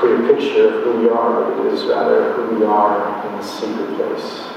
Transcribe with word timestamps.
clear 0.00 0.34
picture 0.34 0.68
of 0.68 0.84
who 0.84 1.00
we 1.02 1.08
are, 1.08 1.50
but 1.50 1.66
it 1.66 1.74
is 1.74 1.84
rather 1.84 2.32
who 2.34 2.58
we 2.58 2.64
are 2.64 3.26
in 3.26 3.32
the 3.36 3.42
secret 3.42 3.96
place. 3.96 4.48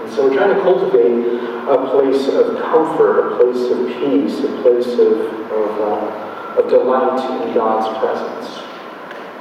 And 0.00 0.12
so 0.12 0.28
we're 0.28 0.36
trying 0.36 0.54
to 0.54 0.60
cultivate 0.62 1.40
a 1.68 1.90
place 1.90 2.28
of 2.28 2.60
comfort, 2.62 3.32
a 3.32 3.36
place 3.36 3.70
of 3.70 3.86
peace, 3.88 4.38
a 4.44 4.62
place 4.62 4.92
of, 4.98 5.18
of, 5.50 5.80
uh, 5.80 6.60
of 6.60 6.68
delight 6.68 7.46
in 7.46 7.54
God's 7.54 7.88
presence. 7.98 8.64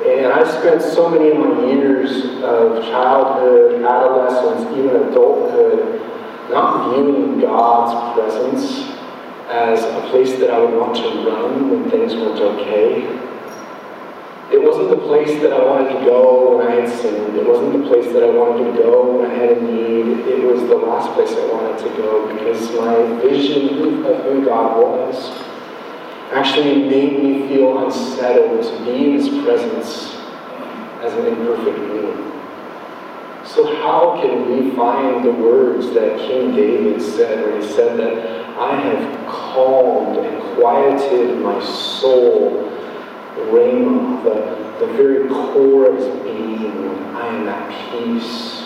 And 0.05 0.33
I 0.33 0.43
spent 0.59 0.81
so 0.81 1.09
many 1.09 1.31
of 1.31 1.37
my 1.37 1.65
years 1.65 2.25
of 2.43 2.83
childhood, 2.85 3.83
adolescence, 3.83 4.77
even 4.77 4.95
adulthood, 4.95 6.01
not 6.49 6.93
viewing 6.93 7.39
God's 7.39 8.19
presence 8.19 8.89
as 9.49 9.83
a 9.83 10.09
place 10.09 10.31
that 10.39 10.49
I 10.49 10.59
would 10.59 10.73
want 10.73 10.95
to 10.97 11.29
run 11.29 11.69
when 11.69 11.89
things 11.89 12.15
weren't 12.15 12.39
okay. 12.39 13.22
It 14.53 14.61
wasn't 14.61 14.91
the 14.91 14.97
place 15.07 15.41
that 15.41 15.51
I 15.51 15.65
wanted 15.65 15.97
to 15.97 16.05
go 16.05 16.55
when 16.55 16.67
I 16.67 16.75
had 16.75 16.87
sinned. 16.87 17.35
It 17.35 17.43
wasn't 17.43 17.73
the 17.73 17.89
place 17.89 18.13
that 18.13 18.21
I 18.21 18.29
wanted 18.29 18.71
to 18.71 18.77
go 18.77 19.17
when 19.17 19.31
I 19.31 19.33
had 19.33 19.57
a 19.57 19.61
need. 19.61 20.27
It 20.27 20.45
was 20.45 20.61
the 20.69 20.75
last 20.75 21.11
place 21.15 21.31
I 21.31 21.51
wanted 21.51 21.81
to 21.81 21.89
go 21.97 22.31
because 22.31 22.69
my 22.77 23.19
vision 23.27 24.05
of 24.05 24.23
who 24.25 24.45
God 24.45 24.77
was 24.77 25.31
actually 26.31 26.87
made 26.87 27.23
me 27.23 27.47
feel 27.47 27.83
unsettled 27.83 28.63
to 28.63 28.85
be 28.85 29.05
in 29.05 29.13
His 29.13 29.29
presence 29.43 30.13
as 31.01 31.13
an 31.13 31.25
imperfect 31.25 31.77
being. 31.89 32.33
So, 33.43 33.75
how 33.81 34.21
can 34.21 34.51
we 34.51 34.75
find 34.75 35.25
the 35.25 35.31
words 35.31 35.91
that 35.95 36.19
King 36.19 36.55
David 36.55 37.01
said 37.01 37.43
when 37.43 37.59
he 37.59 37.67
said 37.67 37.97
that 37.97 38.55
I 38.59 38.79
have 38.79 39.27
calmed 39.27 40.17
and 40.17 40.55
quieted 40.55 41.39
my 41.39 41.59
soul? 41.65 42.69
Rhema, 43.35 44.23
the, 44.23 44.85
the 44.85 44.93
very 44.93 45.27
core 45.27 45.87
of 45.87 45.97
his 45.97 46.23
being, 46.23 46.89
I 47.15 47.27
am 47.27 47.47
at 47.47 47.91
peace. 47.91 48.61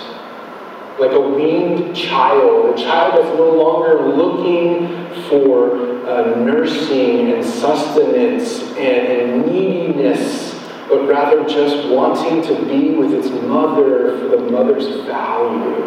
Like 1.00 1.11
a 1.11 1.19
weaned 1.19 1.95
child, 1.95 2.73
a 2.73 2.78
child 2.78 3.13
that's 3.13 3.38
no 3.38 3.51
longer 3.51 4.07
looking 4.16 4.88
for 5.29 6.07
uh, 6.07 6.35
nursing 6.39 7.33
and 7.33 7.45
sustenance 7.45 8.61
and, 8.78 8.78
and 8.78 9.45
neediness, 9.45 10.53
but 10.89 11.07
rather 11.07 11.44
just 11.47 11.88
wanting 11.89 12.41
to 12.44 12.66
be 12.66 12.95
with 12.95 13.13
its 13.13 13.29
mother 13.44 14.17
for 14.19 14.28
the 14.29 14.51
mother's 14.51 14.88
value. 15.05 15.85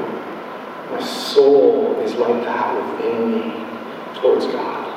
My 0.91 1.00
soul 1.02 1.98
is 2.00 2.14
like 2.14 2.44
that 2.44 2.98
within 2.98 3.32
me 3.32 4.20
towards 4.20 4.47
God. 4.47 4.90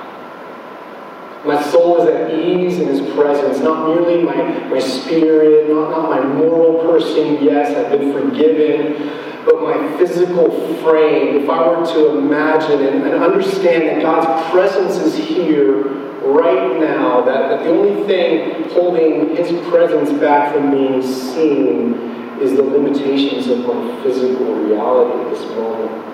My 1.46 1.62
soul 1.62 2.02
is 2.02 2.08
at 2.08 2.34
ease 2.34 2.80
in 2.80 2.88
His 2.88 3.02
presence, 3.14 3.60
not 3.60 3.90
merely 3.90 4.24
my, 4.24 4.34
my 4.70 4.80
spirit, 4.80 5.70
not, 5.70 5.92
not 5.92 6.10
my 6.10 6.22
moral 6.22 6.80
person. 6.88 7.44
Yes, 7.44 7.76
I've 7.76 8.00
been 8.00 8.14
forgiven, 8.14 9.12
but 9.44 9.62
my 9.62 9.98
physical 9.98 10.50
frame. 10.76 11.44
If 11.44 11.50
I 11.50 11.68
were 11.68 11.86
to 11.86 12.18
imagine 12.18 12.86
and, 12.86 13.04
and 13.04 13.22
understand 13.22 13.84
that 13.90 14.02
God's 14.02 14.52
presence 14.52 14.96
is 14.96 15.18
here 15.18 15.84
right 16.22 16.80
now, 16.80 17.22
that, 17.26 17.50
that 17.50 17.64
the 17.64 17.70
only 17.72 18.08
thing 18.08 18.70
holding 18.70 19.36
His 19.36 19.52
presence 19.68 20.18
back 20.22 20.54
from 20.54 20.72
being 20.72 21.02
seen 21.02 22.40
is 22.40 22.56
the 22.56 22.64
limitations 22.64 23.48
of 23.48 23.60
my 23.66 24.02
physical 24.02 24.56
reality 24.56 25.24
at 25.24 25.30
this 25.34 25.46
moment 25.58 26.13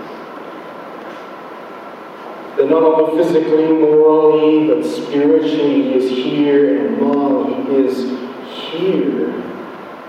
that 2.59 2.69
not 2.69 2.83
only 2.83 3.23
physically, 3.23 3.71
morally, 3.71 4.67
but 4.67 4.83
spiritually 4.85 5.83
he 5.83 5.93
is 5.93 6.09
here, 6.09 6.87
and 6.87 6.99
mom, 6.99 7.65
he 7.65 7.75
is 7.77 8.19
here. 8.43 9.31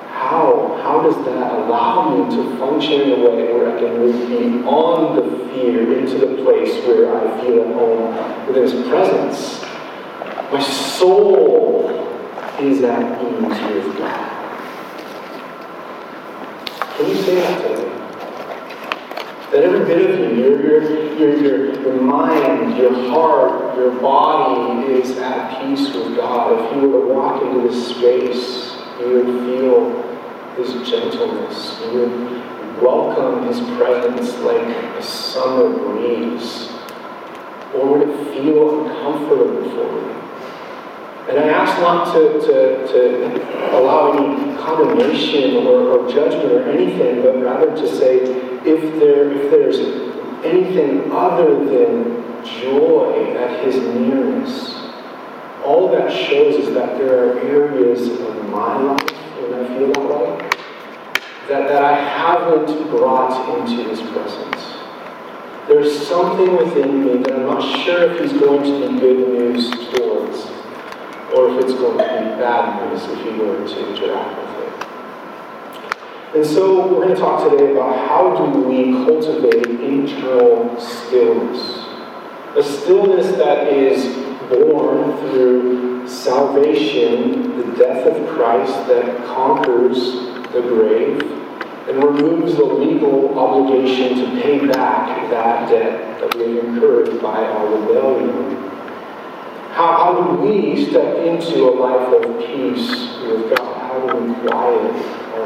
How? 0.09 0.77
How 0.83 1.00
does 1.00 1.15
that 1.27 1.53
allow 1.53 2.10
me 2.10 2.34
to 2.34 2.59
function 2.59 3.03
in 3.03 3.21
a 3.21 3.22
way 3.22 3.53
where 3.53 3.77
I 3.77 3.78
can 3.78 3.97
move 3.99 4.28
beyond 4.28 5.19
the 5.19 5.49
fear 5.50 5.97
into 5.97 6.19
the 6.19 6.43
place 6.43 6.84
where 6.89 7.15
I 7.15 7.41
feel 7.41 7.60
at 7.60 7.72
home 7.72 8.47
within 8.49 8.65
his 8.65 8.89
presence? 8.89 9.62
My 10.53 10.60
soul 10.60 11.89
is 12.59 12.83
at 12.83 13.22
ease 13.22 13.87
with 13.87 13.97
God. 13.97 14.27
Can 16.97 17.09
you 17.09 17.15
say 17.15 17.34
that? 17.37 17.90
That 19.50 19.65
every 19.65 19.84
bit 19.84 20.09
of 20.09 20.38
you, 20.38 20.44
your, 20.44 21.19
your, 21.19 21.37
your, 21.37 21.83
your, 21.83 22.00
mind, 22.00 22.77
your 22.78 22.94
heart, 23.11 23.77
your 23.77 23.91
body 24.00 24.87
is 24.93 25.19
at 25.19 25.61
peace 25.61 25.93
with 25.93 26.15
God. 26.15 26.53
If 26.53 26.77
you 26.77 26.88
were 26.88 27.00
to 27.00 27.06
walk 27.12 27.43
into 27.43 27.69
this 27.69 27.89
space, 27.89 28.77
you 29.00 29.06
would 29.09 29.27
feel 29.27 30.03
His 30.55 30.89
gentleness. 30.89 31.81
You 31.81 31.99
would 31.99 32.81
welcome 32.81 33.49
His 33.49 33.59
presence 33.77 34.39
like 34.39 34.62
a 34.62 35.03
summer 35.03 35.77
breeze. 35.77 36.69
Or 37.75 37.99
would 37.99 38.09
it 38.09 38.33
feel 38.33 38.87
uncomfortable 38.87 39.69
for 39.71 39.83
you? 39.83 40.21
And 41.28 41.41
I 41.41 41.49
ask 41.49 41.81
not 41.81 42.12
to, 42.15 42.41
to, 42.41 42.87
to 42.87 43.77
allow 43.77 44.12
any 44.12 44.56
condemnation 44.59 45.66
or, 45.66 45.98
or 45.98 46.09
judgment 46.09 46.53
or 46.53 46.71
anything, 46.71 47.22
but 47.22 47.42
rather 47.42 47.75
to 47.75 47.97
say, 47.97 48.50
if, 48.65 49.01
there, 49.01 49.30
if 49.30 49.51
there's 49.51 49.78
anything 50.45 51.10
other 51.12 51.65
than 51.65 52.45
joy 52.45 53.34
at 53.36 53.65
his 53.65 53.77
nearness, 53.77 54.74
all 55.65 55.91
that 55.91 56.10
shows 56.10 56.57
is 56.57 56.74
that 56.74 56.98
there 56.98 57.28
are 57.28 57.39
areas 57.41 58.09
of 58.09 58.48
my 58.48 58.77
life 58.78 59.10
when 59.41 59.54
I 59.54 59.66
feel 59.68 59.92
that 59.92 60.09
way 60.09 60.51
that, 61.48 61.68
that 61.68 61.83
I 61.83 61.95
haven't 61.97 62.91
brought 62.91 63.59
into 63.59 63.89
his 63.89 64.01
presence. 64.12 64.63
There's 65.66 66.06
something 66.06 66.56
within 66.56 67.04
me 67.04 67.22
that 67.22 67.33
I'm 67.33 67.47
not 67.47 67.84
sure 67.84 68.13
if 68.13 68.21
he's 68.21 68.41
going 68.41 68.63
to 68.63 68.89
be 68.89 69.01
good 69.01 69.28
news 69.28 69.71
towards 69.92 70.47
or 71.34 71.51
if 71.51 71.65
it's 71.65 71.74
going 71.74 71.98
to 71.98 72.04
be 72.04 72.41
bad 72.41 72.91
news 72.91 73.03
if 73.04 73.22
he 73.22 73.30
were 73.39 73.66
to 73.66 73.89
interact 73.89 74.39
with 74.39 74.70
and 76.34 76.47
so 76.47 76.86
we're 76.86 77.06
going 77.06 77.15
to 77.15 77.21
talk 77.21 77.50
today 77.50 77.72
about 77.72 78.06
how 78.06 78.47
do 78.47 78.60
we 78.60 78.92
cultivate 79.04 79.66
internal 79.66 80.80
stillness. 80.80 81.84
A 82.56 82.62
stillness 82.62 83.36
that 83.36 83.66
is 83.66 84.15
born 84.48 85.16
through 85.18 86.09
salvation, 86.09 87.56
the 87.59 87.77
death 87.77 88.06
of 88.06 88.28
Christ 88.28 88.72
that 88.86 89.27
conquers 89.27 89.97
the 90.53 90.62
grave 90.62 91.21
and 91.88 92.03
removes 92.04 92.54
the 92.54 92.65
legal 92.65 93.36
obligation 93.36 94.18
to 94.18 94.41
pay 94.41 94.65
back 94.68 95.30
that 95.30 95.68
debt 95.68 96.21
that 96.21 96.34
we've 96.36 96.65
incurred 96.65 97.21
by 97.21 97.42
our 97.42 97.77
rebellion. 97.77 98.56
How, 99.72 99.97
how 99.97 100.22
do 100.22 100.42
we 100.42 100.88
step 100.91 101.16
into 101.16 101.68
a 101.68 101.72
life 101.74 102.24
of 102.24 102.38
peace 102.38 103.18
with 103.22 103.56
God? 103.56 103.71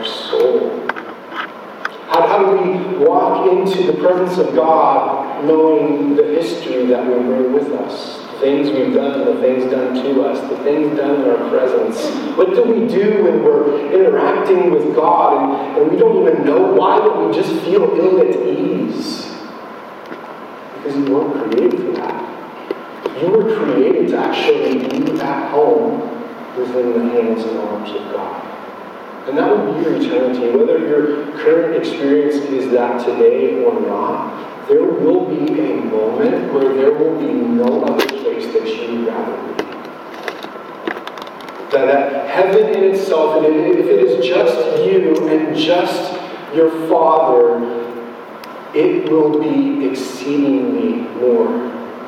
soul. 0.04 0.84
How, 2.08 2.28
how 2.28 2.38
do 2.38 2.56
we 2.56 3.04
walk 3.04 3.50
into 3.50 3.90
the 3.90 3.94
presence 3.94 4.38
of 4.38 4.54
God 4.54 5.44
knowing 5.44 6.14
the 6.16 6.22
history 6.22 6.86
that 6.86 7.04
we 7.06 7.14
bring 7.14 7.52
with 7.52 7.72
us, 7.72 8.18
the 8.32 8.40
things 8.40 8.70
we've 8.70 8.94
done, 8.94 9.24
the 9.24 9.40
things 9.40 9.70
done 9.70 9.94
to 9.94 10.22
us, 10.22 10.40
the 10.50 10.56
things 10.58 10.96
done 10.96 11.22
in 11.22 11.28
our 11.28 11.48
presence? 11.48 12.06
What 12.36 12.50
do 12.50 12.62
we 12.62 12.86
do 12.86 13.24
when 13.24 13.42
we're 13.42 13.90
interacting 13.92 14.70
with 14.70 14.94
God 14.94 15.72
and, 15.72 15.78
and 15.78 15.90
we 15.90 15.96
don't 15.96 16.20
even 16.22 16.44
know 16.44 16.72
why, 16.74 16.98
but 16.98 17.26
we 17.26 17.34
just 17.34 17.50
feel 17.64 17.82
ill 17.82 18.20
at 18.20 18.36
ease? 18.46 19.34
Because 20.76 20.96
you 20.96 21.14
weren't 21.14 21.50
created 21.50 21.80
for 21.80 21.92
that. 22.00 23.22
You 23.22 23.30
were 23.30 23.56
created 23.56 24.08
to 24.08 24.18
actually 24.18 24.86
be 24.88 25.20
at 25.20 25.50
home 25.50 26.00
within 26.56 26.92
the 26.92 27.10
hands 27.12 27.44
and 27.44 27.58
arms 27.58 27.90
of 27.90 28.12
God. 28.12 28.53
And 29.26 29.38
that 29.38 29.48
will 29.48 29.72
be 29.72 29.80
your 29.80 29.94
eternity. 29.94 30.50
Whether 30.50 30.78
your 30.80 31.32
current 31.38 31.76
experience 31.76 32.36
is 32.36 32.70
that 32.72 33.04
today 33.06 33.64
or 33.64 33.80
not, 33.80 34.68
there 34.68 34.82
will 34.84 35.26
be 35.26 35.60
a 35.60 35.76
moment 35.76 36.52
where 36.52 36.74
there 36.74 36.92
will 36.92 37.18
be 37.18 37.32
no 37.32 37.84
other 37.84 38.06
place 38.06 38.46
that 38.52 38.66
you 38.66 38.98
would 38.98 39.08
rather 39.08 39.54
be. 39.54 39.64
That, 41.70 41.86
that 41.86 42.30
heaven 42.30 42.74
in 42.74 42.94
itself, 42.94 43.42
if 43.44 43.86
it 43.86 44.04
is 44.04 44.24
just 44.24 44.84
you 44.84 45.28
and 45.28 45.56
just 45.56 46.12
your 46.54 46.70
Father, 46.88 47.64
it 48.74 49.10
will 49.10 49.40
be 49.40 49.88
exceedingly 49.88 51.08
more 51.20 51.48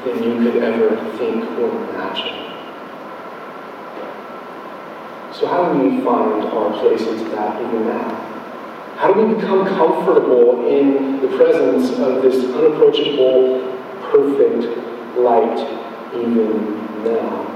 than 0.04 0.22
you 0.22 0.50
could 0.50 0.62
ever 0.62 0.96
think 1.16 1.44
or 1.58 1.70
imagine. 1.90 2.45
So, 5.38 5.46
how 5.46 5.70
do 5.70 5.80
we 5.80 6.02
find 6.02 6.44
our 6.44 6.72
place 6.80 7.02
into 7.02 7.28
that 7.36 7.60
even 7.60 7.86
now? 7.86 8.08
How 8.96 9.12
do 9.12 9.26
we 9.26 9.34
become 9.34 9.66
comfortable 9.66 10.66
in 10.66 11.20
the 11.20 11.28
presence 11.36 11.90
of 11.98 12.22
this 12.22 12.42
unapproachable, 12.54 13.60
perfect 14.00 14.64
light 15.18 15.58
even 16.14 17.04
now? 17.04 17.55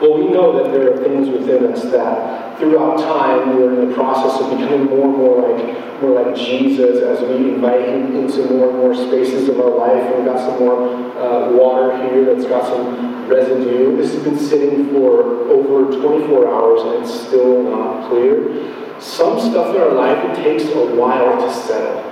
Well, 0.00 0.18
we 0.18 0.28
know 0.28 0.62
that 0.62 0.72
there 0.72 0.92
are 0.92 0.96
things 0.96 1.28
within 1.28 1.72
us 1.72 1.82
that 1.84 2.58
throughout 2.58 2.98
time 2.98 3.56
we're 3.56 3.80
in 3.80 3.88
the 3.88 3.94
process 3.94 4.40
of 4.40 4.50
becoming 4.50 4.86
more 4.86 5.08
and 5.08 5.16
more 5.16 5.48
like 5.48 5.84
more 6.02 6.22
like 6.22 6.34
Jesus 6.36 7.00
as 7.00 7.20
we 7.20 7.54
invite 7.54 7.88
him 7.88 8.14
into 8.16 8.44
more 8.50 8.70
and 8.70 8.78
more 8.78 8.94
spaces 8.94 9.48
of 9.48 9.60
our 9.60 9.70
life. 9.70 10.02
And 10.02 10.16
we've 10.16 10.24
got 10.24 10.38
some 10.38 10.58
more 10.58 10.88
uh, 11.16 11.52
water 11.52 11.96
here 12.08 12.34
that's 12.34 12.46
got 12.46 12.66
some 12.66 13.28
residue. 13.28 13.96
This 13.96 14.12
has 14.12 14.22
been 14.22 14.38
sitting 14.38 14.90
for 14.90 15.22
over 15.48 15.96
24 16.00 16.48
hours 16.48 16.80
and 16.82 17.04
it's 17.04 17.26
still 17.26 17.62
not 17.62 18.08
clear. 18.08 19.00
Some 19.00 19.40
stuff 19.40 19.74
in 19.74 19.80
our 19.80 19.92
life, 19.92 20.18
it 20.30 20.42
takes 20.42 20.64
a 20.64 20.94
while 20.94 21.36
to 21.40 21.52
settle. 21.52 22.10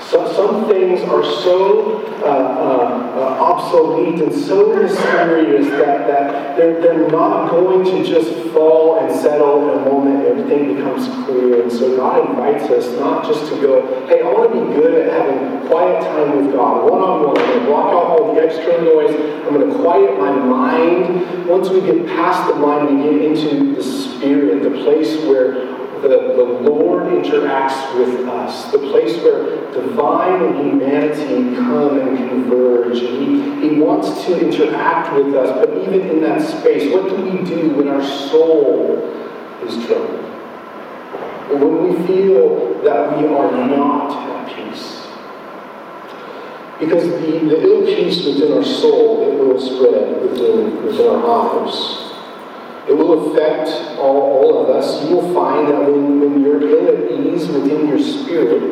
So, 0.00 0.32
some 0.32 0.68
things 0.68 1.00
are 1.02 1.24
so 1.24 2.06
uh, 2.22 2.26
uh, 2.26 3.43
uh, 3.74 3.84
obsolete 3.84 4.20
and 4.20 4.32
so 4.32 4.74
mysterious 4.74 5.66
that, 5.68 6.06
that 6.06 6.56
they're, 6.56 6.80
they're 6.80 7.08
not 7.08 7.50
going 7.50 7.84
to 7.84 8.04
just 8.04 8.30
fall 8.52 8.98
and 8.98 9.14
settle 9.20 9.68
in 9.68 9.78
a 9.78 9.90
moment 9.90 10.24
everything 10.26 10.76
becomes 10.76 11.06
clear. 11.24 11.62
And 11.62 11.70
so 11.72 11.96
God 11.96 12.30
invites 12.30 12.64
us 12.70 12.86
not 12.98 13.24
just 13.24 13.50
to 13.52 13.60
go, 13.60 14.06
hey, 14.06 14.22
I 14.22 14.32
want 14.32 14.52
to 14.52 14.60
be 14.60 14.74
good 14.74 14.94
at 14.94 15.12
having 15.12 15.68
quiet 15.68 16.02
time 16.02 16.36
with 16.36 16.54
God, 16.54 16.90
one 16.90 17.02
on 17.02 17.26
one. 17.26 17.38
I'm 17.38 17.46
going 17.46 17.60
to 17.60 17.66
block 17.66 17.86
out 17.88 18.20
all 18.20 18.34
the 18.34 18.40
extra 18.40 18.82
noise. 18.82 19.14
I'm 19.46 19.54
going 19.54 19.70
to 19.70 19.76
quiet 19.76 20.18
my 20.18 20.32
mind. 20.32 21.46
Once 21.46 21.68
we 21.68 21.80
get 21.80 22.06
past 22.06 22.48
the 22.48 22.54
mind, 22.54 22.96
we 22.96 23.02
get 23.02 23.22
into 23.22 23.74
the 23.74 23.82
spirit, 23.82 24.62
the 24.62 24.82
place 24.82 25.16
where 25.24 25.63
the, 26.08 26.34
the 26.36 26.44
Lord 26.70 27.04
interacts 27.06 27.96
with 27.98 28.28
us, 28.28 28.70
the 28.70 28.78
place 28.78 29.16
where 29.22 29.72
divine 29.72 30.42
and 30.42 30.56
humanity 30.56 31.56
come 31.56 31.98
and 31.98 32.16
converge. 32.28 32.98
And 33.02 33.62
he, 33.62 33.68
he 33.68 33.80
wants 33.80 34.24
to 34.26 34.38
interact 34.38 35.14
with 35.14 35.34
us, 35.34 35.50
but 35.50 35.76
even 35.78 36.08
in 36.08 36.20
that 36.22 36.42
space, 36.42 36.92
what 36.92 37.08
do 37.08 37.16
we 37.16 37.44
do 37.44 37.70
when 37.70 37.88
our 37.88 38.04
soul 38.04 38.98
is 39.64 39.86
troubled? 39.86 40.20
When 41.50 41.88
we 41.88 42.06
feel 42.06 42.82
that 42.82 43.18
we 43.18 43.26
are 43.26 43.66
not 43.66 44.12
at 44.28 44.54
peace? 44.54 45.06
Because 46.78 47.04
the, 47.04 47.38
the 47.48 47.62
ill 47.62 47.86
peace 47.86 48.24
within 48.24 48.52
our 48.52 48.64
soul, 48.64 49.22
it 49.22 49.38
will 49.38 49.60
spread 49.60 50.22
within, 50.22 50.84
within 50.84 51.08
our 51.08 51.64
lives. 51.64 52.03
It 52.88 52.92
will 52.92 53.32
affect 53.32 53.98
all, 53.98 54.20
all 54.20 54.62
of 54.62 54.76
us. 54.76 55.02
You 55.04 55.16
will 55.16 55.34
find 55.34 55.68
that 55.68 55.80
when, 55.80 56.20
when 56.20 56.42
you're 56.42 56.60
ill 56.60 56.88
at 56.88 57.10
ease 57.10 57.48
within 57.48 57.88
your 57.88 57.98
spirit, 57.98 58.62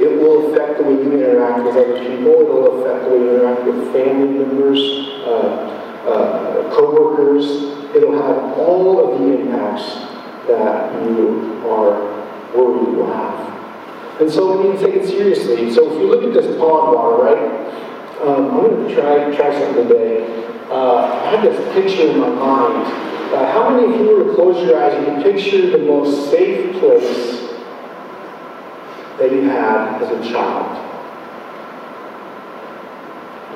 it 0.00 0.20
will 0.20 0.52
affect 0.52 0.78
the 0.78 0.84
way 0.84 0.94
you 0.94 1.12
interact 1.12 1.64
with 1.64 1.76
other 1.76 1.98
people. 1.98 2.40
It 2.40 2.48
will 2.48 2.82
affect 2.82 3.04
the 3.04 3.10
way 3.10 3.18
you 3.18 3.30
interact 3.36 3.64
with 3.64 3.92
family 3.92 4.38
members, 4.38 4.78
uh, 5.24 6.04
uh, 6.06 6.74
co-workers. 6.74 7.46
It'll 7.94 8.12
have 8.12 8.58
all 8.58 9.14
of 9.14 9.20
the 9.20 9.40
impacts 9.40 9.84
that 10.48 10.92
you 11.04 11.62
are 11.66 12.12
worried 12.54 12.96
will 12.96 13.06
have. 13.06 14.20
And 14.20 14.30
so 14.30 14.60
we 14.60 14.68
need 14.70 14.80
to 14.80 14.86
take 14.86 14.96
it 14.96 15.08
seriously. 15.08 15.72
So 15.72 15.92
if 15.92 16.00
you 16.00 16.08
look 16.08 16.24
at 16.24 16.34
this 16.34 16.46
pond 16.58 16.94
water, 16.94 17.22
right? 17.22 17.62
Um, 18.22 18.50
I'm 18.50 18.56
going 18.56 18.88
to 18.88 18.94
try 18.94 19.34
try 19.34 19.58
something 19.58 19.88
today. 19.88 20.22
Uh, 20.70 21.22
I 21.24 21.36
have 21.36 21.42
this 21.42 21.74
picture 21.74 22.10
in 22.10 22.18
my 22.20 22.28
mind 22.28 23.21
uh, 23.32 23.52
how 23.52 23.70
many 23.70 23.94
of 23.94 24.00
you 24.00 24.16
were 24.16 24.24
to 24.24 24.34
close 24.34 24.66
your 24.66 24.82
eyes 24.82 24.94
and 24.94 25.06
you 25.18 25.32
picture 25.32 25.70
the 25.70 25.78
most 25.78 26.30
safe 26.30 26.78
place 26.78 27.40
that 29.18 29.32
you 29.32 29.42
had 29.48 30.02
as 30.02 30.10
a 30.10 30.32
child? 30.32 30.78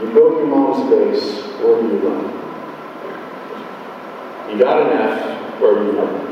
You 0.00 0.10
broke 0.10 0.38
your 0.38 0.46
mom's 0.46 0.90
face, 0.90 1.42
where 1.60 1.80
do 1.80 1.88
you 1.88 1.98
run? 1.98 2.24
You 4.50 4.58
got 4.58 4.82
an 4.82 4.98
F, 4.98 5.60
where 5.60 5.74
do 5.74 5.84
you 5.84 5.98
run? 5.98 6.26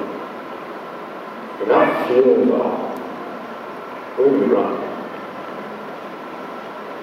You're 1.59 1.69
not 1.69 2.09
feeling 2.09 2.49
well. 2.49 2.91
Where 4.17 4.31
do 4.31 4.37
you 4.37 4.55
run? 4.55 4.94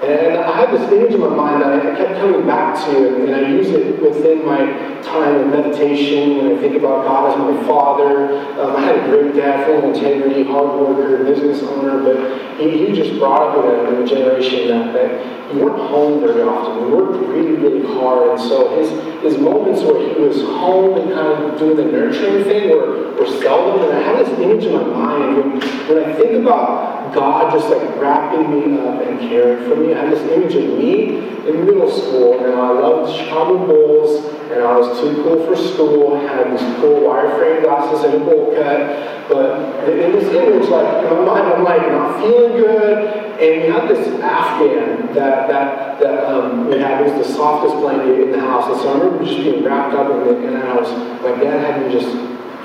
And 0.01 0.37
I 0.37 0.57
had 0.57 0.71
this 0.71 0.91
image 0.91 1.13
in 1.13 1.19
my 1.19 1.29
mind 1.29 1.61
that 1.61 1.73
I 1.73 1.95
kept 1.95 2.19
coming 2.19 2.43
back 2.47 2.73
to, 2.85 3.23
and 3.23 3.35
I 3.35 3.49
use 3.49 3.69
it 3.69 4.01
within 4.01 4.43
my 4.43 4.65
time 5.03 5.35
of 5.35 5.47
meditation, 5.47 6.39
and 6.39 6.57
I 6.57 6.61
think 6.61 6.75
about 6.75 7.05
God 7.05 7.31
as 7.31 7.37
my 7.37 7.67
father. 7.67 8.35
Um, 8.59 8.75
I 8.77 8.81
had 8.81 8.97
a 8.97 9.05
great 9.05 9.35
dad, 9.35 9.67
full 9.67 9.77
of 9.77 9.95
integrity, 9.95 10.43
hard 10.43 10.79
worker, 10.79 11.23
business 11.23 11.61
owner, 11.61 12.01
but 12.01 12.59
he, 12.59 12.87
he 12.87 12.93
just 12.93 13.19
brought 13.19 13.43
up 13.43 13.63
in 13.63 13.69
a, 13.69 13.95
in 13.95 14.03
a 14.03 14.07
generation 14.07 14.69
that, 14.69 14.91
that 14.93 15.51
he 15.51 15.59
weren't 15.59 15.77
home 15.77 16.19
very 16.21 16.41
often. 16.41 16.83
We 16.83 16.95
worked 16.95 17.23
really, 17.27 17.57
really 17.57 17.85
hard, 17.95 18.31
and 18.31 18.39
so 18.39 18.75
his, 18.79 18.89
his 19.21 19.37
moments 19.37 19.83
where 19.83 20.01
he 20.01 20.19
was 20.19 20.41
home 20.41 20.97
and 20.97 21.13
kind 21.13 21.43
of 21.43 21.59
doing 21.59 21.77
the 21.77 21.85
nurturing 21.85 22.43
thing 22.45 22.71
were, 22.71 23.13
were 23.13 23.27
seldom, 23.39 23.87
and 23.87 23.95
I 23.95 24.01
had 24.01 24.25
this 24.25 24.39
image 24.39 24.63
in 24.63 24.73
my 24.73 24.83
mind 24.83 25.37
when, 25.37 25.51
when 25.61 26.03
I 26.05 26.13
think 26.15 26.41
about 26.41 26.90
God 27.13 27.53
just 27.53 27.69
like 27.69 27.99
wrapping 27.99 28.49
me 28.51 28.79
up 28.79 29.01
and 29.01 29.19
caring 29.19 29.69
for 29.69 29.75
me, 29.75 29.93
I 29.93 30.05
had 30.05 30.11
this 30.11 30.21
image 30.31 30.55
of 30.55 30.77
me 30.77 31.17
in 31.47 31.65
middle 31.65 31.89
school, 31.89 32.43
and 32.43 32.53
I 32.53 32.71
loved 32.71 33.17
Chicago 33.17 33.65
Bulls, 33.65 34.25
and 34.51 34.61
I 34.61 34.77
was 34.77 34.99
too 34.99 35.23
cool 35.23 35.45
for 35.45 35.55
school, 35.55 36.15
I 36.15 36.21
had 36.23 36.51
these 36.51 36.61
cool 36.79 37.01
wireframe 37.01 37.63
glasses 37.63 38.03
and 38.05 38.21
a 38.21 38.25
bowl 38.25 38.53
cut, 38.55 39.27
but 39.27 39.89
in 39.89 40.11
this 40.11 40.33
image, 40.33 40.69
like, 40.69 41.03
in 41.03 41.09
my 41.09 41.25
mind, 41.25 41.53
I'm 41.53 41.63
like 41.63 41.81
not 41.81 42.19
feeling 42.21 42.57
good, 42.57 43.07
and 43.41 43.61
we 43.63 43.69
had 43.69 43.89
this 43.89 44.07
Afghan 44.21 45.13
that, 45.15 45.47
that, 45.47 45.99
that 45.99 46.25
um, 46.25 46.67
we 46.67 46.79
had, 46.79 47.03
was 47.03 47.27
the 47.27 47.33
softest 47.33 47.75
blanket 47.77 48.19
in 48.21 48.31
the 48.31 48.39
house, 48.39 48.71
and 48.71 48.79
so 48.81 48.93
I 48.93 48.99
remember 48.99 49.25
just 49.25 49.37
being 49.37 49.63
wrapped 49.63 49.95
up 49.95 50.11
in 50.11 50.35
it, 50.35 50.45
and 50.45 50.57
I 50.57 50.75
was, 50.75 50.89
my 51.21 51.31
dad 51.43 51.59
had 51.59 51.87
me 51.87 51.91
just 51.91 52.07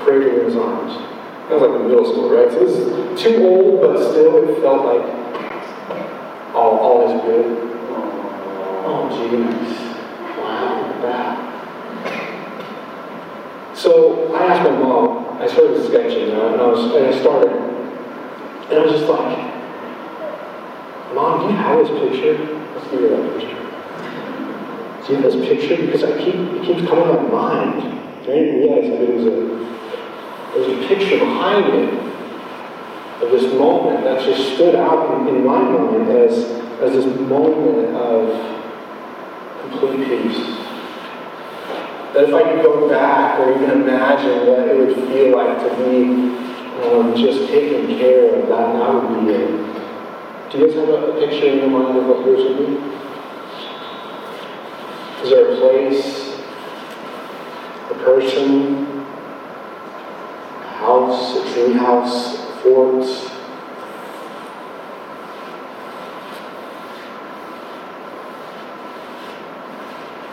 cradled 0.03 0.39
in 0.39 0.45
his 0.45 0.55
arms. 0.55 1.16
I 1.47 1.53
was 1.53 1.61
like 1.61 1.79
in 1.79 1.87
middle 1.87 2.03
school, 2.03 2.29
right? 2.29 2.51
So 2.51 2.59
this 2.59 2.75
is 2.75 3.21
too 3.21 3.47
old, 3.47 3.79
but 3.79 3.97
still 4.11 4.49
it 4.49 4.59
felt 4.61 4.83
like 4.83 5.05
all, 6.53 6.77
all 6.77 7.07
is 7.07 7.21
good. 7.21 7.45
Oh, 8.83 9.07
geez. 9.15 9.71
Wow, 10.37 10.91
that. 11.01 11.47
So 13.77 14.33
I 14.35 14.45
asked 14.45 14.69
my 14.69 14.77
mom, 14.77 15.41
I 15.41 15.47
started 15.47 15.87
sketching, 15.87 16.31
and 16.31 16.59
I, 16.59 16.67
was, 16.67 16.93
and 16.93 17.05
I 17.05 17.19
started, 17.21 17.51
and 17.51 18.79
I 18.79 18.81
was 18.83 18.91
just 18.91 19.07
like, 19.09 19.47
Mom, 21.15 21.47
do 21.47 21.53
you 21.53 21.57
have 21.57 21.79
this 21.79 21.89
picture? 21.97 22.37
Let's 22.75 22.91
give 22.91 22.99
you 23.01 23.09
that 23.09 23.39
picture. 23.39 23.55
Do 25.07 25.13
you 25.13 25.19
have 25.21 25.31
this 25.31 25.35
picture? 25.47 25.77
Because 25.85 26.03
I 26.03 26.17
keep, 26.17 26.35
it 26.35 26.65
keeps 26.65 26.87
coming 26.89 27.07
to 27.07 27.13
my 27.23 27.29
mind. 27.29 27.81
I 28.23 28.25
didn't 28.25 28.59
realize 28.59 28.89
that 28.89 29.01
it 29.01 29.15
was 29.15 29.25
a, 29.25 29.76
there 30.57 30.67
was 30.67 30.85
a 30.85 30.87
picture 30.87 31.19
behind 31.19 31.65
it 31.65 31.93
of 33.21 33.31
this 33.31 33.53
moment 33.53 34.03
that 34.03 34.23
just 34.23 34.55
stood 34.55 34.75
out 34.75 35.27
in, 35.27 35.35
in 35.35 35.45
my 35.45 35.59
mind 35.59 36.09
as, 36.09 36.33
as 36.81 36.93
this 36.93 37.05
moment 37.21 37.95
of 37.95 38.29
complete 39.61 40.07
peace. 40.07 40.37
That 42.13 42.29
if 42.29 42.33
I 42.33 42.43
could 42.43 42.63
go 42.63 42.89
back 42.89 43.39
or 43.39 43.55
even 43.55 43.81
imagine 43.81 44.47
what 44.47 44.67
it 44.67 44.77
would 44.77 44.95
feel 45.09 45.35
like 45.35 45.59
to 45.59 45.69
be 45.85 46.35
um, 46.87 47.15
just 47.15 47.49
taken 47.49 47.87
care 47.99 48.35
of, 48.35 48.47
that, 48.49 48.73
that 48.73 48.93
would 48.93 49.25
be 49.25 49.33
it. 49.33 50.51
Do 50.51 50.57
you 50.57 50.67
guys 50.67 50.75
have 50.75 50.89
a, 50.89 51.11
a 51.11 51.19
picture 51.19 51.47
in 51.47 51.57
your 51.59 51.69
mind 51.69 51.97
of 51.97 52.05
what 52.07 52.25
yours 52.25 52.43
would 52.43 52.57
be? 52.65 52.73
Is 55.23 55.29
there 55.29 55.51
a 55.51 55.57
place, 55.59 56.39
a 57.91 57.93
person, 57.95 58.86
house, 60.87 61.35
a 61.35 61.53
tree 61.53 61.73
house, 61.73 62.39
a 62.39 62.55
fort? 62.63 63.03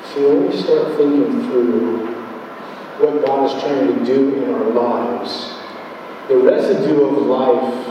See, 0.06 0.25
when 0.25 0.49
we 0.49 0.56
start 0.56 0.96
thinking 0.96 1.42
through 1.49 2.06
what 3.00 3.26
God 3.26 3.50
is 3.50 3.61
trying 3.61 3.99
to 3.99 4.04
do 4.04 4.34
in 4.37 4.54
our 4.54 4.70
lives, 4.70 5.58
the 6.28 6.37
residue 6.37 7.02
of 7.02 7.26
life, 7.26 7.88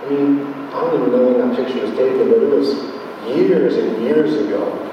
I 0.00 0.08
mean, 0.08 0.40
I 0.72 0.80
don't 0.80 1.00
even 1.00 1.12
know 1.12 1.28
when 1.28 1.50
that 1.50 1.54
picture 1.54 1.82
was 1.82 1.90
taken, 1.90 2.30
but 2.30 2.42
it 2.42 2.50
was 2.50 2.68
years 3.28 3.76
and 3.76 4.02
years 4.02 4.32
ago. 4.46 4.83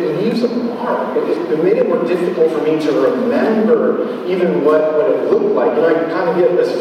It, 0.00 0.24
leaves 0.24 0.42
a 0.42 0.48
mark. 0.48 1.16
It, 1.16 1.28
it, 1.28 1.64
made 1.64 1.76
it 1.76 1.88
more 1.88 2.04
difficult 2.04 2.52
for 2.52 2.62
me 2.62 2.78
to 2.80 2.92
remember 2.92 4.24
even 4.26 4.64
what, 4.64 4.92
what 4.94 5.10
it 5.10 5.30
looked 5.30 5.54
like. 5.54 5.72
Know, 5.74 5.88
I 5.88 6.10
kind 6.10 6.30
of 6.30 6.36
get 6.36 6.56
this, 6.56 6.72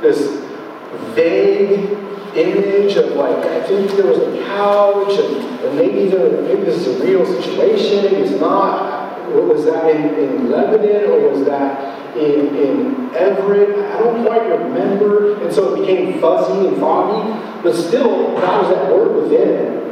this 0.00 0.46
vague 1.14 1.96
image 2.36 2.96
of 2.96 3.16
like, 3.16 3.36
I 3.36 3.62
think 3.66 3.90
there 3.92 4.06
was 4.06 4.18
a 4.18 4.44
couch, 4.46 5.18
and, 5.18 5.36
and 5.64 5.76
maybe, 5.76 6.08
there, 6.08 6.42
maybe 6.42 6.62
this 6.62 6.86
is 6.86 7.00
a 7.00 7.04
real 7.04 7.24
situation, 7.24 8.04
it's 8.14 8.38
not. 8.40 8.94
Was 9.34 9.64
that 9.64 9.90
in, 9.90 10.14
in 10.14 10.50
Lebanon 10.50 11.10
or 11.10 11.30
was 11.30 11.44
that 11.46 12.16
in, 12.16 12.54
in 12.54 13.14
Everett? 13.14 13.76
I 13.76 13.98
don't 13.98 14.24
quite 14.24 14.46
remember. 14.46 15.42
And 15.42 15.52
so 15.52 15.74
it 15.74 15.80
became 15.80 16.20
fuzzy 16.20 16.68
and 16.68 16.78
foggy, 16.78 17.62
but 17.62 17.74
still, 17.74 18.34
God 18.36 18.62
was 18.62 18.76
at 18.76 18.94
work 18.94 19.22
within. 19.22 19.86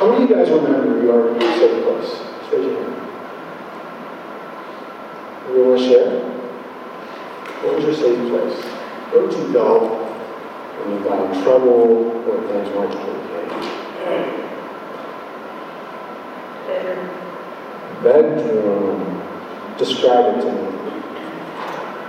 How 0.00 0.08
many 0.10 0.24
of 0.24 0.30
you 0.30 0.34
guys 0.34 0.48
remember 0.48 1.02
your 1.04 1.38
safe 1.38 1.84
place? 1.84 2.10
Raise 2.50 2.64
your 2.64 2.74
hand. 2.82 2.96
You 5.52 5.62
want 5.62 5.78
to 5.78 5.84
share? 5.86 6.10
What 7.60 7.76
was 7.76 7.84
your 7.84 7.94
safe 7.94 8.30
place? 8.30 8.64
Where 9.12 9.20
would 9.26 9.34
you 9.34 9.52
go 9.52 9.88
when 10.78 10.96
you 10.96 11.04
got 11.04 11.36
in 11.36 11.42
trouble 11.42 12.16
or 12.26 12.36
things 12.48 12.68
weren't 12.74 12.94
okay? 12.94 13.14
Bedroom. 16.66 17.04
Bedroom. 18.02 19.22
Describe 19.76 20.24
it 20.34 20.40
to 20.40 20.46
me. 20.50 20.64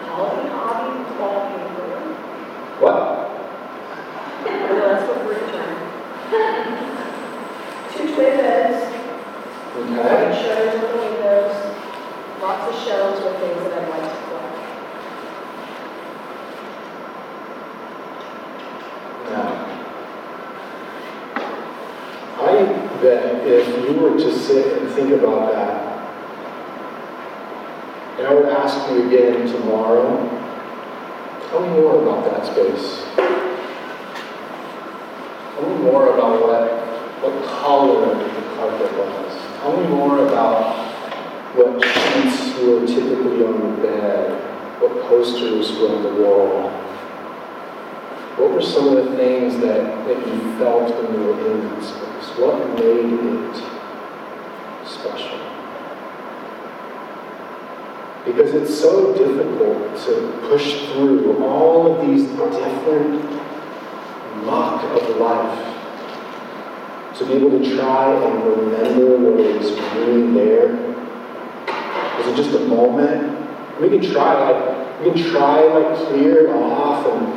Hobby, 0.07 0.47
hobby, 0.47 0.91
wallpaper. 1.19 2.07
What? 2.79 2.97
No, 4.71 4.79
that's 4.79 5.03
what 5.09 5.19
we're 5.25 5.35
doing. 5.51 6.91
Two 7.91 8.05
twin 8.15 8.37
beds, 8.37 8.79
shutters 10.41 10.73
on 10.75 10.81
the 10.81 10.97
windows, 10.97 11.55
lots 12.41 12.63
of 12.67 12.75
shelves 12.83 13.19
with 13.23 13.35
things 13.39 13.61
that 13.63 13.73
I'd 13.79 13.89
like 13.89 14.07
to 14.09 14.09
collect. 14.25 14.57
Now, 19.29 19.49
I 22.39 22.41
bet 23.01 23.47
if 23.47 23.65
you 23.83 23.93
were 23.99 24.15
to 24.17 24.31
sit 24.39 24.65
and 24.77 24.89
think 24.91 25.11
about 25.11 25.51
that, 25.51 25.71
and 28.17 28.27
I 28.27 28.33
would 28.33 28.49
ask 28.49 28.89
you 28.91 29.07
again 29.07 29.47
tomorrow, 29.47 30.29
tell 31.49 31.61
me 31.61 31.69
more 31.69 32.01
about 32.01 32.23
that 32.25 32.45
space. 32.45 33.05
Tell 35.55 35.65
me 35.69 35.75
more 35.83 36.13
about 36.13 36.41
what, 36.41 36.80
color 37.61 38.15
the 38.15 38.41
carpet 38.55 38.91
was. 38.97 39.33
Tell 39.59 39.77
me 39.79 39.87
more 39.87 40.27
about 40.27 40.75
what 41.55 41.83
sheets 41.83 42.57
were 42.59 42.87
typically 42.87 43.45
on 43.45 43.61
the 43.61 43.87
bed, 43.87 44.81
what 44.81 45.03
posters 45.03 45.71
were 45.77 45.95
on 45.95 46.03
the 46.03 46.23
wall. 46.23 46.69
What 48.37 48.53
were 48.53 48.61
some 48.63 48.87
of 48.87 48.95
the 48.95 49.15
things 49.15 49.57
that, 49.57 50.07
that 50.07 50.17
you 50.27 50.57
felt 50.57 50.89
when 50.95 51.13
you 51.13 51.27
were 51.27 51.51
in 51.51 51.69
that 51.69 51.83
space? 51.83 52.37
What 52.39 52.67
made 52.79 53.13
it 53.13 53.55
special? 54.87 55.37
Because 58.25 58.55
it's 58.55 58.79
so 58.79 59.13
difficult 59.15 59.99
to 60.05 60.39
push 60.47 60.87
through 60.93 61.43
all 61.43 61.93
of 61.93 62.07
these 62.07 62.25
different 62.25 63.21
muck 64.45 64.83
of 64.83 65.17
life. 65.17 65.70
To 67.21 67.27
be 67.27 67.33
able 67.33 67.51
to 67.51 67.75
try 67.75 68.15
and 68.15 68.43
remember 68.43 69.15
what 69.15 69.35
was 69.35 69.71
really 69.95 70.33
there. 70.33 70.73
It 72.17 72.35
just 72.35 72.49
a 72.55 72.59
moment? 72.61 73.37
We 73.79 73.89
can 73.89 74.01
try, 74.01 74.49
like, 74.49 75.01
we 75.01 75.11
can 75.11 75.31
try, 75.31 75.61
like, 75.61 75.97
clear 76.07 76.47
it 76.47 76.49
off 76.49 77.05
and, 77.05 77.27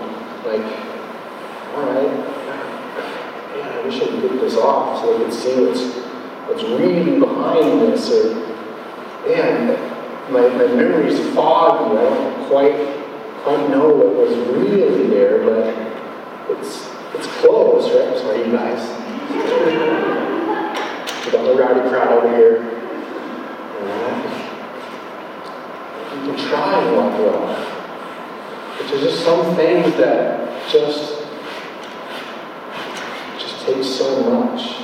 like, 0.47 0.65
all 1.75 1.83
right, 1.85 2.13
yeah, 3.59 3.79
I 3.79 3.85
wish 3.85 4.01
I 4.01 4.07
could 4.07 4.23
get 4.23 4.41
this 4.41 4.57
off 4.57 5.03
so 5.03 5.15
I 5.15 5.19
could 5.23 5.35
see 5.35 5.67
what's, 5.67 5.83
what's 6.49 6.63
really 6.63 7.21
behind 7.21 7.83
this, 7.83 8.11
or, 8.11 8.37
man, 9.29 9.69
my, 10.33 10.49
my 10.49 10.67
memory's 10.75 11.19
foggy, 11.35 11.99
I 11.99 12.05
don't 12.05 12.49
quite, 12.49 12.75
quite 13.43 13.69
know 13.69 13.89
what 13.89 14.15
was 14.15 14.35
really 14.49 15.09
there, 15.09 15.45
but 15.45 16.57
it's, 16.57 16.94
it's 17.15 17.27
close, 17.39 17.91
right? 17.95 18.19
Sorry, 18.19 18.47
you 18.47 18.53
guys. 18.53 18.83
We 21.25 21.31
got 21.33 21.45
the 21.45 21.55
rowdy 21.55 21.89
crowd 21.89 22.13
over 22.13 22.37
here. 22.37 22.55
You 26.15 26.21
can 26.33 26.37
try 26.49 26.69
and 26.81 26.97
walk 26.97 27.15
it 27.21 27.27
off. 27.35 27.59
But 28.79 28.85
there's 28.89 29.03
just 29.03 29.25
some 29.25 29.55
things 29.57 29.97
that 29.97 30.69
just 30.71 31.23
just 33.39 33.67
takes 33.67 33.87
so 33.87 34.09
much 34.31 34.79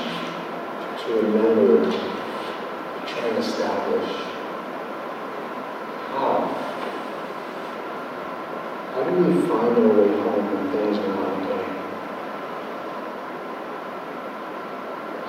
to 1.05 1.09
remember, 1.15 1.85
and 3.23 3.39
establish. 3.39 4.11
How? 6.11 6.33
How 8.93 9.03
do 9.05 9.11
we 9.25 9.35
find 9.47 9.77
our 9.77 9.89
way 9.89 10.09
home 10.09 10.45
when 10.53 10.65
things 10.73 10.97
are 10.99 11.09
not 11.09 11.33
okay? 11.43 11.65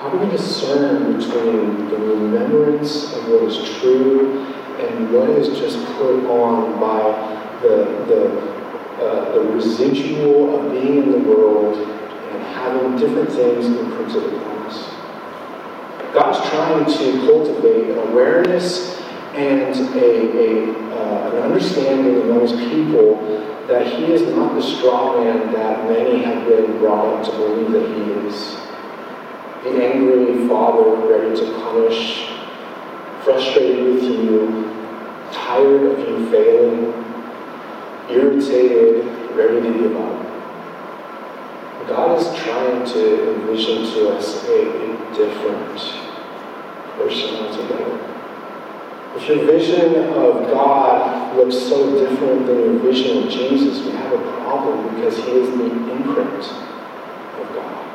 How 0.02 0.10
do 0.10 0.18
we 0.18 0.32
discern 0.32 1.16
between 1.16 1.88
the 1.88 1.96
remembrance 1.96 3.12
of 3.12 3.28
what 3.28 3.44
is 3.44 3.78
true 3.78 4.44
and 4.80 5.12
what 5.12 5.30
is 5.30 5.56
just 5.56 5.78
put 5.94 6.26
on 6.26 6.80
by 6.80 7.60
the, 7.62 7.84
the 8.08 8.52
uh, 9.00 9.32
the 9.32 9.40
residual 9.52 10.58
of 10.58 10.72
being 10.72 11.04
in 11.04 11.12
the 11.12 11.18
world 11.18 11.76
and 11.76 12.42
having 12.42 12.96
different 12.96 13.30
things 13.30 13.66
imprinted 13.66 14.24
upon 14.24 14.66
us. 14.66 14.92
God's 16.12 16.50
trying 16.50 16.84
to 16.84 17.24
cultivate 17.24 17.90
an 17.90 17.98
awareness 18.10 19.00
and 19.34 19.76
a, 19.94 20.36
a, 20.36 20.72
uh, 20.96 21.30
an 21.30 21.42
understanding 21.44 22.22
among 22.22 22.40
his 22.40 22.58
people 22.70 23.22
that 23.68 23.86
he 23.86 24.06
is 24.06 24.22
not 24.34 24.56
the 24.56 24.62
straw 24.62 25.22
man 25.22 25.52
that 25.52 25.88
many 25.88 26.24
have 26.24 26.44
been 26.48 26.76
brought 26.78 27.06
up 27.06 27.24
to 27.24 27.30
believe 27.38 27.70
that 27.70 27.86
he 27.86 28.26
is. 28.26 28.71
The 29.62 29.84
angry 29.84 30.48
father 30.48 30.96
ready 31.06 31.36
to 31.36 31.52
punish, 31.60 32.28
frustrated 33.22 33.94
with 33.94 34.02
you, 34.02 34.68
tired 35.32 35.82
of 35.82 35.98
you 36.00 36.30
failing, 36.30 36.92
irritated, 38.10 39.06
ready 39.36 39.60
to 39.62 39.72
give 39.78 39.96
up. 39.96 40.22
God 41.92 42.18
is 42.18 42.42
trying 42.42 42.86
to 42.86 43.34
envision 43.34 43.84
to 43.92 44.08
us 44.10 44.44
a, 44.48 44.60
a 44.66 45.14
different 45.14 45.78
person 46.96 47.36
altogether. 47.36 48.08
If 49.14 49.28
your 49.28 49.44
vision 49.44 49.96
of 50.14 50.50
God 50.50 51.36
looks 51.36 51.58
so 51.58 51.98
different 51.98 52.46
than 52.46 52.60
your 52.60 52.78
vision 52.78 53.24
of 53.24 53.30
Jesus, 53.30 53.84
we 53.84 53.92
have 53.92 54.12
a 54.12 54.18
problem 54.40 54.94
because 54.94 55.16
he 55.18 55.32
is 55.32 55.50
the 55.50 55.66
imprint 55.66 56.44
of 56.44 57.54
God. 57.54 57.91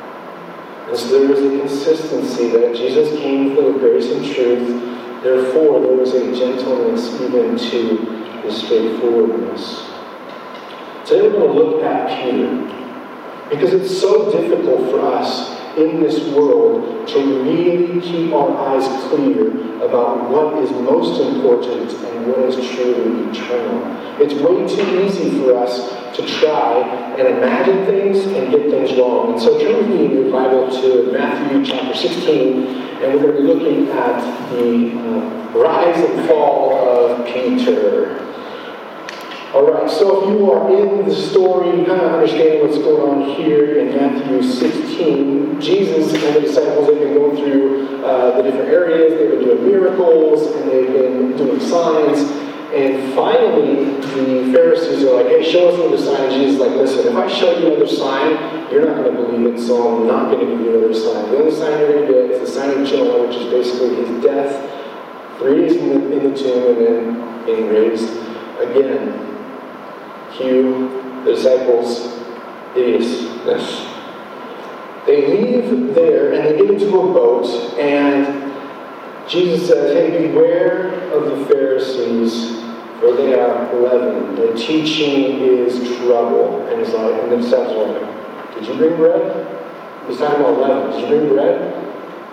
And 0.88 0.96
so 0.96 1.20
there 1.20 1.30
is 1.30 1.44
a 1.44 1.58
consistency 1.58 2.48
that 2.48 2.74
Jesus 2.74 3.10
came 3.18 3.54
full 3.54 3.74
of 3.74 3.80
grace 3.80 4.10
and 4.10 4.24
truth. 4.24 5.22
Therefore, 5.22 5.80
there 5.80 5.94
was 5.94 6.14
a 6.14 6.34
gentleness 6.34 7.20
even 7.20 7.58
to 7.58 7.96
his 8.42 8.56
straightforwardness. 8.62 9.84
Today 11.04 11.28
we're 11.28 11.32
going 11.32 11.52
to 11.52 11.62
look 11.62 11.82
at 11.82 12.22
Peter 12.22 13.48
because 13.50 13.74
it's 13.74 14.00
so 14.00 14.32
difficult 14.32 14.90
for 14.90 15.00
us 15.00 15.57
in 15.78 16.00
this 16.00 16.18
world 16.34 17.06
to 17.08 17.42
really 17.42 18.00
keep 18.00 18.32
our 18.32 18.50
eyes 18.68 18.86
clear 19.08 19.48
about 19.82 20.28
what 20.28 20.62
is 20.62 20.70
most 20.70 21.20
important 21.20 21.92
and 21.92 22.26
what 22.26 22.40
is 22.40 22.54
truly 22.70 23.30
eternal. 23.30 23.96
It's 24.20 24.34
way 24.34 24.66
too 24.66 25.04
easy 25.04 25.38
for 25.38 25.56
us 25.56 25.90
to 26.16 26.26
try 26.26 26.80
and 27.16 27.28
imagine 27.28 27.86
things 27.86 28.18
and 28.26 28.50
get 28.50 28.70
things 28.70 28.98
wrong. 28.98 29.32
And 29.32 29.40
so 29.40 29.58
turn 29.60 29.76
with 29.76 29.88
me 29.88 30.06
in 30.06 30.10
your 30.10 30.32
Bible 30.32 30.68
to 30.82 31.12
Matthew 31.12 31.64
chapter 31.64 31.94
16, 31.94 32.66
and 32.66 33.14
we're 33.14 33.32
going 33.32 33.36
to 33.36 33.42
be 33.42 33.46
looking 33.46 33.88
at 33.90 34.50
the 34.50 34.98
uh, 34.98 35.58
rise 35.58 36.04
and 36.04 36.28
fall 36.28 36.74
of 36.74 37.26
Peter. 37.26 38.27
All 39.54 39.64
right, 39.64 39.90
so 39.90 40.28
if 40.28 40.28
you 40.28 40.52
are 40.52 40.68
in 40.76 41.08
the 41.08 41.14
story, 41.14 41.80
you 41.80 41.86
kind 41.86 42.02
of 42.02 42.12
understand 42.12 42.60
what's 42.60 42.76
going 42.76 43.00
on 43.00 43.34
here 43.34 43.78
in 43.78 43.96
Matthew 43.96 44.42
16. 44.42 45.58
Jesus 45.58 46.12
and 46.12 46.36
the 46.36 46.40
disciples 46.42 46.86
have 46.86 46.98
been 46.98 47.14
going 47.14 47.34
through 47.34 48.04
uh, 48.04 48.36
the 48.36 48.42
different 48.42 48.68
areas, 48.68 49.18
they've 49.18 49.30
been 49.30 49.48
doing 49.48 49.64
miracles, 49.64 50.54
and 50.54 50.70
they've 50.70 50.92
been 50.92 51.34
doing 51.38 51.58
signs. 51.60 52.28
And 52.76 53.14
finally, 53.14 53.96
the 54.12 54.52
Pharisees 54.52 55.04
are 55.04 55.16
like, 55.16 55.28
hey, 55.28 55.50
show 55.50 55.70
us 55.70 55.80
another 55.80 55.96
sign. 55.96 56.30
Jesus 56.30 56.56
is 56.56 56.60
like, 56.60 56.72
listen, 56.72 57.08
if 57.08 57.16
I 57.16 57.26
show 57.26 57.58
you 57.58 57.68
another 57.68 57.88
sign, 57.88 58.70
you're 58.70 58.84
not 58.84 58.96
going 58.96 59.16
to 59.16 59.22
believe 59.22 59.54
it, 59.54 59.58
so 59.58 59.96
I'm 59.96 60.06
not 60.06 60.30
going 60.30 60.44
to 60.44 60.52
give 60.52 60.60
you 60.60 60.76
another 60.76 60.92
sign. 60.92 61.30
The 61.30 61.38
only 61.38 61.56
sign 61.56 61.80
you're 61.80 61.92
going 61.92 62.06
to 62.06 62.12
get 62.12 62.30
is 62.32 62.40
the 62.40 62.52
sign 62.52 62.82
of 62.82 62.86
Jonah, 62.86 63.26
which 63.26 63.36
is 63.36 63.50
basically 63.50 63.96
his 63.96 64.22
death, 64.22 65.38
three 65.38 65.62
days 65.62 65.76
in 65.76 65.88
the, 65.88 66.20
in 66.20 66.32
the 66.34 66.38
tomb, 66.38 66.76
and 66.76 66.86
then 66.86 67.46
being 67.46 67.68
raised 67.70 68.10
again. 68.60 69.37
Cue 70.38 71.22
the 71.24 71.34
disciples' 71.34 72.16
idiocy. 72.76 73.28
They 75.06 75.26
leave 75.26 75.94
there 75.94 76.32
and 76.32 76.44
they 76.44 76.56
get 76.58 76.70
into 76.70 77.00
a 77.00 77.12
boat, 77.12 77.46
and 77.78 78.48
Jesus 79.28 79.68
says, 79.68 79.92
Hey, 79.92 80.28
beware 80.28 80.90
of 81.12 81.24
the 81.26 81.46
Pharisees, 81.46 82.60
for 83.00 83.14
they 83.16 83.38
are 83.38 83.74
leaven. 83.74 84.34
Their 84.36 84.54
teaching 84.54 85.40
is 85.40 85.96
trouble. 85.98 86.66
And 86.68 86.84
he's 86.84 86.94
like, 86.94 87.22
and 87.22 87.32
the 87.32 87.36
disciples 87.36 87.76
are 87.76 88.00
like, 88.00 88.54
Did 88.54 88.66
you 88.66 88.74
bring 88.74 88.96
bread? 88.96 90.06
He's 90.08 90.18
talking 90.18 90.40
about 90.40 90.60
leaven. 90.60 90.90
Did 90.92 91.00
you 91.00 91.06
bring 91.08 91.28
bread? 91.28 91.74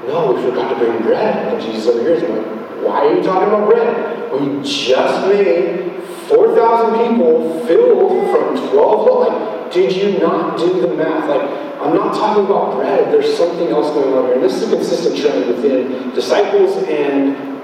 No, 0.08 0.34
we 0.34 0.42
forgot 0.42 0.74
to 0.74 0.86
bring 0.86 1.02
bread. 1.02 1.54
And 1.54 1.62
Jesus 1.62 1.88
over 1.88 2.00
here 2.00 2.14
is 2.14 2.24
like, 2.24 2.75
Why 2.84 3.08
are 3.08 3.16
you 3.16 3.24
talking 3.24 3.48
about 3.48 3.70
bread? 3.70 4.32
We 4.32 4.62
just 4.64 5.28
made 5.28 6.04
4,000 6.28 7.08
people 7.08 7.66
filled 7.66 8.32
from 8.32 8.70
12 8.70 9.20
like, 9.20 9.72
did 9.72 9.96
you 9.96 10.20
not 10.20 10.58
do 10.58 10.82
the 10.82 10.96
math? 10.96 11.30
Like, 11.30 11.42
I'm 11.82 11.96
not 11.96 12.14
talking 12.14 12.46
about 12.46 12.76
bread. 12.76 13.12
There's 13.12 13.38
something 13.38 13.68
else 13.68 13.94
going 13.94 14.14
on 14.14 14.26
here. 14.26 14.36
And 14.36 14.44
this 14.44 14.56
is 14.56 14.72
a 14.72 14.76
consistent 14.76 15.18
trend 15.18 15.48
within 15.48 16.12
disciples 16.12 16.78
and 16.84 17.56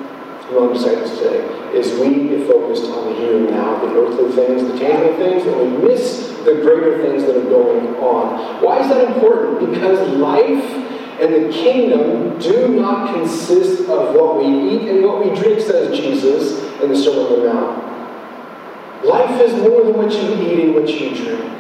among 0.52 0.74
disciples 0.74 1.18
today, 1.18 1.48
is 1.74 1.98
we 2.00 2.28
get 2.28 2.48
focused 2.48 2.84
on 2.84 3.06
the 3.06 3.16
here 3.16 3.38
and 3.38 3.52
now, 3.52 3.80
the 3.80 3.88
earthly 3.96 4.32
things, 4.36 4.70
the 4.70 4.78
tangible 4.78 5.16
things, 5.16 5.46
and 5.46 5.56
we 5.56 5.88
miss 5.88 6.28
the 6.44 6.56
greater 6.62 7.02
things 7.02 7.24
that 7.24 7.38
are 7.38 7.50
going 7.50 7.96
on. 7.96 8.62
Why 8.62 8.82
is 8.82 8.90
that 8.90 9.16
important? 9.16 9.72
Because 9.72 10.10
life 10.18 10.91
and 11.22 11.46
the 11.46 11.54
kingdom 11.54 12.40
do 12.40 12.70
not 12.70 13.14
consist 13.14 13.82
of 13.82 14.16
what 14.16 14.38
we 14.38 14.46
eat 14.46 14.90
and 14.90 15.06
what 15.06 15.24
we 15.24 15.36
drink, 15.40 15.60
says 15.60 15.96
Jesus 15.96 16.64
in 16.82 16.90
the 16.90 16.98
Sermon 16.98 17.26
on 17.28 17.40
the 17.40 17.54
Mount. 17.54 19.06
Life 19.06 19.40
is 19.40 19.54
more 19.54 19.84
than 19.84 19.94
what 19.94 20.12
you 20.12 20.34
eat 20.42 20.66
and 20.66 20.74
what 20.74 20.90
you 20.90 21.16
drink. 21.16 21.60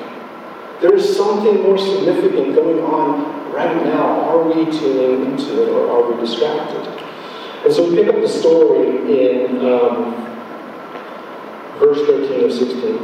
There 0.81 0.95
is 0.95 1.15
something 1.15 1.61
more 1.61 1.77
significant 1.77 2.55
going 2.55 2.83
on 2.83 3.53
right 3.53 3.85
now. 3.85 4.21
Are 4.21 4.43
we 4.43 4.65
tuning 4.65 5.31
into 5.31 5.61
it 5.61 5.69
or 5.69 5.91
are 5.91 6.11
we 6.11 6.19
distracted? 6.19 6.87
And 7.63 7.71
so 7.71 7.87
we 7.87 7.97
pick 7.97 8.07
up 8.07 8.19
the 8.19 8.27
story 8.27 8.87
in 8.87 9.57
um, 9.63 10.15
verse 11.77 11.99
13 12.07 12.45
of 12.45 12.51
16. 12.51 12.95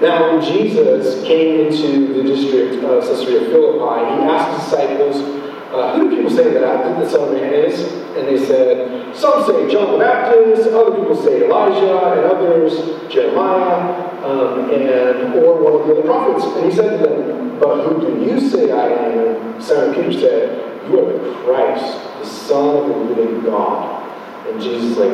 Now, 0.00 0.30
when 0.30 0.44
Jesus 0.44 1.24
came 1.24 1.66
into 1.66 2.14
the 2.14 2.22
district 2.22 2.84
of 2.84 3.02
Caesarea 3.02 3.50
Philippi, 3.50 4.22
he 4.22 4.28
asked 4.28 4.62
his 4.62 4.70
disciples, 4.70 5.41
uh, 5.72 5.96
who 5.96 6.10
do 6.10 6.16
people 6.16 6.30
say 6.30 6.52
that 6.52 6.64
I, 6.64 7.00
the 7.00 7.08
Son 7.08 7.28
of 7.28 7.34
Man 7.34 7.52
is? 7.52 7.80
And 8.16 8.28
they 8.28 8.44
said, 8.44 9.02
some 9.14 9.44
say 9.44 9.70
John 9.70 9.92
the 9.92 9.98
Baptist, 9.98 10.68
other 10.68 10.96
people 10.96 11.14
say 11.14 11.44
Elijah, 11.44 12.12
and 12.12 12.24
others 12.32 13.12
Jeremiah, 13.12 14.08
um, 14.24 14.70
and 14.70 15.34
or 15.34 15.62
one 15.62 15.80
of 15.80 15.86
the 15.86 15.94
other 15.94 16.02
prophets. 16.02 16.44
And 16.56 16.70
he 16.70 16.76
said 16.76 16.98
to 16.98 17.06
them, 17.06 17.58
But 17.58 17.84
who 17.86 18.00
do 18.00 18.24
you 18.24 18.40
say 18.40 18.70
I 18.70 18.88
am? 18.88 19.60
Simon 19.60 19.94
Peter 19.94 20.12
said, 20.12 20.90
You 20.90 21.00
are 21.00 21.12
the 21.12 21.34
Christ, 21.44 22.20
the 22.20 22.26
Son 22.26 22.76
of 22.76 22.88
the 22.88 23.14
living 23.14 23.44
God. 23.44 24.02
And 24.48 24.60
Jesus 24.60 24.96
like, 24.96 25.12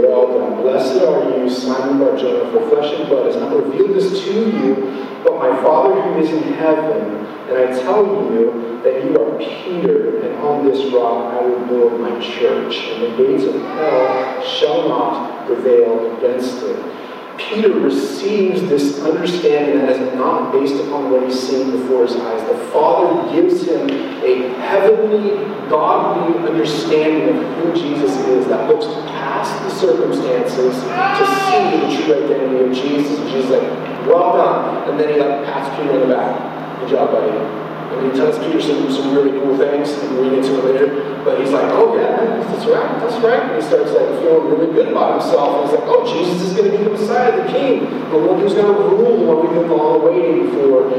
Well 0.00 0.38
done. 0.38 0.62
Blessed 0.62 1.02
are 1.02 1.38
you, 1.38 1.50
Simon 1.50 1.98
Barjona, 1.98 2.50
for 2.50 2.68
flesh 2.70 2.94
and 2.98 3.08
blood 3.08 3.26
has 3.26 3.36
not 3.36 3.54
revealed 3.54 3.94
this 3.94 4.24
to 4.24 4.32
you, 4.32 5.20
but 5.22 5.38
my 5.38 5.62
Father 5.62 6.00
who 6.00 6.20
is 6.20 6.30
in 6.30 6.54
heaven. 6.54 7.26
And 7.48 7.56
I 7.58 7.82
tell 7.82 8.04
you 8.32 8.80
that 8.84 9.04
you 9.04 9.20
are 9.20 9.38
Peter, 9.38 10.20
and 10.22 10.38
on 10.38 10.64
this 10.66 10.92
rock 10.92 11.34
I 11.34 11.40
will 11.42 11.66
build 11.66 12.00
my 12.00 12.18
church, 12.20 12.76
and 12.76 13.02
the 13.02 13.16
gates 13.16 13.44
of 13.44 13.60
hell 13.60 14.42
shall 14.42 14.88
not 14.88 15.46
prevail 15.46 16.16
against 16.16 16.62
it. 16.62 17.01
Peter 17.48 17.72
receives 17.72 18.60
this 18.62 19.00
understanding 19.00 19.78
that 19.78 19.90
is 19.90 20.14
not 20.14 20.52
based 20.52 20.74
upon 20.84 21.10
what 21.10 21.22
he's 21.24 21.38
seen 21.38 21.70
before 21.70 22.06
his 22.06 22.16
eyes. 22.16 22.40
The 22.48 22.58
Father 22.72 23.32
gives 23.32 23.66
him 23.66 23.88
a 23.90 24.48
heavenly, 24.60 25.30
godly 25.68 26.48
understanding 26.48 27.36
of 27.36 27.56
who 27.56 27.74
Jesus 27.74 28.16
is 28.26 28.46
that 28.46 28.68
looks 28.68 28.86
past 29.10 29.62
the 29.62 29.70
circumstances 29.70 30.74
to 30.82 31.24
see 31.46 31.80
the 31.80 32.04
true 32.04 32.24
identity 32.24 32.64
of 32.64 32.72
Jesus. 32.72 33.18
And 33.18 33.28
Jesus 33.28 33.44
is 33.44 33.50
like, 33.50 34.06
well 34.06 34.36
done. 34.36 34.90
And 34.90 35.00
then 35.00 35.14
he 35.14 35.20
like 35.20 35.44
pats 35.44 35.68
Peter 35.76 35.92
on 35.94 36.08
the 36.08 36.14
back. 36.14 36.80
Good 36.80 36.90
job, 36.90 37.10
buddy. 37.10 37.71
And 37.98 38.12
he 38.12 38.18
tells 38.18 38.38
Peter 38.38 38.60
some, 38.60 39.14
really 39.14 39.38
cool 39.40 39.56
things, 39.56 39.90
and 39.90 40.16
we'll 40.16 40.30
get 40.34 40.44
to 40.44 40.58
it 40.58 40.64
later. 40.64 41.22
But 41.24 41.40
he's 41.40 41.50
like, 41.50 41.68
oh 41.72 41.94
yeah, 41.96 42.42
that's 42.50 42.66
right, 42.66 43.00
that's 43.00 43.22
right. 43.22 43.42
And 43.42 43.60
he 43.60 43.62
starts 43.62 43.92
like 43.92 44.08
feeling 44.20 44.48
really 44.48 44.72
good 44.72 44.88
about 44.88 45.20
himself. 45.20 45.62
And 45.62 45.70
he's 45.70 45.78
like, 45.78 45.88
oh, 45.88 46.02
Jesus 46.08 46.48
is 46.48 46.56
going 46.56 46.70
to 46.70 46.78
be 46.78 46.84
the 46.84 46.90
Messiah, 46.90 47.30
the 47.36 47.52
King, 47.52 47.84
the 48.10 48.18
one 48.18 48.40
who's 48.40 48.54
going 48.54 48.72
to 48.72 48.80
rule, 48.80 49.18
the 49.18 49.26
one 49.26 49.46
we've 49.46 49.54
been 49.54 49.70
all 49.70 50.00
waiting 50.00 50.50
for. 50.52 50.90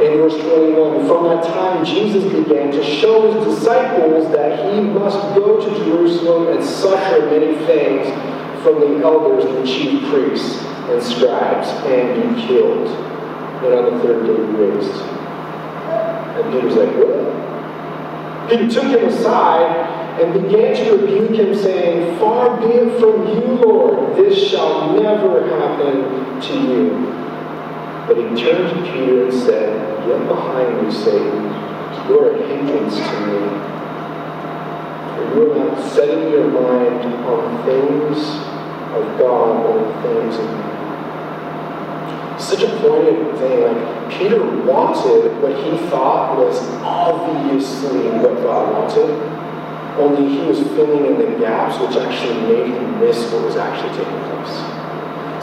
In 0.00 0.16
verse 0.16 0.32
21, 0.32 1.06
from 1.06 1.24
that 1.24 1.44
time 1.44 1.84
Jesus 1.84 2.24
began 2.24 2.72
to 2.72 2.82
show 2.82 3.30
his 3.30 3.56
disciples 3.56 4.32
that 4.32 4.72
he 4.72 4.80
must 4.80 5.18
go 5.34 5.60
to 5.60 5.84
Jerusalem 5.84 6.56
and 6.56 6.64
suffer 6.64 7.26
many 7.26 7.54
things 7.66 8.08
from 8.62 8.80
the 8.80 9.04
elders 9.04 9.44
and 9.44 9.66
chief 9.66 10.08
priests 10.08 10.56
and 10.88 11.02
scribes 11.02 11.68
and 11.86 12.16
be 12.16 12.46
killed, 12.46 12.88
and 12.88 13.74
on 13.74 13.98
the 13.98 14.02
third 14.02 14.26
day 14.26 14.42
raised. 14.56 15.19
And 16.40 16.52
Peter's 16.54 16.74
like, 16.74 16.96
what? 16.96 18.48
Peter 18.48 18.68
took 18.68 18.84
him 18.84 19.08
aside 19.08 20.20
and 20.20 20.32
began 20.32 20.74
to 20.74 20.96
rebuke 20.96 21.38
him, 21.38 21.54
saying, 21.54 22.18
Far 22.18 22.58
be 22.60 22.66
it 22.66 22.98
from 22.98 23.28
you, 23.28 23.60
Lord, 23.62 24.16
this 24.16 24.50
shall 24.50 24.92
never 24.94 25.46
happen 25.48 26.40
to 26.40 26.54
you. 26.54 27.12
But 28.06 28.16
he 28.16 28.42
turned 28.42 28.70
to 28.70 28.92
Peter 28.92 29.24
and 29.24 29.32
said, 29.32 30.06
Get 30.06 30.26
behind 30.26 30.82
me, 30.82 30.90
Satan. 30.92 31.44
You 32.08 32.18
are 32.20 32.34
a 32.34 32.46
hindrance 32.48 32.96
to 32.96 33.26
me. 33.26 33.40
You 35.34 35.52
are 35.52 35.58
not 35.58 35.92
setting 35.92 36.30
your 36.32 36.48
mind 36.48 37.04
on 37.04 37.64
things 37.66 38.18
of 38.96 39.18
God, 39.18 39.66
on 39.66 40.02
things 40.02 40.38
of 40.38 40.69
such 42.40 42.62
a 42.62 42.68
pointed 42.78 43.38
thing. 43.38 43.60
Like 43.62 44.10
Peter 44.12 44.42
wanted 44.64 45.40
what 45.42 45.56
he 45.62 45.76
thought 45.88 46.36
was 46.38 46.58
obviously 46.82 48.08
what 48.18 48.36
God 48.42 48.72
wanted, 48.72 49.10
only 49.98 50.28
he 50.28 50.46
was 50.46 50.58
filling 50.74 51.06
in 51.06 51.18
the 51.18 51.38
gaps, 51.38 51.78
which 51.80 51.96
actually 51.96 52.40
made 52.42 52.74
him 52.74 53.00
miss 53.00 53.30
what 53.32 53.44
was 53.44 53.56
actually 53.56 53.90
taking 53.90 54.20
place. 54.30 54.80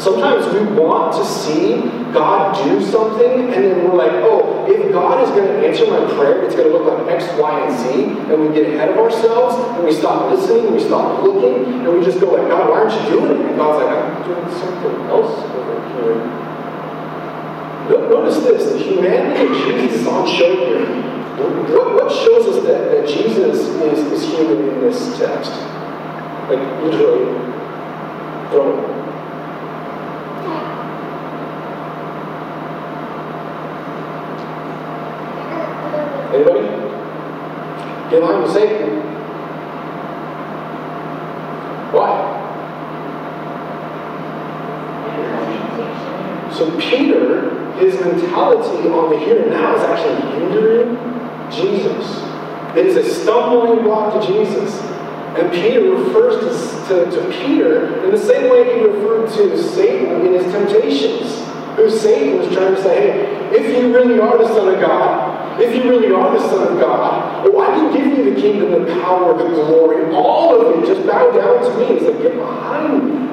Sometimes 0.02 0.46
we 0.54 0.62
want 0.78 1.14
to 1.14 1.26
see 1.26 1.82
God 2.14 2.56
do 2.64 2.86
something, 2.86 3.52
and 3.52 3.64
then 3.66 3.84
we're 3.84 3.96
like, 3.96 4.12
oh, 4.12 4.66
if 4.70 4.92
God 4.92 5.24
is 5.24 5.30
going 5.32 5.48
to 5.48 5.68
answer 5.68 5.88
my 5.88 6.06
prayer, 6.14 6.44
it's 6.44 6.56
going 6.56 6.68
to 6.68 6.78
look 6.78 6.86
like 6.86 7.16
X, 7.16 7.26
Y, 7.38 7.60
and 7.66 7.74
Z, 7.80 8.32
and 8.32 8.42
we 8.42 8.54
get 8.54 8.74
ahead 8.74 8.90
of 8.90 8.98
ourselves, 8.98 9.56
and 9.76 9.84
we 9.84 9.92
stop 9.92 10.32
listening, 10.32 10.68
and 10.68 10.76
we 10.76 10.82
stop 10.84 11.24
looking, 11.24 11.82
and 11.82 11.92
we 11.92 12.06
just 12.06 12.20
go 12.20 12.32
like, 12.32 12.48
God, 12.48 12.70
why 12.70 12.82
aren't 12.82 12.94
you 12.94 13.10
doing 13.10 13.42
it? 13.42 13.46
And 13.48 13.56
God's 13.58 13.84
like, 13.84 13.92
I'm 13.98 14.24
doing 14.24 14.60
something 14.60 15.02
else 15.10 15.34
over 15.44 15.82
here. 15.94 16.47
Notice 17.90 18.44
this, 18.44 18.72
the 18.74 18.80
humanity 18.80 19.46
of 19.46 19.80
Jesus 19.80 20.02
is 20.02 20.08
on 20.08 20.28
show 20.28 20.54
here. 20.56 20.86
What, 21.38 21.94
what 21.94 22.12
shows 22.12 22.48
us 22.48 22.64
that, 22.66 22.92
that 22.92 23.08
Jesus 23.08 23.60
is, 23.60 24.12
is 24.12 24.30
human 24.30 24.68
in 24.68 24.82
this 24.82 25.18
text? 25.18 25.52
Like, 26.50 26.60
literally, 26.84 27.34
throwing. 28.50 28.98
Anybody? 36.34 36.68
Get 38.10 38.22
line 38.22 38.42
with 38.42 38.52
Satan. 38.52 39.00
Why? 41.94 42.38
So 46.58 46.76
Peter, 46.80 47.07
mentality 48.08 48.88
on 48.90 49.10
the 49.12 49.20
here 49.20 49.44
and 49.44 49.52
now 49.52 49.76
is 49.76 49.84
actually 49.84 50.40
hindering 50.40 50.96
Jesus. 51.52 52.24
It 52.76 52.86
is 52.86 52.96
a 52.96 53.22
stumbling 53.22 53.84
block 53.84 54.20
to 54.20 54.28
Jesus. 54.28 54.80
And 55.38 55.52
Peter 55.52 55.82
refers 55.92 56.88
to, 56.88 57.06
to, 57.06 57.12
to 57.12 57.30
Peter 57.46 58.04
in 58.06 58.12
the 58.12 58.18
same 58.18 58.50
way 58.50 58.74
he 58.74 58.84
referred 58.84 59.30
to 59.36 59.62
Satan 59.62 60.26
in 60.26 60.34
his 60.34 60.52
temptations. 60.52 61.44
Who 61.76 61.92
Satan 61.92 62.40
was 62.40 62.52
trying 62.52 62.74
to 62.74 62.82
say, 62.82 63.12
hey, 63.12 63.56
if 63.56 63.78
you 63.78 63.94
really 63.94 64.20
are 64.20 64.38
the 64.38 64.48
Son 64.48 64.74
of 64.74 64.82
God, 64.82 65.62
if 65.62 65.76
you 65.76 65.90
really 65.90 66.12
are 66.12 66.32
the 66.32 66.50
Son 66.50 66.74
of 66.74 66.80
God, 66.80 67.48
oh, 67.48 67.60
I 67.60 67.68
can 67.68 67.94
give 67.94 68.18
you 68.18 68.34
the 68.34 68.42
kingdom, 68.42 68.72
the 68.72 69.02
power, 69.02 69.38
the 69.38 69.50
glory, 69.50 70.14
all 70.16 70.60
of 70.60 70.84
it. 70.84 70.88
Just 70.88 71.06
bow 71.06 71.32
down 71.32 71.64
to 71.64 71.78
me. 71.78 72.00
He's 72.00 72.08
like, 72.08 72.22
get 72.22 72.36
behind 72.36 73.04
me. 73.06 73.27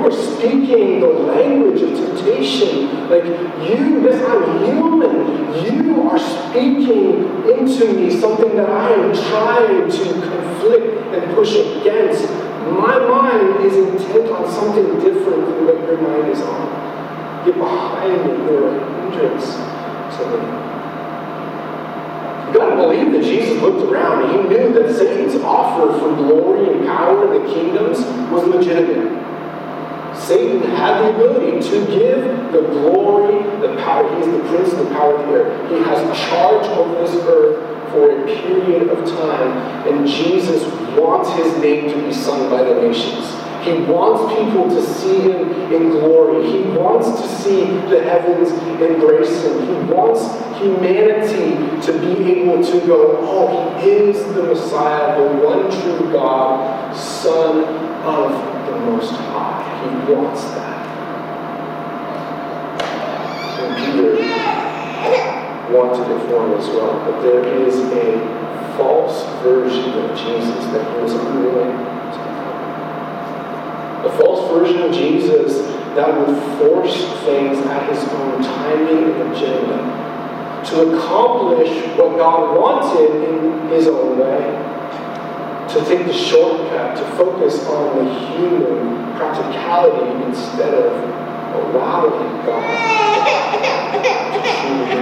Peter, 0.00 0.06
you 0.06 0.06
are 0.06 0.36
speaking 0.36 1.00
the 1.00 1.06
language 1.06 1.82
of 1.82 1.96
temptation. 1.96 3.08
Like 3.08 3.24
you, 3.24 4.02
yes, 4.02 4.22
I'm 4.28 4.64
human. 4.64 5.64
You 5.64 6.08
are 6.08 6.18
speaking 6.18 7.24
into 7.48 7.92
me 7.94 8.10
something 8.18 8.56
that 8.56 8.70
I 8.70 8.92
am 8.92 9.12
trying 9.12 9.90
to 9.90 10.26
conflict 10.26 11.14
and 11.14 11.34
push 11.34 11.54
against. 11.54 12.28
My 12.70 12.98
mind 12.98 13.64
is 13.64 13.76
intent 13.76 14.30
on 14.30 14.50
something 14.50 15.00
different 15.00 15.46
than 15.46 15.66
what 15.66 15.80
your 15.80 15.98
mind 15.98 16.32
is 16.32 16.40
on. 16.40 17.44
Get 17.44 17.56
behind 17.56 18.26
me. 18.26 18.32
You're 18.44 18.76
a 18.76 19.10
hindrance 19.10 19.54
to 20.16 20.26
me. 20.26 20.70
You 22.46 22.58
gotta 22.58 22.76
believe 22.76 23.12
that 23.12 23.22
Jesus 23.22 23.60
looked 23.62 23.92
around 23.92 24.24
and 24.24 24.32
he 24.32 24.48
knew 24.48 24.72
that 24.74 24.94
Satan's 24.94 25.36
offer 25.42 25.98
for 25.98 26.14
glory 26.16 26.72
and 26.72 26.86
power 26.86 27.32
in 27.34 27.42
the 27.42 27.54
kingdoms 27.54 28.00
was 28.30 28.46
legitimate. 28.48 29.29
Satan 30.30 30.62
had 30.62 31.02
the 31.02 31.12
ability 31.12 31.60
to 31.70 31.86
give 31.86 32.52
the 32.52 32.60
glory, 32.60 33.42
the 33.58 33.74
power. 33.82 34.08
He 34.14 34.20
is 34.20 34.26
the 34.28 34.48
prince 34.48 34.72
of 34.74 34.78
the 34.78 34.94
power 34.94 35.16
of 35.16 35.26
the 35.26 35.34
air. 35.34 35.68
He 35.68 35.82
has 35.82 36.18
charge 36.28 36.66
over 36.68 37.04
this 37.04 37.16
earth 37.26 37.90
for 37.90 38.12
a 38.12 38.24
period 38.26 38.90
of 38.90 39.04
time, 39.08 39.88
and 39.88 40.06
Jesus 40.06 40.62
wants 40.96 41.30
his 41.30 41.60
name 41.60 41.90
to 41.90 42.06
be 42.06 42.14
sung 42.14 42.48
by 42.48 42.62
the 42.62 42.80
nations. 42.80 43.26
He 43.64 43.72
wants 43.90 44.32
people 44.38 44.70
to 44.70 44.80
see 44.80 45.18
him 45.18 45.50
in 45.72 45.90
glory. 45.90 46.48
He 46.48 46.62
wants 46.78 47.08
to 47.20 47.28
see 47.42 47.64
the 47.90 48.00
heavens 48.00 48.52
embrace 48.80 49.42
him. 49.42 49.66
He 49.66 49.92
wants 49.92 50.22
humanity 50.60 51.56
to 51.86 51.98
be 51.98 52.40
able 52.40 52.64
to 52.64 52.86
go, 52.86 53.18
oh, 53.22 53.76
he 53.80 53.90
is 53.90 54.22
the 54.32 54.44
Messiah, 54.44 55.20
the 55.20 55.44
one 55.44 55.68
true 55.72 56.12
God, 56.12 56.94
Son 56.94 57.64
of 58.04 58.59
Most 58.86 59.12
High. 59.12 59.60
He 59.80 60.12
wants 60.12 60.44
that. 60.54 60.80
And 63.60 63.70
Peter 63.76 64.12
wanted 65.72 66.06
it 66.10 66.20
for 66.28 66.46
him 66.46 66.52
as 66.58 66.66
well. 66.68 66.94
But 67.04 67.22
there 67.22 67.44
is 67.44 67.76
a 67.78 68.18
false 68.76 69.24
version 69.42 69.92
of 69.94 70.16
Jesus 70.16 70.64
that 70.72 70.84
he 70.94 71.02
was 71.02 71.12
unwilling 71.12 71.76
to. 72.14 72.20
A 74.08 74.10
false 74.18 74.50
version 74.52 74.82
of 74.82 74.92
Jesus 74.92 75.66
that 75.94 76.08
would 76.18 76.36
force 76.58 76.96
things 77.24 77.58
at 77.66 77.88
his 77.92 78.02
own 78.14 78.42
timing 78.42 79.20
and 79.20 79.32
agenda 79.32 79.90
to 80.64 80.96
accomplish 80.96 81.70
what 81.96 82.16
God 82.16 82.58
wanted 82.58 83.10
in 83.28 83.68
his 83.68 83.86
own 83.86 84.18
way 84.18 84.79
to 85.72 85.84
take 85.84 86.06
the 86.06 86.12
shortcut, 86.12 86.96
to 86.96 87.04
focus 87.16 87.64
on 87.66 88.04
the 88.04 88.14
human 88.34 89.14
practicality 89.16 90.24
instead 90.24 90.74
of 90.74 90.92
allowing 91.54 92.44
God 92.44 92.90
to 94.34 94.40
truly 94.42 95.00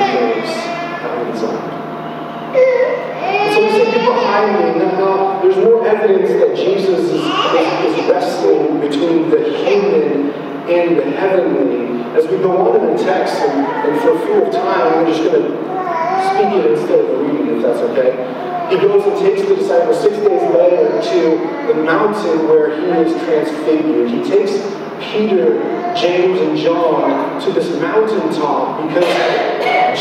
so 3.52 3.64
we 3.64 3.70
say, 3.70 3.84
get 3.92 4.06
behind 4.06 4.52
me. 4.54 4.84
Now, 4.84 5.40
there's 5.42 5.56
more 5.56 5.86
evidence 5.86 6.30
that 6.30 6.56
Jesus 6.56 7.00
is, 7.00 7.12
is, 7.12 7.98
is 7.98 8.08
wrestling 8.08 8.80
between 8.80 9.30
the 9.30 9.56
human 9.64 10.30
and 10.68 10.98
the 10.98 11.10
heavenly. 11.12 12.02
As 12.16 12.26
we 12.26 12.38
go 12.38 12.56
on 12.56 12.80
in 12.80 12.96
the 12.96 13.02
text, 13.02 13.34
and, 13.36 13.66
and 13.66 14.00
for 14.00 14.18
fear 14.26 14.44
of 14.44 14.52
time, 14.52 15.04
we're 15.04 15.12
just 15.12 15.22
going 15.24 15.42
to 15.42 15.48
speak 16.30 16.64
it 16.64 16.72
instead 16.72 17.00
of 17.04 17.20
reading, 17.20 17.56
if 17.56 17.62
that's 17.62 17.80
okay. 17.80 18.47
He 18.70 18.76
goes 18.76 19.02
and 19.06 19.18
takes 19.18 19.48
the 19.48 19.56
disciples 19.56 20.00
six 20.02 20.16
days 20.18 20.42
later 20.52 21.00
to 21.00 21.72
the 21.72 21.82
mountain 21.82 22.46
where 22.48 22.76
he 22.76 22.86
is 23.00 23.12
transfigured. 23.24 24.10
He 24.10 24.22
takes 24.22 24.52
Peter, 25.00 25.56
James, 25.96 26.38
and 26.40 26.56
John 26.56 27.40
to 27.40 27.52
this 27.52 27.70
mountaintop 27.80 28.86
because 28.86 29.08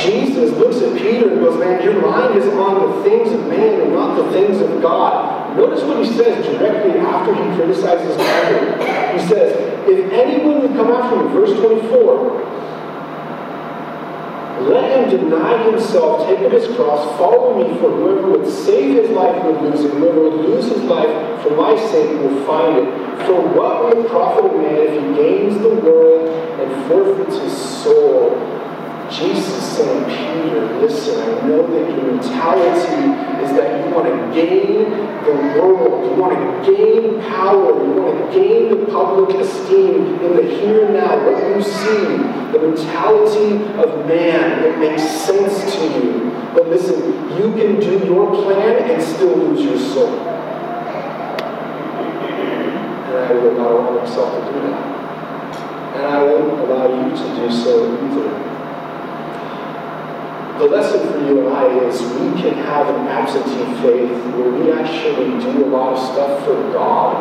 Jesus 0.03 0.51
looks 0.58 0.77
at 0.82 0.97
Peter 0.97 1.32
and 1.32 1.39
goes, 1.39 1.58
Man, 1.58 1.82
your 1.82 2.01
mind 2.01 2.38
is 2.38 2.47
on 2.56 2.97
the 2.97 3.03
things 3.03 3.32
of 3.32 3.47
man 3.47 3.82
and 3.82 3.93
not 3.93 4.15
the 4.17 4.30
things 4.32 4.60
of 4.60 4.82
God. 4.82 5.56
Notice 5.56 5.84
what 5.84 6.06
he 6.06 6.12
says 6.13 6.45
directly 6.45 6.99
after 6.99 7.34
he 7.34 7.56
criticizes 7.56 8.17
Peter. 8.17 9.17
He 9.17 9.27
says, 9.27 9.88
If 9.88 10.12
anyone 10.12 10.62
would 10.62 10.75
come 10.75 10.91
after 10.91 11.23
me, 11.23 11.32
verse 11.32 11.58
24, 11.58 12.38
let 14.61 15.11
him 15.11 15.29
deny 15.29 15.71
himself, 15.71 16.27
take 16.27 16.39
up 16.39 16.51
his 16.51 16.67
cross, 16.75 17.17
follow 17.17 17.57
me, 17.57 17.77
for 17.79 17.89
whoever 17.89 18.37
would 18.37 18.51
save 18.51 19.03
his 19.03 19.09
life 19.11 19.43
would 19.43 19.61
lose 19.61 19.83
it. 19.83 19.91
Whoever 19.91 20.21
would 20.21 20.45
lose 20.45 20.65
his 20.65 20.83
life 20.83 21.41
for 21.43 21.55
my 21.55 21.75
sake 21.91 22.09
will 22.19 22.45
find 22.45 22.77
it. 22.77 23.25
For 23.25 23.41
what 23.41 23.95
will 23.95 24.03
profit 24.05 24.45
a 24.45 24.57
man 24.57 24.75
if 24.75 24.91
he 24.91 25.21
gains 25.21 25.61
the 25.61 25.69
world 25.69 26.29
and 26.59 26.87
forfeits 26.87 27.37
his 27.37 27.55
soul? 27.55 28.56
Jesus 29.09 29.77
saying, 29.77 30.03
Peter, 30.05 30.79
listen, 30.79 31.17
I 31.21 31.47
know 31.47 31.65
that 31.65 31.89
your 31.89 32.11
mentality 32.11 33.07
is 33.41 33.55
that 33.55 33.85
you 33.85 33.95
want 33.95 34.07
to 34.07 34.35
gain 34.35 34.89
the 35.23 35.31
world, 35.57 36.05
you 36.05 36.21
want 36.21 36.35
to 36.35 36.75
gain 36.75 37.21
power, 37.21 37.85
you 37.85 38.01
want 38.01 38.31
to 38.31 38.37
gain 38.37 38.69
the 38.69 38.85
public 38.91 39.37
esteem 39.37 40.19
in 40.21 40.35
the 40.35 40.43
here 40.43 40.85
and 40.85 40.95
now, 40.95 41.15
what 41.25 41.55
you 41.55 41.63
see, 41.63 42.17
the 42.51 42.59
mentality 42.59 43.63
of 43.81 44.05
man, 44.07 44.63
it 44.65 44.77
makes 44.77 45.03
sense 45.03 45.73
to 45.75 45.83
you. 45.85 46.29
But 46.53 46.67
listen, 46.67 46.99
you 47.37 47.53
can 47.53 47.79
do 47.79 48.05
your 48.05 48.35
plan 48.43 48.89
and 48.91 49.01
still 49.01 49.37
lose 49.37 49.63
your 49.63 49.79
soul. 49.79 50.19
And 53.07 53.17
I 53.17 53.31
will 53.31 53.55
not 53.55 53.71
allow 53.71 54.03
myself 54.03 54.33
to 54.33 54.51
do 54.51 54.59
that. 54.67 55.95
And 55.95 56.05
I 56.05 56.23
won't 56.23 56.59
allow 56.59 56.87
you 56.87 57.15
to 57.15 57.35
do 57.35 57.51
so 57.51 57.95
either 58.05 58.56
the 60.57 60.65
lesson 60.65 61.07
for 61.11 61.19
you 61.19 61.47
and 61.47 61.55
I 61.55 61.67
is 61.85 62.01
we 62.01 62.41
can 62.41 62.55
have 62.65 62.89
an 62.89 63.07
absentee 63.07 63.81
faith 63.81 64.35
where 64.35 64.49
we 64.49 64.71
actually 64.71 65.39
do 65.39 65.65
a 65.65 65.67
lot 65.67 65.93
of 65.93 65.99
stuff 65.99 66.43
for 66.45 66.55
God 66.73 67.15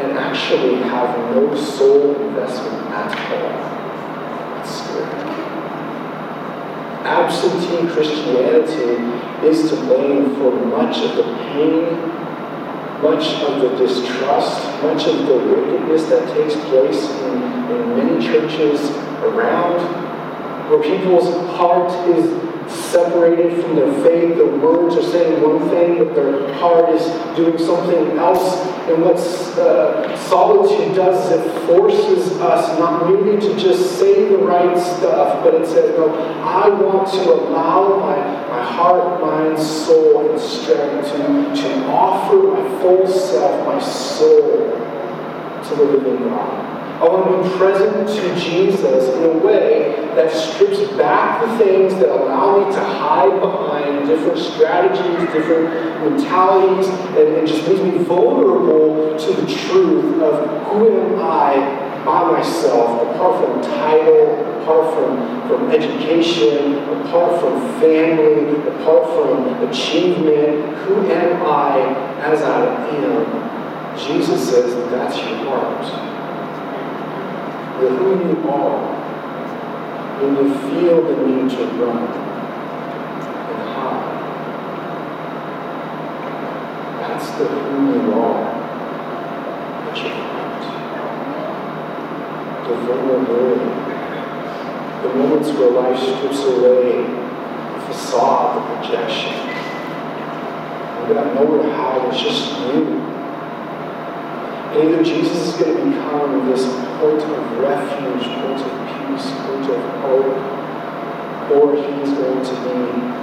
and 0.00 0.16
actually 0.16 0.76
have 0.82 1.18
no 1.34 1.54
soul 1.56 2.14
investment 2.20 2.86
at 2.90 3.10
all. 3.32 3.58
That's 4.54 4.84
scary. 4.84 5.20
Absentee 7.04 7.92
Christianity 7.92 9.46
is 9.46 9.70
to 9.70 9.76
blame 9.76 10.36
for 10.36 10.52
much 10.66 10.98
of 10.98 11.16
the 11.16 11.24
pain, 11.24 11.98
much 13.02 13.42
of 13.42 13.60
the 13.60 13.76
distrust, 13.76 14.62
much 14.82 15.06
of 15.06 15.26
the 15.26 15.34
wickedness 15.34 16.04
that 16.04 16.32
takes 16.34 16.54
place 16.68 17.10
in, 17.22 17.42
in 17.72 17.96
many 17.96 18.24
churches 18.24 18.90
around 19.24 20.09
where 20.70 20.82
people's 20.82 21.28
heart 21.56 21.90
is 22.08 22.24
separated 22.70 23.60
from 23.62 23.74
their 23.74 23.92
faith. 24.04 24.36
The 24.36 24.46
words 24.46 24.94
are 24.94 25.02
saying 25.02 25.42
one 25.42 25.68
thing, 25.68 25.98
but 25.98 26.14
their 26.14 26.54
heart 26.54 26.90
is 26.90 27.04
doing 27.36 27.58
something 27.58 28.16
else. 28.16 28.54
And 28.88 29.02
what 29.02 29.16
uh, 29.16 30.16
solitude 30.16 30.94
does 30.94 31.30
is 31.30 31.40
it 31.40 31.66
forces 31.66 32.40
us 32.40 32.78
not 32.78 33.08
merely 33.08 33.40
to 33.40 33.58
just 33.58 33.98
say 33.98 34.28
the 34.28 34.38
right 34.38 34.76
stuff, 34.78 35.42
but 35.42 35.54
it 35.54 35.66
says, 35.66 35.96
no, 35.98 36.14
I 36.40 36.68
want 36.68 37.08
to 37.12 37.32
allow 37.32 37.98
my, 37.98 38.16
my 38.48 38.64
heart, 38.64 39.20
mind, 39.20 39.58
soul, 39.58 40.30
and 40.30 40.40
strength 40.40 41.10
to, 41.10 41.62
to 41.62 41.86
offer 41.86 42.36
my 42.36 42.80
full 42.80 43.06
self, 43.06 43.66
my 43.66 43.80
soul, 43.80 44.70
to 45.64 45.74
the 45.74 45.84
living 45.84 46.28
God. 46.28 46.69
I 47.00 47.04
want 47.04 47.24
to 47.24 47.48
be 47.48 47.56
present 47.56 48.06
to 48.08 48.38
Jesus 48.38 49.08
in 49.16 49.24
a 49.24 49.38
way 49.38 49.94
that 50.16 50.30
strips 50.30 50.80
back 50.98 51.40
the 51.40 51.56
things 51.56 51.94
that 51.94 52.10
allow 52.10 52.58
me 52.58 52.74
to 52.74 52.84
hide 52.84 53.40
behind 53.40 54.06
different 54.06 54.38
strategies, 54.38 55.32
different 55.32 55.70
mentalities, 56.04 56.88
and, 57.16 57.48
just 57.48 57.66
makes 57.66 57.80
me 57.80 58.04
vulnerable 58.04 59.16
to 59.18 59.32
the 59.32 59.46
truth 59.46 60.20
of 60.20 60.44
who 60.66 61.00
am 61.00 61.18
I 61.20 62.02
by 62.04 62.32
myself, 62.32 63.00
apart 63.08 63.46
from 63.46 63.62
title, 63.62 64.60
apart 64.60 64.92
from, 64.94 65.48
from 65.48 65.70
education, 65.70 66.86
apart 67.00 67.40
from 67.40 67.80
family, 67.80 68.60
apart 68.68 69.08
from 69.08 69.66
achievement, 69.66 70.76
who 70.80 71.10
am 71.10 71.46
I 71.46 71.78
as 72.20 72.42
I 72.42 72.88
am? 72.90 73.96
Jesus 73.98 74.50
says 74.50 74.74
that's 74.90 75.16
your 75.16 75.48
heart. 75.48 76.19
The 77.80 77.88
who 77.88 78.10
you 78.28 78.36
are 78.50 78.78
when 80.20 80.36
you 80.36 80.52
feel 80.68 81.00
the 81.02 81.14
need 81.26 81.48
to 81.48 81.64
run 81.80 82.02
and 83.48 83.62
hide. 83.72 84.10
That's 87.00 87.28
the 87.38 87.46
who 87.46 87.76
you 87.94 88.12
are 88.20 88.44
at 89.88 89.96
your 89.96 90.12
heart. 90.12 90.62
The 92.68 92.74
vulnerability. 92.84 93.70
The 95.00 95.08
moments 95.14 95.48
where 95.52 95.70
life 95.70 95.98
strips 95.98 96.42
away 96.44 96.90
the 97.00 97.80
facade, 97.86 98.48
the 98.56 98.62
projection. 98.76 99.32
You 101.08 101.14
got 101.14 101.34
nowhere 101.34 101.62
to 101.62 101.70
hide, 101.74 102.02
it's 102.12 102.20
just 102.20 102.60
you. 102.60 103.19
Either 104.72 105.02
Jesus 105.02 105.48
is 105.48 105.54
going 105.60 105.76
to 105.76 105.84
become 105.84 106.48
this 106.48 106.64
point 107.00 107.20
of 107.22 107.58
refuge, 107.58 108.22
point 108.38 108.60
of 108.60 108.70
peace, 108.86 109.26
point 109.42 109.66
of 109.68 109.82
hope, 110.00 110.38
or 111.50 111.74
he's 111.74 112.12
going 112.14 112.44
to 112.44 112.54
be 112.62 113.20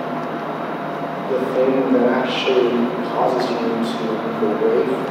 the 1.31 1.39
thing 1.53 1.93
that 1.93 2.07
actually 2.09 2.69
causes 3.07 3.49
you 3.49 3.57
to 3.57 4.05
move 4.41 4.61
away 4.61 4.83
from. 4.85 5.05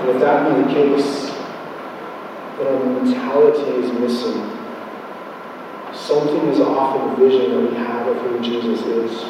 And 0.00 0.10
if 0.10 0.20
that 0.20 0.36
be 0.48 0.62
the 0.62 0.68
case, 0.72 1.30
then 2.58 2.66
our 2.68 2.84
mentality 3.02 3.70
is 3.82 3.92
missing. 3.92 4.38
Something 5.92 6.48
is 6.50 6.60
off 6.60 6.94
in 7.00 7.08
the 7.10 7.28
vision 7.28 7.50
that 7.50 7.70
we 7.70 7.76
have 7.76 8.06
of 8.06 8.16
who 8.18 8.40
Jesus 8.40 8.80
is. 8.86 9.24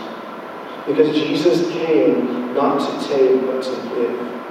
Because 0.87 1.15
Jesus 1.17 1.73
came 1.73 2.53
not 2.53 2.79
to 2.79 3.09
take, 3.09 3.41
but 3.47 3.63
to 3.63 3.71
give. 3.95 4.44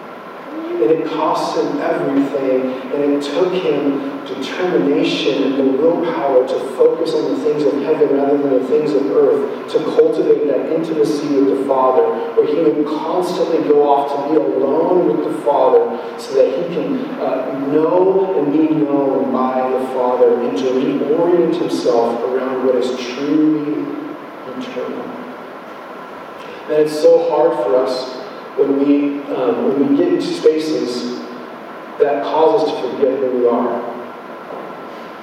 And 0.74 0.92
it 0.92 1.06
cost 1.06 1.58
him 1.58 1.80
everything, 1.80 2.74
and 2.92 3.14
it 3.14 3.24
took 3.24 3.54
him 3.54 4.26
determination 4.26 5.44
and 5.44 5.60
the 5.60 5.64
willpower 5.64 6.48
to 6.48 6.60
focus 6.76 7.14
on 7.14 7.36
the 7.36 7.44
things 7.44 7.64
of 7.64 7.74
heaven 7.84 8.18
rather 8.18 8.38
than 8.38 8.62
the 8.62 8.68
things 8.68 8.92
of 8.92 9.06
earth, 9.12 9.72
to 9.72 9.80
cultivate 9.80 10.48
that 10.48 10.74
intimacy 10.74 11.28
with 11.36 11.60
the 11.60 11.66
Father, 11.66 12.04
where 12.34 12.48
he 12.48 12.56
would 12.62 12.86
constantly 12.88 13.64
go 13.68 13.88
off 13.88 14.10
to 14.12 14.30
be 14.30 14.36
alone 14.36 15.16
with 15.16 15.32
the 15.32 15.42
Father 15.42 16.20
so 16.20 16.34
that 16.36 16.48
he 16.48 16.74
can 16.74 17.00
uh, 17.22 17.60
know 17.72 18.40
and 18.40 18.52
be 18.52 18.74
known 18.74 19.32
by 19.32 19.70
the 19.70 19.88
Father 19.94 20.42
and 20.42 20.58
to 20.58 20.66
reorient 20.66 21.56
himself 21.56 22.20
around 22.24 22.66
what 22.66 22.76
is 22.76 22.90
truly 23.00 23.84
eternal. 24.58 25.02
And 26.64 26.74
it's 26.74 26.94
so 26.94 27.30
hard 27.30 27.54
for 27.64 27.76
us 27.76 28.23
when 28.58 28.80
we, 28.80 29.22
um, 29.34 29.66
when 29.66 29.90
we 29.90 29.98
get 29.98 30.14
into 30.14 30.34
spaces 30.34 31.20
that 32.00 32.24
cause 32.24 32.64
us 32.64 32.82
to 32.82 32.92
forget 32.92 33.20
who 33.20 33.40
we 33.40 33.48
are. 33.48 33.94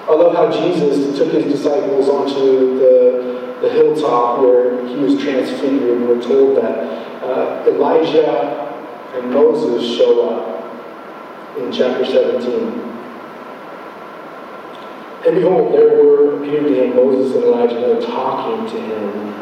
I 0.08 0.14
love 0.14 0.34
how 0.34 0.50
Jesus 0.50 1.16
took 1.16 1.32
his 1.32 1.44
disciples 1.44 2.08
onto 2.08 2.78
the, 2.78 3.58
the 3.60 3.70
hilltop 3.70 4.40
where 4.40 4.86
he 4.86 4.96
was 4.96 5.20
transfigured, 5.22 6.00
we're 6.00 6.20
told 6.20 6.56
that 6.56 7.22
uh, 7.22 7.64
Elijah 7.68 8.70
and 9.14 9.30
Moses 9.30 9.96
show 9.96 10.28
up 10.30 11.58
in 11.58 11.70
chapter 11.72 12.04
17. 12.04 12.90
And 15.26 15.34
behold, 15.36 15.74
there 15.74 16.02
were 16.02 16.42
appeared 16.42 16.64
to 16.64 16.74
him 16.74 16.96
Moses 16.96 17.34
and 17.36 17.44
Elijah, 17.44 17.76
and 17.76 17.84
they're 17.84 18.10
talking 18.10 18.66
to 18.66 18.80
him. 18.80 19.34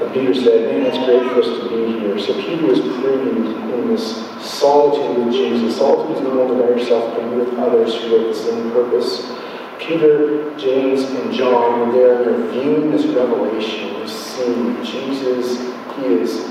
And 0.00 0.14
Peter 0.14 0.32
said, 0.32 0.70
Man, 0.70 0.86
it's 0.86 0.98
great 1.04 1.22
for 1.32 1.40
us 1.40 1.46
to 1.46 1.68
be 1.68 1.98
here. 1.98 2.18
So 2.20 2.34
Peter 2.34 2.66
was 2.66 2.78
pruned 2.78 3.46
in 3.72 3.88
this 3.88 4.16
solitude 4.40 5.26
with 5.26 5.34
Jesus. 5.34 5.76
Solitude 5.76 6.18
is 6.18 6.22
not 6.22 6.34
only 6.34 6.62
by 6.62 6.68
yourself, 6.68 7.16
but 7.16 7.34
with 7.34 7.58
others 7.58 7.94
who 7.96 8.16
have 8.16 8.28
the 8.28 8.34
same 8.34 8.70
purpose. 8.70 9.26
Peter, 9.80 10.56
James, 10.56 11.02
and 11.02 11.32
John 11.32 11.80
were 11.80 11.92
there 11.92 12.24
they're 12.24 12.50
viewing 12.52 12.90
this 12.90 13.06
revelation, 13.06 13.94
this 13.94 14.12
scene. 14.12 14.84
Jesus, 14.84 15.58
he 15.96 16.04
is, 16.04 16.48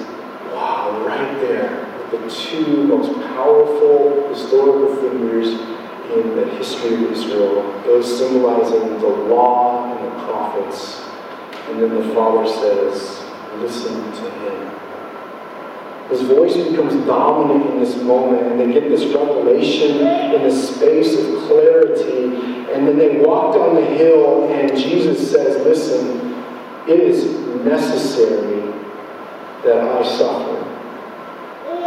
wow, 0.52 1.04
right 1.06 1.40
there 1.40 1.86
with 2.12 2.24
the 2.24 2.30
two 2.30 2.84
most 2.84 3.14
powerful 3.36 4.28
historical 4.30 4.96
figures 4.98 5.48
in 5.48 6.36
the 6.36 6.46
history 6.58 6.96
of 6.96 7.12
Israel, 7.12 7.64
those 7.86 8.18
symbolizing 8.18 9.00
the 9.00 9.08
law 9.08 9.94
and 9.94 10.06
the 10.06 10.26
prophets. 10.26 11.02
And 11.70 11.82
then 11.82 11.96
the 11.96 12.14
Father 12.14 12.48
says. 12.48 13.27
His 16.10 16.22
voice 16.22 16.56
becomes 16.56 16.94
dominant 17.06 17.70
in 17.72 17.80
this 17.80 18.02
moment, 18.02 18.48
and 18.48 18.60
they 18.60 18.72
get 18.72 18.90
this 18.90 19.04
revelation 19.14 19.98
in 19.98 20.42
a 20.42 20.52
space 20.52 21.16
of 21.16 21.48
clarity. 21.48 22.26
And 22.72 22.88
then 22.88 22.98
they 22.98 23.18
walk 23.18 23.56
down 23.56 23.76
the 23.76 23.86
hill, 23.86 24.50
and 24.52 24.78
Jesus 24.78 25.32
says, 25.32 25.66
Listen, 25.66 26.44
it 26.88 27.00
is 27.00 27.26
necessary 27.66 28.72
that 29.64 29.80
I 29.80 30.18
suffer. 30.18 30.64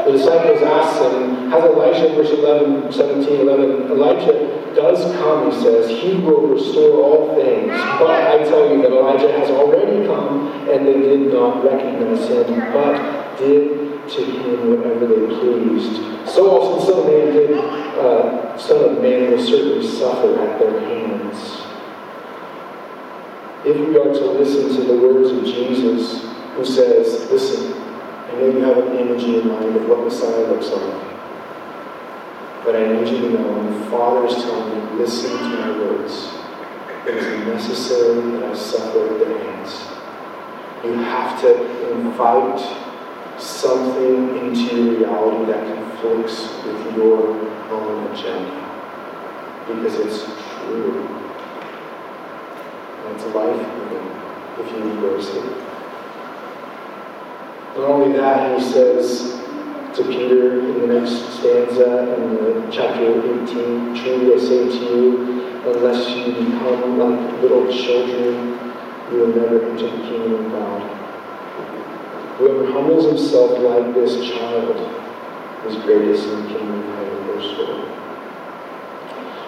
The 0.05 0.13
disciples 0.13 0.63
ask 0.63 1.01
him, 1.03 1.51
Has 1.51 1.65
Elijah, 1.65 2.15
verse 2.15 2.31
11, 2.31 2.93
17, 2.93 3.41
11, 3.41 3.91
Elijah 3.91 4.61
does 4.75 5.15
come, 5.17 5.51
he 5.51 5.63
says, 5.63 5.89
he 5.91 6.15
will 6.15 6.47
restore 6.47 7.03
all 7.03 7.35
things. 7.35 7.71
But 7.71 8.11
I 8.11 8.39
tell 8.45 8.71
you 8.71 8.83
that 8.83 8.93
Elijah 8.93 9.33
has 9.33 9.51
already 9.51 10.07
come, 10.07 10.53
and 10.69 10.87
they 10.87 10.95
did 10.95 11.33
not 11.33 11.65
recognize 11.65 12.29
him, 12.29 12.73
but 12.73 13.37
did 13.39 13.90
to 14.17 14.25
him 14.25 14.71
whatever 14.71 15.07
they 15.07 15.27
pleased. 15.27 16.29
So 16.29 16.51
also 16.51 16.81
the 16.81 16.87
Son 16.87 16.99
of 17.01 17.07
Man 17.07 17.33
did, 17.33 17.59
uh, 17.59 18.59
Son 18.59 18.97
of 18.97 19.03
Man 19.03 19.31
will 19.31 19.45
certainly 19.45 19.87
suffer 19.87 20.39
at 20.41 20.59
their 20.59 20.81
hands. 20.81 21.63
If 23.65 23.77
we 23.77 23.97
are 23.99 24.13
to 24.13 24.27
listen 24.33 24.75
to 24.77 24.83
the 24.85 25.01
words 25.01 25.31
of 25.31 25.45
Jesus, 25.45 26.25
who 26.55 26.65
says, 26.65 27.31
Listen, 27.31 27.75
I 27.75 28.33
know 28.33 28.47
you 28.47 28.61
have 28.61 28.79
an 28.79 28.97
image 28.99 29.25
in 29.25 29.49
mind 29.49 29.77
of 29.77 29.89
what 29.89 30.05
Messiah 30.05 30.47
looks 30.47 30.69
like. 30.69 31.11
But 32.65 32.77
I 32.77 32.93
need 32.93 33.09
you 33.09 33.21
to 33.21 33.31
know 33.31 33.81
the 33.81 33.91
Father 33.91 34.27
is 34.27 34.35
telling 34.35 34.97
me, 34.97 34.99
listen 35.01 35.31
to 35.31 35.45
my 35.45 35.79
words. 35.79 36.29
It 37.07 37.17
is 37.17 37.47
necessary 37.47 38.31
that 38.33 38.51
I 38.51 38.55
suffer 38.55 39.15
at 39.15 39.19
their 39.19 39.39
hands. 39.39 39.91
You 40.85 40.93
have 40.95 41.41
to 41.41 41.93
invite 41.93 42.90
something 43.41 44.37
into 44.37 44.99
reality 44.99 45.53
that 45.53 45.75
conflicts 45.75 46.49
with 46.65 46.97
your 46.97 47.37
own 47.71 48.13
agenda. 48.13 48.61
Because 49.67 49.95
it's 49.95 50.25
true. 50.25 51.07
And 53.07 53.17
it's 53.17 53.27
life-giving 53.35 54.11
if 54.59 54.73
you 54.73 54.91
embrace 54.91 55.29
it. 55.29 55.61
Not 57.77 57.91
only 57.91 58.19
that, 58.19 58.59
he 58.59 58.65
says 58.73 59.41
to 59.97 60.05
Peter 60.05 60.61
in 60.61 60.81
the 60.81 61.01
next 61.01 61.39
stanza 61.39 62.15
in 62.17 62.71
chapter 62.71 63.43
18, 63.45 63.95
Truly 63.95 64.35
I 64.35 64.39
say 64.39 64.65
to 64.67 64.97
you, 64.97 65.63
unless 65.67 66.11
you 66.11 66.33
become 66.33 66.99
like 66.99 67.43
little 67.43 67.73
children, 67.73 68.59
you 69.11 69.19
will 69.19 69.29
never 69.29 69.71
enter 69.71 69.91
the 69.91 70.03
kingdom 70.03 70.47
of 70.47 70.53
God. 70.53 71.00
Whoever 72.41 72.73
humbles 72.73 73.05
himself 73.05 73.59
like 73.59 73.93
this 73.93 74.15
child 74.31 74.75
is 75.67 75.77
greatest 75.85 76.27
in 76.27 76.43
the 76.43 76.49
kingdom 76.49 76.81
of 76.81 76.87
heaven, 76.97 77.25
verse 77.27 77.55
4. 77.55 77.67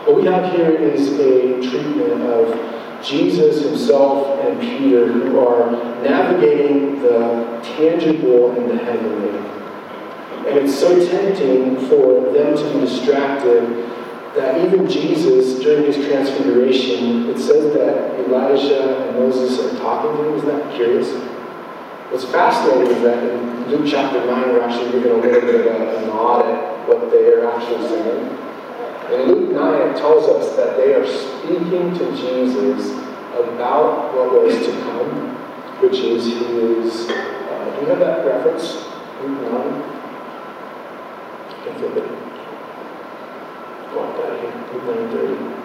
What 0.04 0.16
we 0.16 0.24
have 0.26 0.52
here 0.52 0.72
is 0.72 1.18
a 1.18 1.62
treatment 1.70 2.20
of 2.24 3.02
Jesus 3.02 3.64
himself 3.64 4.38
and 4.40 4.60
Peter, 4.60 5.06
who 5.06 5.38
are 5.38 5.70
navigating 6.02 7.00
the 7.00 7.60
tangible 7.62 8.50
and 8.60 8.68
the 8.68 8.76
heavenly. 8.84 9.38
And 10.46 10.58
it's 10.58 10.78
so 10.78 10.94
tempting 11.08 11.88
for 11.88 12.30
them 12.34 12.54
to 12.54 12.72
be 12.74 12.80
distracted 12.80 13.88
that 14.36 14.66
even 14.66 14.86
Jesus, 14.86 15.60
during 15.60 15.90
his 15.90 15.96
transfiguration, 16.06 17.30
it 17.30 17.38
says 17.38 17.72
that 17.72 18.20
Elijah 18.20 19.08
and 19.08 19.18
Moses 19.18 19.58
are 19.60 19.78
talking 19.78 20.14
to 20.14 20.28
him. 20.28 20.34
Isn't 20.34 20.48
that 20.48 20.74
curious? 20.74 21.31
What's 22.12 22.26
fascinating 22.26 22.94
is 22.94 23.02
that 23.04 23.24
in 23.24 23.70
Luke 23.70 23.86
chapter 23.86 24.22
9, 24.26 24.52
we're 24.52 24.60
actually 24.60 24.92
given 24.92 25.12
a 25.12 25.16
little 25.16 25.40
bit 25.40 25.54
of 25.54 25.64
a, 25.64 25.96
a 25.96 26.06
nod 26.08 26.44
at 26.44 26.86
what 26.86 27.10
they 27.10 27.32
are 27.32 27.50
actually 27.50 27.88
saying. 27.88 28.38
In 29.14 29.32
Luke 29.32 29.52
9, 29.52 29.88
it 29.88 29.96
tells 29.96 30.28
us 30.28 30.54
that 30.56 30.76
they 30.76 30.92
are 30.92 31.06
speaking 31.06 31.96
to 31.96 32.14
Jesus 32.14 32.92
about 33.32 34.12
what 34.12 34.44
was 34.44 34.54
to 34.66 34.72
come, 34.82 35.08
which 35.80 36.00
is 36.00 36.26
his. 36.26 37.08
Uh, 37.08 37.76
do 37.76 37.80
you 37.80 37.86
have 37.88 38.00
that 38.00 38.26
reference? 38.26 38.74
Luke 39.24 39.40
9? 39.48 39.72
I 41.48 41.64
can 41.64 41.78
flip 41.78 41.96
it. 41.96 42.08
Go 43.88 44.04
Luke 44.74 44.84
9:30. 44.84 45.62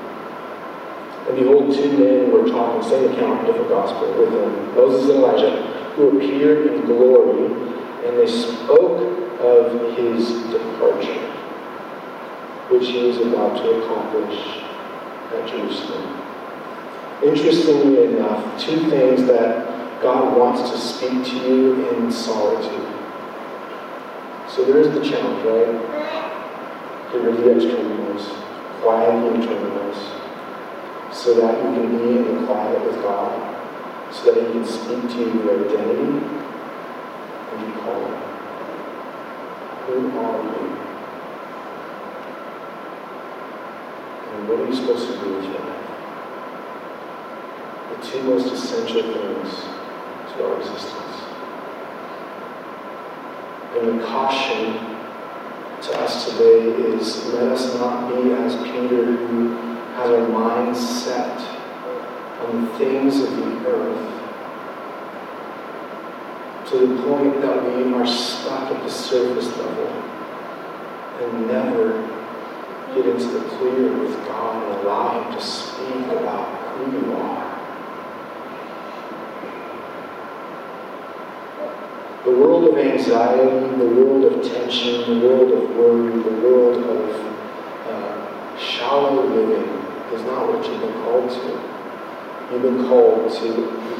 And 1.28 1.36
behold, 1.36 1.76
two 1.76 1.92
men 1.98 2.32
were 2.32 2.48
talking, 2.48 2.90
same 2.90 3.12
account, 3.12 3.46
different 3.46 3.68
gospel, 3.68 4.08
with 4.18 4.32
them, 4.32 4.74
Moses 4.76 5.10
and 5.10 5.20
Elijah, 5.20 5.78
who 5.98 6.18
appeared 6.18 6.68
in 6.68 6.86
glory, 6.86 7.52
and 8.06 8.18
they 8.18 8.28
spoke 8.28 9.02
of 9.42 9.98
his 9.98 10.30
departure, 10.52 11.26
which 12.70 12.88
he 12.88 13.08
was 13.08 13.18
about 13.18 13.58
to 13.58 13.82
accomplish 13.82 14.64
at 15.34 15.50
Jerusalem. 15.50 16.22
Interestingly 17.24 18.04
enough, 18.06 18.62
two 18.62 18.90
things 18.92 19.26
that 19.26 20.00
God 20.00 20.38
wants 20.38 20.70
to 20.70 20.78
speak 20.78 21.26
to 21.26 21.36
you 21.36 21.90
in 21.90 22.12
solitude. 22.12 22.94
So 24.48 24.66
there 24.66 24.78
is 24.78 24.94
the 24.94 25.04
challenge, 25.04 25.44
right? 25.46 27.12
Get 27.12 27.24
rid 27.24 27.36
of 27.36 27.44
the 27.44 27.56
external 27.56 28.14
noise, 28.14 28.28
quiet 28.82 29.34
the 29.34 29.48
so 31.12 31.34
that 31.34 31.58
you 31.58 31.82
can 31.82 31.98
be 31.98 32.18
in 32.20 32.42
the 32.42 32.46
quiet 32.46 32.86
with 32.86 33.02
God, 33.02 33.57
so 34.12 34.32
that 34.32 34.46
He 34.46 34.52
can 34.54 34.66
speak 34.66 35.02
to 35.12 35.18
you 35.18 35.44
your 35.44 35.66
identity 35.66 36.26
and 37.52 37.62
you 37.68 37.74
call 37.82 38.00
Him. 38.06 38.28
Who 39.88 40.20
are 40.20 40.44
you? 40.44 40.78
And 44.34 44.40
what 44.50 44.60
are 44.60 44.68
you 44.68 44.76
supposed 44.76 45.08
to 45.08 45.14
do 45.20 45.36
with 45.36 45.46
your 45.46 45.60
life? 45.60 45.88
The 47.92 47.98
two 48.08 48.24
most 48.24 48.54
essential 48.54 49.02
things 49.02 49.50
to 50.34 50.46
our 50.46 50.60
existence. 50.60 51.18
And 53.76 54.00
the 54.00 54.06
caution 54.06 54.98
to 55.82 56.00
us 56.02 56.30
today 56.30 56.60
is 56.94 57.26
let 57.34 57.52
us 57.52 57.76
not 57.76 58.10
be 58.10 58.32
as 58.34 58.56
Peter 58.56 59.06
who 59.06 59.50
has 59.96 60.10
our 60.10 60.28
minds 60.28 60.80
set 60.80 61.57
on 62.42 62.66
the 62.66 62.72
things 62.78 63.22
of 63.22 63.36
the 63.36 63.68
earth 63.68 64.18
to 66.70 66.78
the 66.86 67.02
point 67.04 67.42
that 67.42 67.64
we 67.64 67.94
are 67.94 68.06
stuck 68.06 68.72
at 68.72 68.84
the 68.84 68.90
surface 68.90 69.56
level 69.58 69.88
and 71.22 71.48
never 71.48 72.02
get 72.94 73.06
into 73.06 73.28
the 73.28 73.40
clear 73.56 73.98
with 73.98 74.14
God 74.26 74.64
and 74.64 74.82
allow 74.82 75.24
Him 75.24 75.34
to 75.34 75.42
speak 75.42 76.06
about 76.08 76.76
who 76.76 76.92
you 76.92 77.14
are. 77.14 77.48
The 82.26 82.32
world 82.32 82.68
of 82.68 82.78
anxiety, 82.78 83.78
the 83.78 83.86
world 83.86 84.26
of 84.26 84.46
tension, 84.46 85.22
the 85.22 85.26
world 85.26 85.52
of 85.54 85.76
worry, 85.78 86.12
the 86.22 86.42
world 86.42 86.84
of 86.84 87.10
uh, 87.88 88.58
shallow 88.58 89.26
living 89.26 89.70
is 90.14 90.22
not 90.24 90.52
what 90.52 90.68
you've 90.68 90.82
been 90.82 90.94
called 91.04 91.30
to. 91.30 91.77
You've 92.50 92.62
been 92.62 92.88
called 92.88 93.30
to 93.30 93.44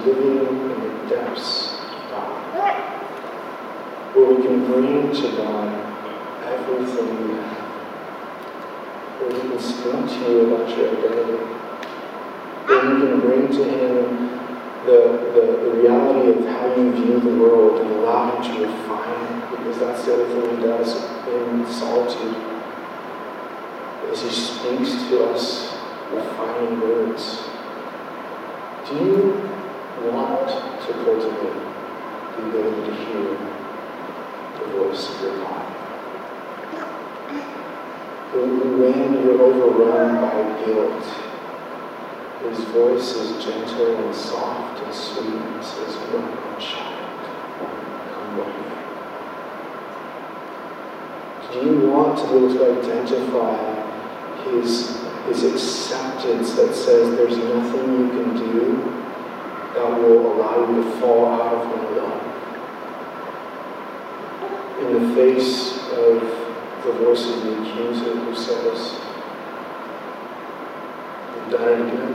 living 0.06 0.48
in 0.48 0.80
the 0.80 1.10
depths 1.10 1.74
of 1.74 2.10
God, 2.10 2.76
where 4.16 4.36
we 4.36 4.42
can 4.42 4.66
bring 4.66 5.12
to 5.14 5.36
God 5.36 5.68
everything 6.46 7.28
we 7.28 7.34
have, 7.36 7.68
where 9.20 9.32
we 9.34 9.40
can 9.50 9.60
speak 9.60 10.00
to 10.08 10.32
you 10.32 10.56
about 10.56 10.70
your 10.78 10.88
identity, 10.98 11.44
where 12.68 12.96
we 12.96 13.02
can 13.02 13.20
bring 13.20 13.48
to 13.50 13.64
Him 13.66 14.30
the, 14.86 15.00
the, 15.34 15.42
the 15.66 15.72
reality 15.82 16.40
of 16.40 16.46
how 16.48 16.74
you 16.74 16.94
view 16.94 17.20
the 17.20 17.36
world 17.38 17.82
and 17.82 17.92
allow 17.96 18.42
Him 18.42 18.56
to 18.56 18.66
refine 18.66 19.26
it, 19.26 19.58
because 19.58 19.78
that's 19.78 20.06
the 20.06 20.14
other 20.14 20.28
thing 20.30 20.56
He 20.56 20.64
does 20.64 20.96
in 21.28 21.68
solitude. 21.70 22.38
As 24.10 24.22
He 24.22 24.30
speaks 24.30 25.04
to 25.10 25.26
us 25.26 25.76
refining 26.14 26.80
words. 26.80 27.50
Do 28.90 28.96
you 28.96 30.12
want 30.12 30.48
to 30.48 30.94
cultivate 30.94 31.60
the 32.38 32.42
ability 32.48 32.82
to 32.88 32.94
hear 32.96 33.28
the 34.60 34.66
voice 34.78 35.04
of 35.10 35.16
your 35.24 35.36
God? 35.40 35.66
When 38.32 39.14
you're 39.26 39.42
overrun 39.42 40.10
by 40.22 40.38
guilt, 40.64 41.04
his 42.44 42.60
voice 42.70 43.10
is 43.16 43.44
gentle 43.44 44.06
and 44.06 44.16
soft 44.16 44.82
and 44.82 44.94
sweet 44.94 45.36
and 45.36 45.66
says, 45.66 45.94
my 46.14 46.58
child, 46.58 47.26
come 48.14 48.38
with 48.38 48.48
me. 48.48 48.64
Do 51.52 51.58
you 51.66 51.90
want 51.90 52.18
to 52.20 52.24
be 52.28 52.38
able 52.38 52.54
to 52.54 52.62
identify 52.80 53.58
his 54.46 55.07
is 55.30 55.44
acceptance 55.44 56.54
that 56.54 56.74
says 56.74 57.16
there's 57.18 57.38
nothing 57.38 57.92
you 57.92 58.10
can 58.10 58.36
do 58.38 58.98
that 59.74 60.00
will 60.00 60.34
allow 60.34 60.70
you 60.70 60.84
to 60.84 60.92
fall 61.00 61.26
out 61.26 61.54
of 61.54 61.68
my 61.68 61.84
love. 61.98 62.24
In 64.80 64.94
the 64.94 65.16
face 65.16 65.78
of 65.92 66.22
the 66.84 66.92
voice 66.94 67.26
of 67.28 67.44
the 67.44 67.62
accuser 67.62 68.16
who 68.16 68.36
says, 68.36 69.02
You've 71.36 71.52
done 71.52 71.68
it 71.74 71.94
again. 71.94 72.14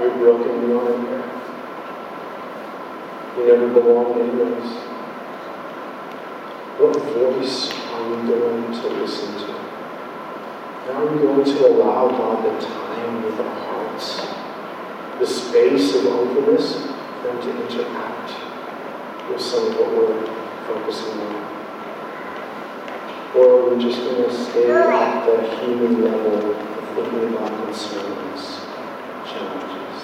You're 0.00 0.16
broken 0.18 0.66
beyond 0.66 1.04
repair. 1.04 1.34
You 3.38 3.46
never 3.46 3.68
belong 3.72 4.20
anyways. 4.20 4.70
What 6.78 6.96
voice 7.14 7.70
are 7.70 8.08
you 8.08 8.16
going 8.28 8.72
to 8.72 8.88
listen 9.00 9.34
to? 9.46 9.63
Now 10.86 11.02
we're 11.02 11.16
going 11.16 11.44
to 11.46 11.66
allow 11.68 12.08
God 12.08 12.44
the 12.44 12.66
time 12.66 13.22
with 13.22 13.40
our 13.40 13.54
hearts, 13.64 14.20
the 15.18 15.26
space 15.26 15.94
of 15.94 16.04
openness 16.04 16.74
for 17.22 17.30
Him 17.30 17.40
to 17.40 17.50
interact 17.64 18.34
with 19.30 19.40
some 19.40 19.68
of 19.68 19.76
what 19.78 19.88
we're 19.96 20.26
focusing 20.66 21.20
on. 21.20 21.54
Or 23.34 23.46
are 23.46 23.70
we're 23.70 23.80
just 23.80 23.98
going 23.98 24.28
to 24.28 24.30
stay 24.30 24.70
at 24.70 25.24
the 25.24 25.56
human 25.64 26.04
level 26.04 26.50
of 26.50 26.56
thinking 26.94 27.34
about 27.34 27.64
concerns, 27.64 28.60
challenges. 29.24 30.02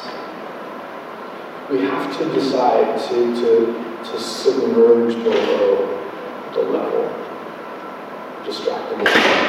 We 1.71 1.81
have 1.81 2.17
to 2.17 2.33
decide 2.33 2.99
to, 3.11 3.35
to, 3.35 4.03
to 4.11 4.19
submerge 4.19 5.15
below 5.23 6.11
the 6.55 6.63
level 6.63 7.05
of 7.05 8.47
distracting. 8.47 9.40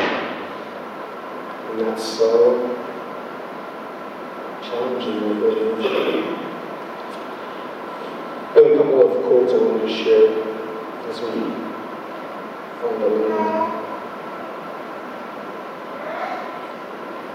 And 1.71 1.79
that's 1.79 2.03
so 2.03 2.77
challenging. 4.61 5.23
I 8.49 8.55
have 8.55 8.65
a 8.65 8.75
couple 8.75 8.99
of 9.07 9.23
quotes 9.23 9.53
I 9.53 9.57
wanted 9.57 9.87
to 9.87 9.93
share 10.03 10.29
as 11.09 11.21
we 11.21 11.29
find 12.81 13.03
our 13.03 13.09
way. 13.09 13.81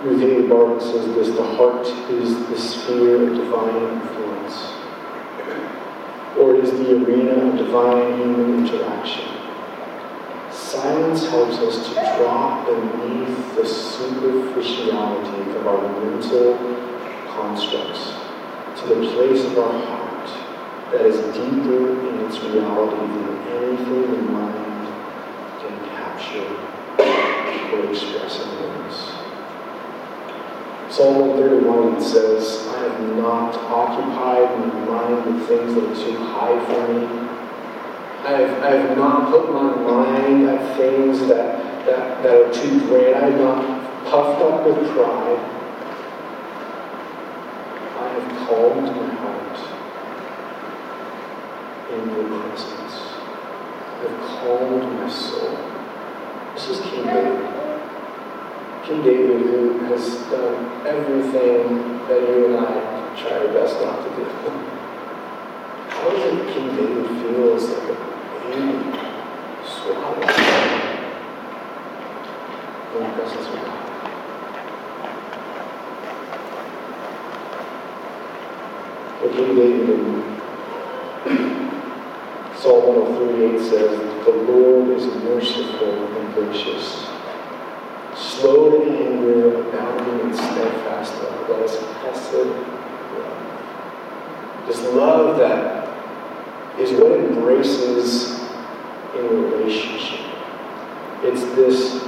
Ruth 0.05 0.49
Barton 0.51 0.81
says 0.81 1.07
this 1.15 1.29
the 1.35 1.43
heart 1.43 1.87
is 2.11 2.37
the 2.49 2.59
sphere 2.59 3.31
of 3.31 3.37
divine 3.37 4.01
influence, 4.03 4.57
or 6.39 6.55
it 6.57 6.65
is 6.65 6.71
the 6.73 6.95
arena 6.95 7.49
of 7.49 7.57
divine 7.57 8.19
human 8.19 8.67
interaction. 8.67 9.36
Silence 10.67 11.25
helps 11.29 11.59
us 11.59 11.87
to 11.87 11.95
drop 11.95 12.67
beneath 12.67 13.55
the 13.55 13.65
superficiality 13.65 15.51
of 15.53 15.65
our 15.65 15.81
mental 16.01 16.59
constructs 17.29 18.11
to 18.81 18.89
the 18.89 19.13
place 19.13 19.45
of 19.45 19.57
our 19.59 19.79
heart 19.87 20.29
that 20.91 21.07
is 21.07 21.19
deeper 21.37 22.01
in 22.09 22.19
its 22.27 22.41
reality 22.41 22.97
than 22.97 23.39
anything 23.47 24.11
the 24.11 24.23
mind 24.33 24.89
can 25.61 25.79
capture 25.91 26.51
or 27.73 27.89
express 27.89 28.43
in 28.43 28.49
words. 28.61 28.97
Psalm 30.93 31.29
131 31.29 32.03
says, 32.03 32.67
I 32.75 32.89
have 32.89 33.17
not 33.17 33.55
occupied 33.55 34.59
my 34.59 34.85
mind 34.85 35.27
with 35.27 35.47
things 35.47 35.75
that 35.77 35.85
are 35.85 35.95
too 35.95 36.17
high 36.25 36.59
for 36.67 36.93
me 36.93 37.26
I 38.27 38.33
have, 38.41 38.61
I 38.61 38.71
have 38.75 38.99
not 38.99 39.31
put 39.31 39.53
my 39.53 39.73
mind 39.77 40.49
at 40.49 40.77
things 40.77 41.21
that, 41.29 41.87
that, 41.87 42.25
that 42.25 42.35
are 42.35 42.53
too 42.53 42.81
great. 42.89 43.15
I 43.15 43.31
have 43.31 43.39
not 43.39 44.05
puffed 44.07 44.43
up 44.43 44.67
with 44.67 44.91
pride. 44.91 45.39
I 47.95 48.09
have 48.19 48.49
calmed 48.49 48.83
my 48.83 49.15
heart 49.15 49.59
in 51.93 52.03
your 52.11 52.27
presence. 52.51 52.97
I 53.95 54.11
have 54.11 54.21
calmed 54.41 54.93
my 54.95 55.09
soul. 55.09 55.55
This 56.55 56.69
is 56.71 56.81
King 56.81 57.05
David. 57.05 57.39
King 58.83 59.03
David, 59.05 59.41
who 59.41 59.79
has 59.85 60.17
done 60.33 60.85
everything 60.85 61.99
that 62.09 62.21
you 62.29 62.47
and 62.47 62.57
I 62.57 63.15
try 63.17 63.39
our 63.39 63.53
best 63.55 63.81
not 63.83 64.03
to 64.03 64.11
do. 64.17 64.25
How 65.91 66.11
does 66.11 66.25
it 66.25 66.53
King 66.53 66.75
David 66.75 67.07
feels 67.23 67.69
like 67.71 68.16
Él 68.53 68.93
suave. 69.65 70.27
Con 72.93 73.07
casa 73.17 73.41
suave. 73.43 73.87
King 79.37 79.55
David 79.55 79.91
in 79.91 80.23
Psalm 82.57 82.87
138 82.87 83.61
says, 83.61 84.25
The 84.25 84.33
Lord 84.33 84.89
is 84.97 85.05
merciful 85.25 86.17
and 86.17 86.35
gracious, 86.35 87.07
slow 88.15 88.71
to 88.71 88.91
anger, 88.91 89.61
abounding 89.61 90.31
in 90.31 90.35
steadfast 90.35 91.15
love. 91.23 91.49
That 91.49 91.61
is 91.65 91.73
chesed 91.73 92.47
love. 93.19 94.67
This 94.67 94.81
love 94.95 95.39
that 95.39 95.87
is 96.79 96.93
what 96.93 97.13
embraces 97.13 98.36
it's 101.27 101.43
this 101.57 102.05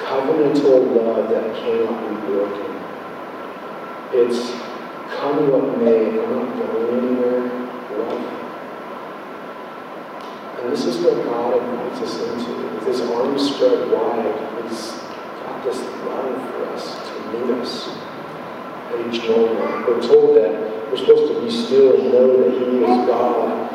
covenantal 0.00 0.96
love 0.96 1.28
that 1.28 1.54
cannot 1.56 2.08
be 2.08 2.14
broken. 2.24 2.72
It's 4.14 4.50
come 5.12 5.50
what 5.52 5.76
may, 5.76 6.08
I'm 6.08 6.32
not 6.32 6.56
going 6.56 6.88
anywhere, 6.96 7.52
love. 7.98 8.24
And 10.58 10.72
this 10.72 10.86
is 10.86 11.04
what 11.04 11.22
God 11.22 11.62
invites 11.62 12.00
us 12.00 12.16
into. 12.22 12.50
With 12.76 12.86
his 12.86 13.02
arms 13.02 13.54
spread 13.54 13.92
wide, 13.92 14.32
he's 14.64 14.92
got 15.44 15.62
this 15.64 15.78
love 16.08 16.32
for 16.50 16.64
us 16.72 16.96
to 16.96 17.14
meet 17.28 17.50
us 17.60 17.88
at 18.88 18.96
each 19.06 19.28
moment. 19.28 19.86
We're 19.86 20.00
told 20.00 20.34
that 20.36 20.90
we're 20.90 20.96
supposed 20.96 21.34
to 21.34 21.40
be 21.42 21.50
still 21.50 22.00
and 22.00 22.10
know 22.10 22.42
that 22.42 22.52
he 22.58 22.78
is 22.78 23.06
God. 23.06 23.70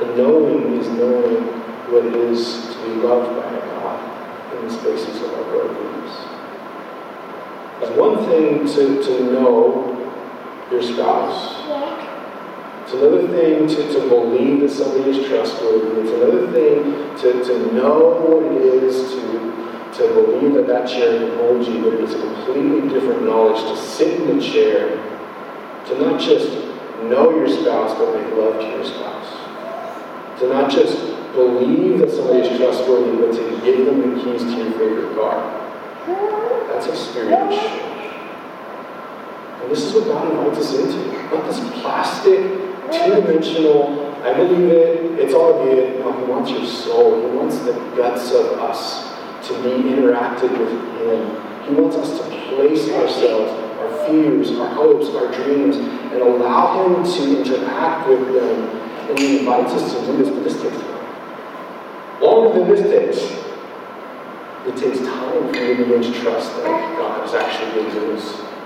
And 0.00 0.16
knowing 0.16 0.80
is 0.80 0.88
knowing 0.88 1.44
what 1.92 2.06
it 2.06 2.14
is 2.14 2.66
to 2.72 2.82
be 2.84 2.94
loved 3.02 3.36
by 3.36 3.50
God 3.52 3.67
in 4.58 4.68
the 4.68 4.72
spaces 4.72 5.22
of 5.22 5.34
our 5.34 5.44
brokenness. 5.44 6.38
It's 7.80 7.96
one 7.96 8.24
thing 8.26 8.66
to, 8.66 9.02
to 9.04 9.32
know 9.32 9.94
your 10.70 10.82
spouse. 10.82 11.58
It's 12.82 12.92
another 12.94 13.28
thing 13.28 13.68
to, 13.68 13.92
to 13.92 14.08
believe 14.08 14.60
that 14.60 14.70
somebody 14.70 15.10
is 15.10 15.28
trustworthy. 15.28 16.00
It's 16.00 16.10
another 16.10 16.50
thing 16.50 17.16
to, 17.18 17.44
to 17.44 17.74
know 17.74 18.20
what 18.26 18.44
it 18.50 18.62
is 18.62 19.12
to, 19.12 19.98
to 19.98 20.14
believe 20.14 20.54
that 20.54 20.66
that 20.66 20.88
chair 20.88 21.18
can 21.18 21.38
hold 21.38 21.66
you, 21.66 21.82
but 21.82 22.00
it's 22.00 22.14
a 22.14 22.20
completely 22.20 22.88
different 22.88 23.24
knowledge 23.24 23.60
to 23.62 23.76
sit 23.76 24.20
in 24.20 24.38
the 24.38 24.42
chair, 24.42 24.96
to 25.86 25.98
not 26.00 26.20
just 26.20 26.50
know 27.04 27.30
your 27.36 27.48
spouse, 27.48 27.96
but 27.98 28.14
make 28.14 28.34
love 28.34 28.58
to 28.58 28.66
your 28.66 28.84
spouse. 28.84 30.40
To 30.40 30.48
not 30.48 30.70
just 30.70 31.07
believe 31.38 31.98
that 32.00 32.10
somebody 32.10 32.40
is 32.40 32.58
trustworthy, 32.58 33.16
but 33.16 33.32
to 33.32 33.60
give 33.64 33.86
them 33.86 33.98
the 34.00 34.22
keys 34.22 34.42
to 34.42 34.50
your 34.50 34.72
favorite 34.72 35.14
car. 35.14 35.36
That's 36.68 36.86
experiential. 36.88 37.86
And 39.62 39.70
this 39.70 39.84
is 39.84 39.94
what 39.94 40.04
God 40.06 40.30
invites 40.30 40.58
us 40.66 40.74
into. 40.74 41.12
Not 41.34 41.46
this 41.46 41.60
plastic, 41.80 42.40
two-dimensional, 42.90 44.16
I 44.22 44.34
believe 44.34 44.70
it, 44.70 45.18
it's 45.20 45.34
all 45.34 45.64
good. 45.64 46.00
No, 46.00 46.12
he 46.12 46.24
wants 46.24 46.50
your 46.50 46.66
soul. 46.66 47.20
He 47.20 47.36
wants 47.36 47.58
the 47.58 47.72
guts 47.96 48.32
of 48.32 48.58
us 48.58 49.14
to 49.48 49.54
be 49.62 49.70
interacted 49.90 50.50
with 50.58 50.72
him. 51.00 51.68
He 51.68 51.74
wants 51.80 51.96
us 51.96 52.18
to 52.18 52.24
place 52.48 52.88
ourselves, 52.90 53.52
our 53.78 54.06
fears, 54.06 54.50
our 54.58 54.68
hopes, 54.74 55.08
our 55.14 55.30
dreams, 55.32 55.76
and 55.76 56.22
allow 56.22 56.84
him 56.84 57.04
to 57.04 57.38
interact 57.40 58.08
with 58.08 58.26
them. 58.32 58.76
And 59.10 59.18
he 59.18 59.38
invites 59.40 59.72
us 59.72 59.92
to 59.94 60.06
do 60.06 60.16
this, 60.16 60.28
but 60.30 60.44
this 60.44 60.60
takes 60.60 60.76
time. 60.76 60.97
Longer 62.48 62.76
than 62.76 62.84
this. 62.84 63.30
It 64.66 64.74
takes 64.74 65.00
time 65.00 65.52
for 65.52 65.56
you 65.58 65.76
to 65.76 65.84
begin 65.84 66.00
to 66.00 66.20
trust 66.20 66.56
that 66.56 66.96
God 66.96 67.26
is 67.26 67.34
actually 67.34 67.72
good 67.72 67.92
news 67.92 68.22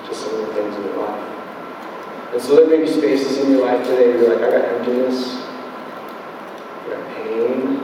to 0.07 0.15
some 0.15 0.35
of 0.35 0.47
the 0.47 0.55
things 0.55 0.77
in 0.77 0.83
your 0.85 0.99
life. 0.99 2.33
And 2.33 2.41
so 2.41 2.55
there 2.55 2.69
may 2.69 2.85
be 2.85 2.87
spaces 2.87 3.39
in 3.39 3.51
your 3.51 3.67
life 3.67 3.85
today 3.85 4.15
where 4.15 4.19
you're 4.19 4.35
like, 4.37 4.45
I 4.45 4.51
got 4.57 4.65
emptiness, 4.77 5.35
I 6.79 6.91
got 6.91 7.17
pain, 7.17 7.79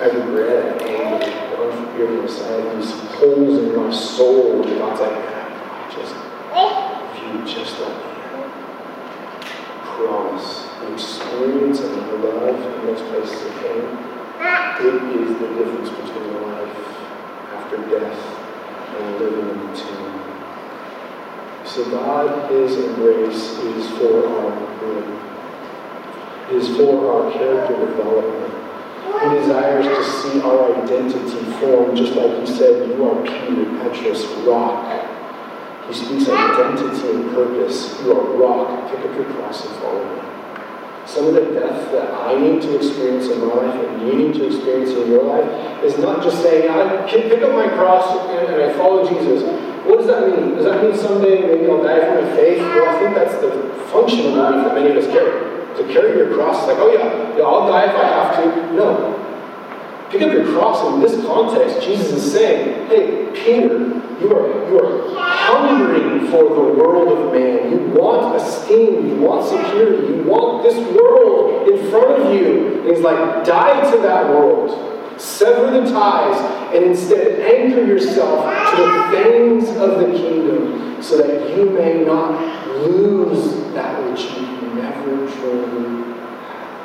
I 0.00 0.06
regret, 0.06 0.82
anger, 0.82 1.62
unforgiveness, 1.62 2.42
I 2.42 2.48
have 2.48 2.76
these 2.76 2.90
holes 3.14 3.58
in 3.58 3.76
my 3.76 3.92
soul. 3.92 4.66
And 4.66 4.78
God's 4.78 5.00
like, 5.00 5.12
"Yeah, 5.12 5.94
just, 5.94 6.14
if 7.14 7.22
you 7.22 7.54
just 7.54 7.78
let 7.78 7.96
me. 7.96 8.02
Promise. 9.84 10.66
The 10.80 10.92
experience 10.92 11.80
of 11.80 11.96
love 12.24 12.60
in 12.80 12.86
those 12.86 13.02
places 13.02 13.46
of 13.46 13.52
pain, 13.62 14.15
it 14.38 15.02
is 15.20 15.38
the 15.38 15.48
difference 15.48 15.88
between 15.90 16.42
life 16.42 16.76
after 17.54 17.76
death 17.88 18.36
and 18.98 19.18
living 19.18 19.48
in 19.48 19.58
the 19.58 19.76
tomb. 19.76 20.06
So 21.64 21.90
God, 21.90 22.50
His 22.50 22.76
embrace 22.76 23.58
is 23.58 23.88
for 23.98 24.26
our 24.28 24.80
good. 24.80 25.22
Is 26.52 26.76
for 26.76 27.10
our 27.10 27.32
character 27.32 27.74
development. 27.74 28.54
He 29.04 29.38
desires 29.40 29.86
to 29.86 30.04
see 30.04 30.40
our 30.42 30.80
identity 30.82 31.44
formed, 31.58 31.96
just 31.96 32.14
like 32.14 32.38
He 32.40 32.46
said, 32.46 32.88
You 32.88 33.10
are 33.10 33.22
Peter, 33.24 33.64
Petrus, 33.82 34.24
rock. 34.46 35.06
He 35.88 35.94
speaks 35.94 36.28
identity 36.28 37.10
and 37.10 37.30
purpose. 37.30 38.00
You 38.02 38.12
are 38.12 38.36
rock. 38.36 38.90
Pick 38.90 39.00
up 39.00 39.16
your 39.16 39.24
cross 39.34 39.66
and 39.66 39.74
follow 39.76 40.16
me. 40.16 40.25
Some 41.06 41.26
of 41.26 41.34
the 41.34 41.54
death 41.54 41.92
that 41.92 42.12
I 42.12 42.36
need 42.36 42.60
to 42.62 42.76
experience 42.76 43.28
in 43.28 43.38
my 43.38 43.54
life 43.54 43.74
and 43.74 44.08
you 44.08 44.14
need 44.14 44.34
to 44.34 44.46
experience 44.46 44.90
in 44.90 45.08
your 45.08 45.22
life 45.22 45.84
is 45.84 45.96
not 45.98 46.22
just 46.22 46.42
saying, 46.42 46.68
I 46.68 47.06
can 47.08 47.22
pick 47.30 47.42
up 47.42 47.52
my 47.52 47.68
cross 47.68 48.10
and, 48.28 48.48
and 48.48 48.62
I 48.62 48.76
follow 48.76 49.08
Jesus. 49.08 49.42
What 49.86 49.98
does 49.98 50.08
that 50.08 50.26
mean? 50.26 50.56
Does 50.56 50.64
that 50.64 50.82
mean 50.82 50.96
someday 50.96 51.46
maybe 51.46 51.70
I'll 51.70 51.80
die 51.80 52.00
for 52.00 52.20
my 52.20 52.36
faith? 52.36 52.58
Well, 52.58 52.88
I 52.90 52.98
think 52.98 53.14
that's 53.14 53.34
the 53.40 53.50
functional 53.86 54.34
belief 54.34 54.64
that 54.66 54.74
many 54.74 54.90
of 54.90 54.96
us 54.96 55.06
carry. 55.06 55.54
To 55.76 55.92
carry 55.92 56.18
your 56.18 56.34
cross, 56.34 56.66
like, 56.66 56.78
oh 56.78 56.90
yeah, 56.90 57.38
yeah, 57.38 57.44
I'll 57.44 57.68
die 57.68 57.84
if 57.84 57.94
I 57.94 58.04
have 58.04 58.34
to. 58.42 58.74
No. 58.74 59.15
Pick 60.10 60.22
up 60.22 60.32
your 60.32 60.44
cross 60.52 60.84
and 60.84 60.94
in 60.94 61.00
this 61.00 61.26
context. 61.26 61.84
Jesus 61.84 62.12
is 62.12 62.32
saying, 62.32 62.86
hey, 62.88 63.26
Peter, 63.34 63.78
you 64.20 64.34
are, 64.34 64.68
you 64.68 64.78
are 64.78 65.18
hungering 65.18 66.30
for 66.30 66.44
the 66.44 66.80
world 66.80 67.18
of 67.18 67.32
man. 67.32 67.72
You 67.72 68.00
want 68.00 68.36
esteem. 68.36 69.08
You 69.08 69.16
want 69.16 69.48
security. 69.48 70.14
You 70.14 70.22
want 70.22 70.62
this 70.62 70.76
world 70.96 71.68
in 71.68 71.90
front 71.90 72.22
of 72.22 72.34
you. 72.34 72.82
And 72.82 72.90
he's 72.90 73.00
like, 73.00 73.44
die 73.44 73.90
to 73.90 73.98
that 74.02 74.28
world. 74.28 75.20
Sever 75.20 75.70
the 75.72 75.90
ties 75.90 76.38
and 76.74 76.84
instead 76.84 77.40
anchor 77.40 77.84
yourself 77.84 78.44
to 78.76 78.82
the 78.82 79.22
things 79.22 79.68
of 79.70 79.98
the 79.98 80.12
kingdom 80.12 81.02
so 81.02 81.16
that 81.18 81.56
you 81.56 81.70
may 81.70 82.04
not 82.04 82.66
lose 82.78 83.72
that 83.72 84.02
which 84.04 84.24
you 84.32 84.74
never 84.74 85.30
truly 85.30 86.12
have. 86.44 86.76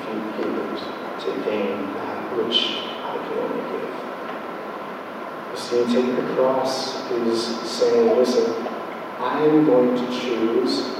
If 0.00 0.08
you 0.08 0.44
give 0.44 0.54
it 0.58 1.15
to 1.26 1.32
gain 1.44 1.92
that 1.94 2.36
which 2.36 2.58
I 3.02 3.18
can 3.18 3.38
only 3.38 3.62
give. 3.70 5.58
See, 5.58 5.82
taking 5.84 6.16
the 6.16 6.26
cross 6.34 7.10
is 7.10 7.40
saying, 7.68 8.16
listen, 8.16 8.66
I 9.18 9.44
am 9.44 9.66
going 9.66 9.96
to 9.96 10.06
choose 10.20 10.96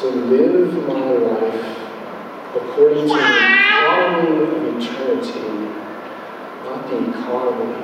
to 0.00 0.06
live 0.06 0.72
my 0.86 1.10
life 1.10 1.78
according 2.54 3.08
to 3.08 3.14
the 3.14 3.14
economy 3.14 4.42
of 4.44 4.78
eternity, 4.78 5.40
not 6.64 6.88
the 6.88 6.98
economy 7.10 7.82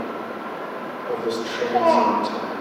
of 1.11 1.25
this 1.25 1.37
transient 1.37 2.27
time. 2.29 2.55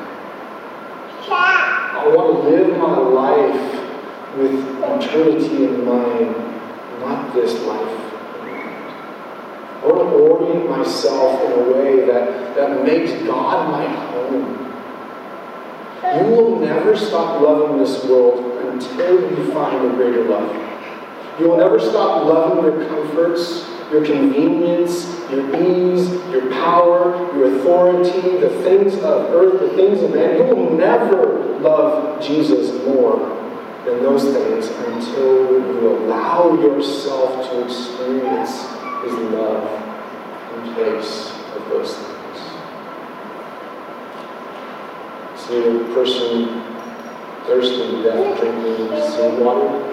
I 1.30 2.12
want 2.16 2.44
to 2.44 2.50
live 2.50 2.78
my 2.78 2.98
life 2.98 3.93
with 4.38 4.84
eternity 4.84 5.66
in 5.66 5.86
mind, 5.86 6.36
not 7.02 7.34
this 7.34 7.54
life. 7.62 8.00
I 9.84 9.88
want 9.88 10.10
to 10.10 10.16
orient 10.16 10.70
myself 10.70 11.44
in 11.44 11.52
a 11.52 11.72
way 11.74 12.06
that, 12.06 12.56
that 12.56 12.84
makes 12.84 13.12
God 13.24 13.70
my 13.70 13.86
home. 13.86 14.60
You 16.04 16.36
will 16.36 16.60
never 16.60 16.96
stop 16.96 17.42
loving 17.42 17.78
this 17.78 18.04
world 18.06 18.40
until 18.66 19.22
you 19.30 19.52
find 19.52 19.86
a 19.86 19.96
greater 19.96 20.24
love. 20.24 20.56
You 21.40 21.50
will 21.50 21.58
never 21.58 21.80
stop 21.80 22.26
loving 22.26 22.64
your 22.64 22.88
comforts, 22.88 23.70
your 23.92 24.06
convenience, 24.06 25.06
your 25.30 25.54
ease, 25.62 26.10
your 26.32 26.50
power, 26.52 27.16
your 27.36 27.56
authority, 27.58 28.38
the 28.38 28.50
things 28.64 28.96
of 28.96 29.32
earth, 29.32 29.60
the 29.60 29.76
things 29.76 30.02
of 30.02 30.14
man. 30.14 30.38
You 30.38 30.56
will 30.56 30.78
never 30.78 31.60
love 31.60 32.24
Jesus 32.24 32.72
more 32.86 33.43
than 33.86 34.02
those 34.02 34.24
things 34.24 34.68
until 34.68 35.52
you 35.52 35.90
allow 35.98 36.54
yourself 36.62 37.50
to 37.50 37.66
experience 37.66 38.62
his 39.04 39.14
love 39.32 39.64
in 40.56 40.74
place 40.74 41.32
of 41.56 41.70
those 41.70 41.96
things. 41.98 42.40
See 45.36 45.58
a 45.58 45.94
person 45.94 46.64
thirsting 47.46 47.92
to 47.92 48.04
death 48.04 48.40
drinking 48.40 48.88
seawater? 49.12 49.90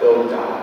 They'll 0.00 0.28
die 0.28 0.57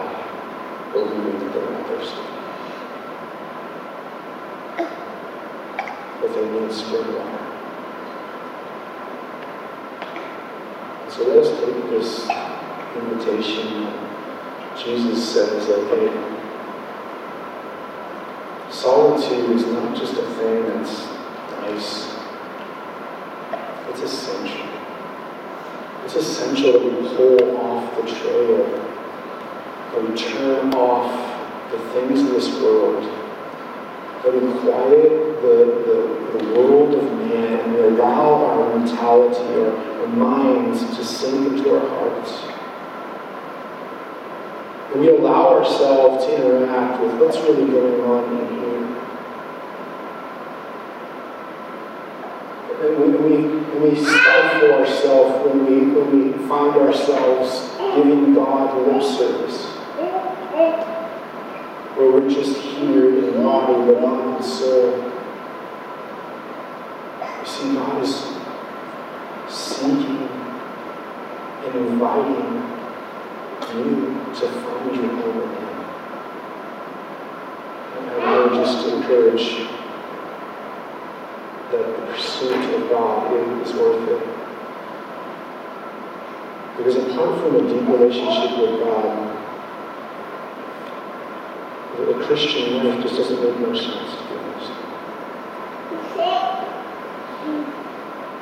A 91.97 92.13
Christian 92.25 92.75
life 92.75 93.01
just 93.01 93.15
doesn't 93.15 93.41
make 93.41 93.57
much 93.59 93.79
sense, 93.79 94.11
to 94.17 94.23
be 94.27 94.35
honest. 94.37 94.71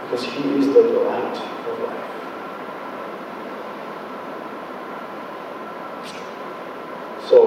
Because 0.04 0.26
He 0.26 0.44
is 0.58 0.68
the 0.74 0.82
light 0.82 1.38
of 1.38 1.80
life. 1.80 2.10
So, 7.30 7.40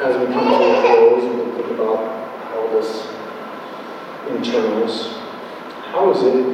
as 0.00 0.16
we 0.18 0.26
come 0.32 0.44
to 0.44 0.54
a 0.54 0.80
close 0.82 1.24
and 1.24 1.54
think 1.54 1.70
about 1.70 2.00
all 2.54 2.68
this 2.68 3.08
internals, 4.28 5.18
how 5.92 6.12
is 6.12 6.22
it 6.22 6.49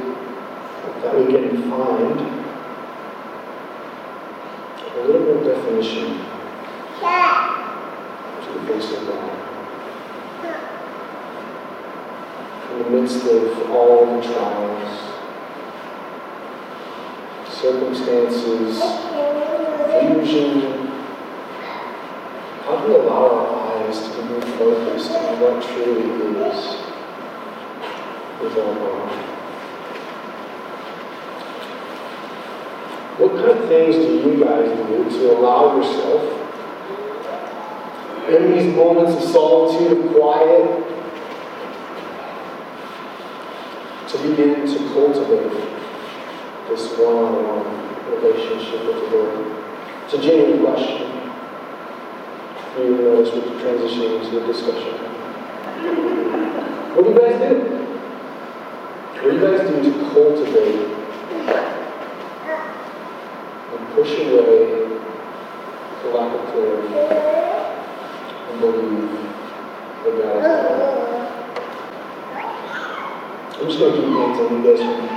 circumstances, 17.67 18.79
confusion. 19.91 20.87
How 22.63 22.79
do 22.81 22.87
we 22.87 22.95
allow 22.95 23.23
our 23.29 23.87
eyes 23.87 23.97
to 23.99 24.21
be 24.21 24.39
focused 24.51 25.11
on 25.11 25.39
what 25.41 25.63
truly 25.63 26.07
is 26.47 26.59
with 28.41 28.57
our 28.57 28.73
mind? 28.73 29.23
What 33.19 33.31
kind 33.35 33.59
of 33.59 33.67
things 33.67 33.95
do 33.95 34.11
you 34.29 34.45
guys 34.45 34.69
do 34.87 35.09
to 35.09 35.37
allow 35.37 35.75
yourself 35.75 36.21
in 38.29 38.51
these 38.51 38.75
moments 38.75 39.23
of 39.25 39.29
solitude 39.29 39.97
and 39.97 40.11
quiet 40.11 40.65
to 44.07 44.17
begin 44.19 44.65
to 44.65 44.77
cultivate? 44.93 45.66
this 46.77 46.93
one-on-one 46.99 47.65
relationship 48.11 48.85
with 48.85 49.09
the 49.09 49.17
Lord. 49.17 49.33
It's 50.05 50.13
a 50.13 50.21
genuine 50.21 50.59
question. 50.63 51.09
You 52.77 52.97
notice 52.97 53.33
we're 53.33 53.57
transitioning 53.57 54.21
into 54.23 54.39
the 54.39 54.45
discussion. 54.45 54.93
What 56.93 57.03
do 57.03 57.09
you 57.09 57.17
guys 57.19 57.37
do? 57.41 57.51
What 59.15 59.29
do 59.31 59.35
you 59.35 59.41
guys 59.41 59.61
do 59.67 59.73
to 59.81 59.91
cultivate 60.11 60.85
and 63.73 63.81
push 63.95 64.11
away 64.19 64.59
the 66.03 66.07
lack 66.13 66.29
of 66.31 66.41
clarity 66.51 66.93
and 68.51 68.57
believe 68.59 69.09
that 70.03 70.13
God 70.21 70.37
is 70.37 70.43
God? 70.45 70.97
I'm 73.59 73.65
just 73.65 73.79
going 73.79 73.91
to 73.93 73.97
keep 73.97 74.05
the 74.05 74.19
answer 74.19 74.45
on 74.47 74.61
this 74.61 74.79
one. 74.79 75.16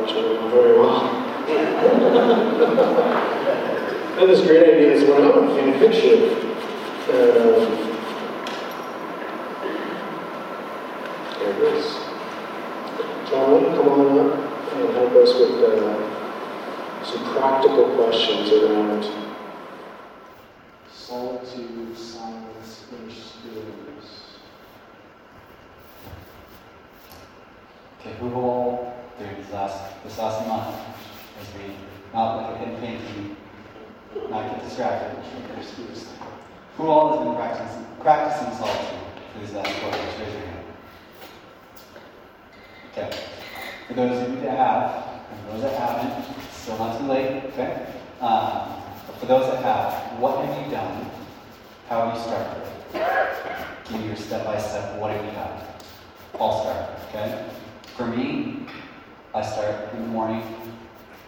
much 0.00 0.12
I 0.12 0.22
know 0.22 0.48
very 0.48 0.78
well. 0.78 1.26
and 4.20 4.30
this 4.30 4.40
great 4.46 4.62
idea 4.62 4.92
is 4.92 5.04
morning. 5.06 5.26
I 5.26 5.36
want 5.36 5.58
in 5.58 5.74
a 5.74 5.78
picture 5.78 6.39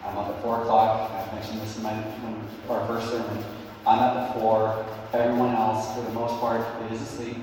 I'm 0.03 0.17
up 0.17 0.29
at 0.29 0.41
4 0.41 0.61
o'clock. 0.61 1.11
I've 1.11 1.33
mentioned 1.33 1.61
this 1.61 1.77
in 1.77 1.83
my 1.83 1.93
in 1.93 2.49
our 2.69 2.85
first 2.87 3.09
sermon. 3.09 3.43
I'm 3.85 3.99
up 3.99 4.15
at 4.15 4.39
4. 4.39 4.85
Everyone 5.13 5.55
else, 5.55 5.93
for 5.95 6.01
the 6.01 6.11
most 6.11 6.39
part, 6.39 6.65
is 6.91 7.01
asleep, 7.01 7.37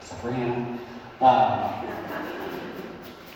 except. 0.00 0.24
Um, 0.24 1.84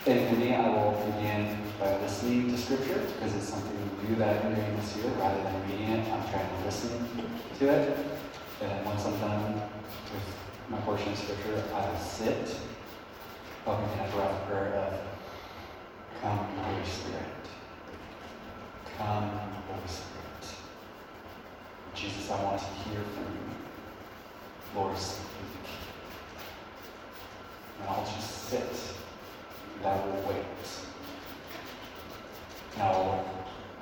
and 0.06 0.28
for 0.28 0.36
me, 0.36 0.54
I 0.54 0.68
will 0.68 0.92
begin 1.12 1.58
by 1.80 1.98
listening 2.00 2.50
to 2.50 2.58
Scripture, 2.58 3.00
because 3.14 3.34
it's 3.34 3.48
something 3.48 3.76
new 4.08 4.16
that 4.16 4.44
I'm 4.44 4.54
doing 4.54 4.76
this 4.76 4.96
year. 4.96 5.10
Rather 5.18 5.42
than 5.42 5.68
reading 5.68 5.88
it, 5.88 6.08
I'm 6.12 6.28
trying 6.30 6.48
to 6.48 6.64
listen 6.64 7.08
to 7.58 7.68
it. 7.68 7.98
And 8.62 8.86
once 8.86 9.04
I'm 9.04 9.18
done 9.18 9.54
with 9.54 10.22
my 10.68 10.78
portion 10.78 11.12
of 11.12 11.18
Scripture, 11.18 11.62
I 11.74 11.90
will 11.90 11.98
sit, 11.98 12.56
hoping 13.64 13.88
to 13.88 13.96
have 13.96 14.14
a 14.14 14.46
prayer 14.46 14.74
of, 14.74 15.00
Come, 16.22 16.38
Holy 16.38 16.84
Spirit. 16.86 17.22
Come, 18.98 19.28
Holy 19.28 19.88
Spirit. 19.88 20.56
Jesus, 21.94 22.30
I 22.30 22.42
want 22.42 22.58
to 22.58 22.66
hear 22.88 23.00
from 23.02 23.24
you. 23.24 23.54
Lord, 24.74 24.96
speak. 24.96 25.26
And 27.80 27.88
I'll 27.90 28.04
just 28.04 28.48
sit 28.48 28.62
and 29.76 29.86
I 29.86 29.96
will 29.96 30.22
wait. 30.28 30.46
Now, 32.78 33.24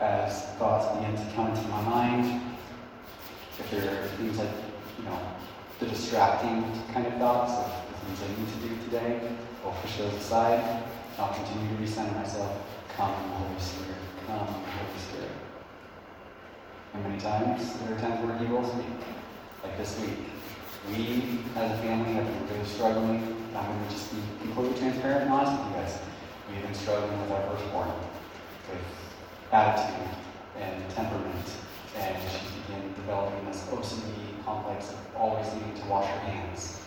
as 0.00 0.46
thoughts 0.58 0.96
begin 0.96 1.14
to 1.16 1.32
come 1.34 1.48
into 1.48 1.68
my 1.68 1.82
mind, 1.82 2.42
if 3.60 3.70
there 3.70 4.02
are 4.02 4.08
things 4.08 4.38
like, 4.38 4.50
you 4.98 5.04
know, 5.04 5.18
the 5.78 5.86
distracting 5.86 6.64
kind 6.92 7.06
of 7.06 7.14
thoughts 7.14 7.52
of 7.52 7.72
the 7.88 8.06
things 8.06 8.20
I 8.22 8.40
need 8.40 8.48
to 8.52 8.68
do 8.68 8.84
today, 8.84 9.36
I'll 9.64 9.72
push 9.72 9.96
those 9.98 10.14
aside. 10.14 10.82
I'll 11.18 11.32
continue 11.32 11.76
to 11.76 11.82
recenter 11.82 12.14
myself. 12.16 12.52
Come, 12.96 13.12
Holy 13.12 13.60
Spirit. 13.60 13.93
Um, 14.28 14.48
Spirit. 14.96 15.28
And 16.94 17.02
many 17.02 17.20
times, 17.20 17.78
there 17.80 17.94
are 17.94 18.00
times 18.00 18.24
where 18.24 18.38
He 18.38 18.46
will 18.46 18.64
speak, 18.64 18.86
like 19.62 19.76
this 19.76 20.00
week. 20.00 20.16
We, 20.88 21.40
as 21.56 21.78
a 21.78 21.82
family, 21.82 22.14
have 22.14 22.24
been 22.24 22.48
really 22.48 22.68
struggling. 22.68 23.20
I'm 23.54 23.66
going 23.66 23.84
to 23.86 23.90
just 23.90 24.10
be 24.14 24.22
completely 24.40 24.78
transparent 24.78 25.22
and 25.24 25.30
honest 25.30 25.52
with 25.52 25.68
you 25.68 25.76
guys. 25.76 25.98
We've 26.48 26.62
been 26.62 26.74
struggling 26.74 27.20
with 27.20 27.30
our 27.32 27.42
firstborn, 27.50 27.88
with 28.70 28.80
attitude 29.52 30.08
and 30.58 30.90
temperament, 30.90 31.50
and 31.96 32.16
she's 32.22 32.50
begun 32.64 32.94
developing 32.94 33.44
this 33.44 33.64
OCD 33.68 34.44
complex 34.44 34.90
of 34.90 35.16
always 35.16 35.52
needing 35.54 35.74
to 35.82 35.86
wash 35.86 36.06
her 36.08 36.20
hands, 36.20 36.80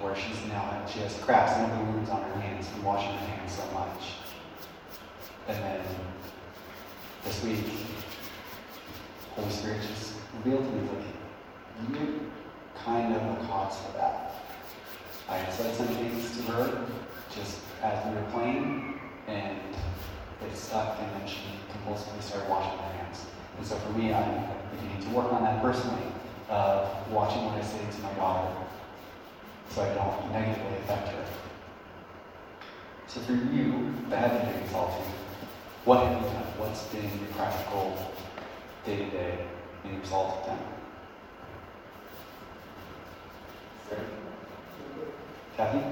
where 0.00 0.14
she's 0.14 0.44
now 0.46 0.86
she 0.86 1.00
has 1.00 1.18
cracks 1.18 1.52
and 1.52 1.92
wounds 1.92 2.10
on 2.10 2.22
her 2.22 2.40
hands 2.40 2.68
from 2.68 2.84
washing 2.84 3.12
her 3.12 3.26
hands 3.26 3.52
so 3.52 3.64
much. 3.74 4.22
And 5.48 5.58
then 5.58 5.80
this 7.24 7.42
week, 7.44 7.64
Holy 9.36 9.50
Spirit 9.50 9.80
just 9.82 10.14
revealed 10.36 10.64
to 10.64 10.70
me, 10.70 10.88
like, 10.88 11.06
you 11.88 12.20
kind 12.76 13.14
of 13.14 13.22
a 13.22 13.46
cause 13.46 13.78
for 13.80 13.92
that. 13.96 14.34
I 15.28 15.36
had 15.36 15.52
said 15.52 15.74
some 15.74 15.86
things 15.86 16.36
to 16.36 16.52
her 16.52 16.86
just 17.34 17.60
as 17.82 18.04
we 18.06 18.14
were 18.14 18.26
playing, 18.30 19.00
and 19.28 19.58
it 20.42 20.56
stuck, 20.56 20.98
and 21.00 21.20
then 21.20 21.28
she 21.28 21.60
compulsively 21.70 22.20
started 22.20 22.50
washing 22.50 22.78
her 22.78 22.92
hands. 22.98 23.26
And 23.56 23.66
so 23.66 23.76
for 23.76 23.92
me, 23.92 24.12
I'm 24.12 24.44
beginning 24.76 25.00
to 25.02 25.08
work 25.10 25.32
on 25.32 25.42
that 25.44 25.62
personally, 25.62 26.06
of 26.50 27.10
watching 27.10 27.44
what 27.46 27.54
I 27.54 27.62
say 27.62 27.78
to 27.78 28.02
my 28.02 28.12
daughter, 28.14 28.52
so 29.70 29.82
I 29.82 29.94
don't 29.94 30.32
negatively 30.32 30.78
affect 30.78 31.08
her. 31.08 31.24
So 33.06 33.20
for 33.20 33.32
you, 33.32 33.94
the 34.10 34.16
heavy 34.16 34.52
duty 34.52 34.68
solitude, 34.70 35.06
what 35.84 36.06
have 36.06 36.22
you 36.22 36.28
done? 36.28 36.46
What's 36.62 36.84
been 36.94 37.02
your 37.02 37.34
practical 37.34 37.98
day 38.86 38.96
to 38.96 39.10
day 39.10 39.46
in 39.84 39.94
your 39.94 40.04
solitude 40.04 40.46
time? 40.46 40.72
Kathy? 45.56 45.82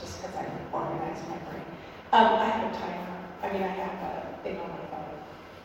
just 0.00 0.22
because 0.22 0.34
I'm 0.36 0.50
organizing 0.72 1.28
my 1.30 1.38
brain. 1.46 1.64
Um, 2.12 2.40
I 2.40 2.46
have 2.50 2.66
a 2.66 2.72
timer, 2.74 3.18
I 3.42 3.52
mean, 3.52 3.62
I 3.62 3.68
have 3.68 3.94
a 4.00 4.42
thing 4.42 4.58
on 4.58 4.70
my 4.70 4.84
phone 4.90 5.16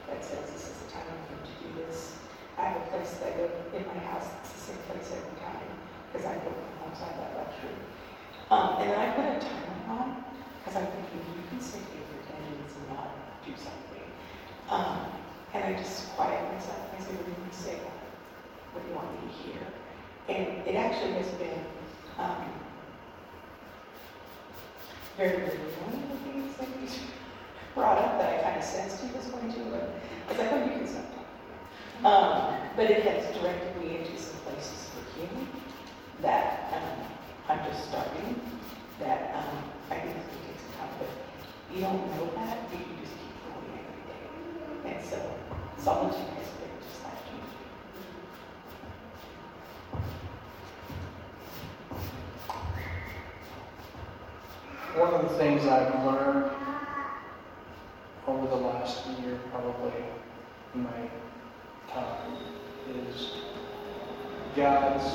that 0.09 0.23
says 0.23 0.51
this 0.51 0.69
is 0.69 0.75
the 0.85 0.91
time 0.91 1.07
I'm 1.07 1.23
going 1.33 1.43
to 1.43 1.55
do 1.63 1.69
this. 1.87 2.17
I 2.57 2.65
have 2.69 2.77
a 2.77 2.85
place 2.91 3.15
that 3.23 3.33
I 3.33 3.37
go 3.37 3.49
in 3.73 3.87
my 3.87 3.99
house, 4.11 4.27
it's 4.43 4.53
the 4.53 4.59
same 4.59 4.81
place 4.91 5.07
every 5.11 5.39
time, 5.39 5.71
because 6.11 6.27
I 6.27 6.35
work 6.43 6.55
from 6.55 6.75
home, 6.83 6.93
so 6.93 7.03
I 7.03 7.07
have 7.09 7.19
that 7.19 7.31
luxury. 7.41 7.77
Um, 8.51 8.69
and 8.81 8.91
then 8.91 8.99
I 8.99 9.07
put 9.15 9.25
a 9.25 9.35
timer 9.39 9.73
on, 9.89 10.23
because 10.63 10.79
I'm 10.79 10.87
thinking, 10.87 11.19
you 11.35 11.43
can 11.49 11.59
sit 11.59 11.83
here 11.91 12.07
for 12.07 12.31
ten 12.31 12.39
minutes 12.47 12.73
and 12.79 12.87
not 12.95 13.11
do 13.43 13.51
something. 13.51 14.07
Um, 14.71 15.11
and 15.53 15.75
I 15.75 15.77
just 15.77 16.09
quiet 16.15 16.39
myself, 16.53 16.79
I 16.95 17.03
say, 17.03 17.11
what 17.19 17.25
do 17.27 17.31
you 17.35 17.51
say? 17.51 17.75
What 18.71 18.81
do 18.81 18.89
you 18.89 18.95
want 18.95 19.11
me 19.11 19.27
to 19.27 19.33
hear? 19.43 19.61
And 20.31 20.65
it 20.65 20.75
actually 20.75 21.19
has 21.19 21.27
been, 21.35 21.59
um, 22.17 22.47
very, 25.17 25.35
very 25.45 25.59
one 25.83 25.93
of 25.93 26.09
the 26.09 26.17
things 26.25 26.57
that 26.57 26.69
you 26.81 27.05
brought 27.75 27.99
up 27.99 28.17
that 28.19 28.39
I 28.39 28.41
kind 28.41 28.57
of 28.57 28.63
sensed 28.63 29.03
he 29.03 29.11
was 29.11 29.25
going 29.27 29.51
to, 29.51 29.59
but 29.69 29.93
I 30.25 30.29
was 30.31 30.37
like, 30.39 30.51
oh, 30.53 30.63
you 30.63 30.71
can 30.71 30.87
stop 30.87 31.05
talking. 31.11 32.05
Um, 32.07 32.71
but 32.75 32.89
it 32.89 33.03
has 33.03 33.35
directed 33.37 33.77
me 33.77 33.97
into 33.99 34.17
some 34.17 34.39
places 34.41 34.89
for 34.89 35.03
healing 35.19 35.47
that 36.21 36.71
um, 36.73 37.05
I'm 37.49 37.59
just 37.69 37.89
starting, 37.89 38.39
that 38.99 39.35
um, 39.35 39.69
I 39.91 39.99
think 39.99 40.15
it's 40.17 40.33
but 40.99 41.09
you 41.73 41.81
don't 41.81 42.07
know 42.11 42.29
that 42.35 42.57
if 42.71 42.79
you 42.79 42.85
just 43.01 43.13
keep 43.13 43.35
going 43.45 43.71
every 43.79 44.03
day. 44.09 44.95
And 44.95 45.05
so 45.05 45.17
solitude 45.77 46.19
has 46.19 46.49
been 46.59 46.75
just 46.81 47.03
life 47.03 47.21
changing. 47.27 47.63
One 55.01 55.13
of 55.13 55.21
the 55.29 55.35
things 55.37 55.65
I've 55.65 56.05
learned 56.05 56.51
over 58.27 58.47
the 58.47 58.55
last 58.55 59.05
year, 59.19 59.39
probably 59.51 59.91
in 60.75 60.83
my 60.83 61.09
time, 61.91 62.37
is 63.07 63.31
God's 64.55 65.05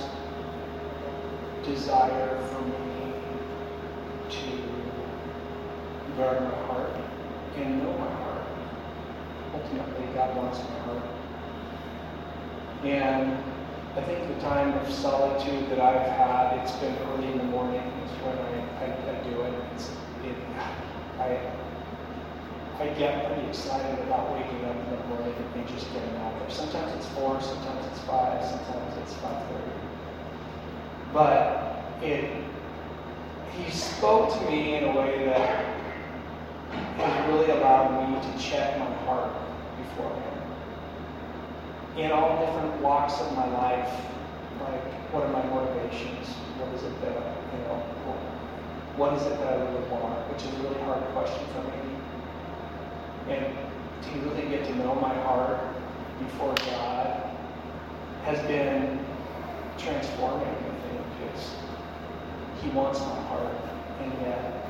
desire 1.64 2.38
for 2.50 2.62
me 2.62 2.87
guard 6.18 6.42
my 6.42 6.50
heart 6.66 6.90
and 7.56 7.78
know 7.78 7.92
my 7.96 8.10
heart. 8.10 8.42
Ultimately, 9.54 10.06
God 10.14 10.36
wants 10.36 10.58
my 10.58 10.78
heart. 10.80 11.04
And 12.82 13.38
I 13.96 14.02
think 14.02 14.26
the 14.26 14.40
time 14.42 14.74
of 14.74 14.92
solitude 14.92 15.70
that 15.70 15.78
I've 15.78 16.10
had, 16.10 16.58
it's 16.58 16.72
been 16.82 16.96
early 17.06 17.28
in 17.30 17.38
the 17.38 17.44
morning, 17.44 17.82
It's 18.02 18.12
when 18.26 18.36
I, 18.36 18.50
I, 18.82 18.86
I 19.14 19.22
do 19.22 19.42
it. 19.42 19.54
It's, 19.74 19.90
it 20.26 20.34
I, 21.20 21.38
I 22.82 22.88
get 22.98 23.26
pretty 23.26 23.48
excited 23.48 24.00
about 24.00 24.32
waking 24.34 24.64
up 24.64 24.74
in 24.74 24.90
the 24.90 25.04
morning 25.14 25.34
and 25.54 25.68
just 25.68 25.86
getting 25.92 26.16
out 26.16 26.36
there. 26.40 26.50
Sometimes 26.50 26.94
it's 26.94 27.06
four, 27.14 27.40
sometimes 27.40 27.86
it's 27.92 28.00
five, 28.00 28.44
sometimes 28.44 28.96
it's 29.02 29.14
five 29.14 29.46
thirty. 29.46 29.70
But 31.12 31.84
it, 32.02 32.44
he 33.56 33.70
spoke 33.70 34.32
to 34.36 34.50
me 34.50 34.74
in 34.76 34.84
a 34.84 34.96
way 34.96 35.24
that 35.26 35.77
has 36.70 37.28
really 37.28 37.50
allowed 37.50 38.10
me 38.10 38.20
to 38.20 38.38
check 38.38 38.78
my 38.78 38.92
heart 39.04 39.32
before 39.76 40.12
him 40.14 40.38
in 41.98 42.12
all 42.12 42.38
different 42.46 42.80
walks 42.80 43.20
of 43.20 43.34
my 43.34 43.46
life, 43.46 43.90
like 44.60 45.12
what 45.12 45.24
are 45.24 45.32
my 45.32 45.42
motivations? 45.46 46.28
What 46.58 46.72
is 46.74 46.84
it 46.84 46.94
that 47.02 47.10
you 47.10 47.58
know? 47.66 47.82
What 48.96 49.14
is 49.14 49.22
it 49.26 49.38
that 49.38 49.46
I 49.46 49.56
really 49.56 49.88
want? 49.90 50.14
Which 50.30 50.42
is 50.42 50.54
a 50.58 50.62
really 50.62 50.80
hard 50.82 51.02
question 51.14 51.42
for 51.54 51.62
me. 51.62 51.98
And 53.34 53.46
to 54.02 54.10
really 54.28 54.48
get 54.48 54.64
to 54.66 54.74
know 54.76 54.94
my 54.96 55.14
heart 55.22 55.60
before 56.18 56.54
God 56.70 57.22
has 58.24 58.38
been 58.46 59.04
transforming. 59.76 60.46
I 60.46 60.74
think 60.86 61.02
because 61.18 61.54
He 62.62 62.70
wants 62.70 63.00
my 63.00 63.20
heart, 63.26 63.54
and 64.00 64.12
yet, 64.22 64.67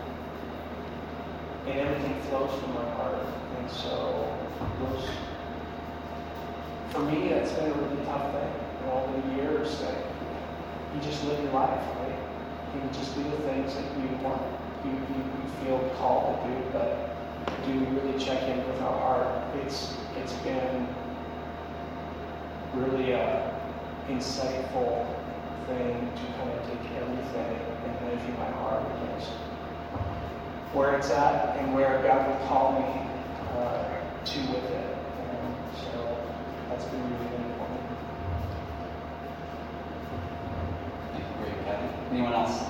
and 1.67 1.79
everything 1.79 2.21
flows 2.23 2.61
from 2.61 2.75
my 2.75 2.91
heart, 2.91 3.27
and 3.59 3.71
so 3.71 4.29
for 6.91 7.01
me, 7.01 7.29
that's 7.29 7.53
been 7.53 7.71
a 7.71 7.75
really 7.75 8.05
tough 8.07 8.33
thing. 8.33 8.51
In 8.83 8.89
all 8.91 9.07
the 9.07 9.37
years 9.37 9.79
that 9.81 9.95
you 10.95 11.01
just 11.01 11.23
live 11.25 11.43
your 11.43 11.53
life, 11.53 11.85
right? 12.01 12.19
You 12.75 12.81
just 12.93 13.15
do 13.15 13.23
the 13.23 13.37
things 13.39 13.75
that 13.75 13.85
you 13.97 14.09
want, 14.25 14.43
you, 14.85 14.91
you, 14.91 14.99
you 14.99 15.49
feel 15.63 15.79
called 15.99 16.43
to 16.43 16.49
do, 16.49 16.71
but 16.73 17.15
do 17.65 17.73
we 17.73 17.87
really 17.87 18.19
check 18.19 18.43
in 18.43 18.67
with 18.67 18.81
our 18.81 18.99
heart? 18.99 19.55
It's 19.63 19.97
it's 20.17 20.33
been 20.43 20.89
really 22.75 23.13
a 23.13 23.55
insightful 24.09 25.07
thing 25.67 26.11
to 26.17 26.23
kind 26.39 26.51
of 26.51 26.67
take 26.67 26.91
everything 26.97 27.61
and 27.85 27.95
measure 28.07 28.39
my 28.39 28.51
heart 28.59 28.83
against 28.97 29.31
where 30.73 30.97
it's 30.97 31.11
at 31.11 31.57
and 31.57 31.75
where 31.75 32.03
God 32.03 32.29
will 32.29 32.47
call 32.47 32.73
me 32.73 33.01
uh, 33.57 33.85
to 34.25 34.41
with 34.53 34.65
it. 34.65 34.97
And 35.31 35.55
so 35.75 36.19
that's 36.69 36.85
been 36.85 37.03
really 37.03 37.37
important. 37.37 37.81
Great, 41.41 41.65
Kevin. 41.65 41.91
Anyone 42.13 42.35
else? 42.35 42.65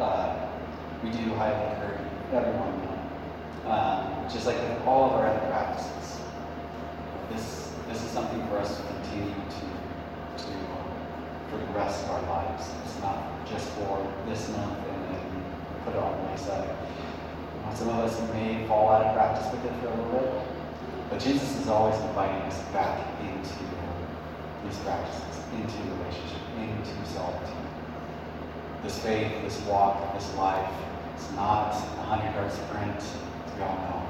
Uh, 0.00 0.50
we 1.04 1.10
do 1.10 1.34
highly 1.34 1.70
encourage 1.70 2.00
everyone 2.32 2.73
just 4.32 4.46
like 4.46 4.56
with 4.56 4.86
all 4.86 5.06
of 5.06 5.12
our 5.12 5.26
other 5.26 5.46
practices. 5.48 6.20
This, 7.30 7.72
this 7.88 8.02
is 8.02 8.10
something 8.10 8.40
for 8.48 8.58
us 8.58 8.76
to 8.76 8.82
continue 8.82 9.34
to, 9.34 10.44
to, 10.44 10.52
uh, 10.52 11.50
for 11.50 11.58
the 11.58 11.72
rest 11.78 12.04
of 12.04 12.10
our 12.10 12.22
lives. 12.22 12.68
It's 12.84 13.00
not 13.00 13.46
just 13.46 13.68
for 13.70 14.12
this 14.26 14.48
month 14.50 14.78
and 14.88 15.14
then 15.14 15.44
put 15.84 15.94
it 15.94 15.98
on 15.98 16.22
the 16.22 16.30
wayside. 16.30 16.68
Some 17.74 17.88
of 17.88 18.04
us 18.04 18.20
may 18.32 18.64
fall 18.68 18.88
out 18.88 19.04
of 19.04 19.14
practice 19.14 19.50
with 19.50 19.64
it 19.64 19.72
for 19.80 19.88
a 19.88 19.90
little 19.90 20.12
bit, 20.12 20.32
but 21.10 21.18
Jesus 21.18 21.58
is 21.58 21.66
always 21.66 21.98
inviting 22.02 22.40
us 22.42 22.62
back 22.72 23.02
into 23.20 23.50
these 24.64 24.78
practices, 24.78 25.42
into 25.52 25.74
relationship, 25.98 26.38
into 26.56 27.08
solitude. 27.10 27.56
This 28.84 28.98
faith, 29.00 29.42
this 29.42 29.60
walk, 29.62 30.14
this 30.14 30.32
life, 30.36 30.70
it's 31.16 31.30
not 31.32 31.72
a 31.72 32.02
hundred 32.06 32.32
yard 32.32 32.52
sprint, 32.52 33.02
we 33.56 33.62
all 33.64 33.74
know. 33.74 34.03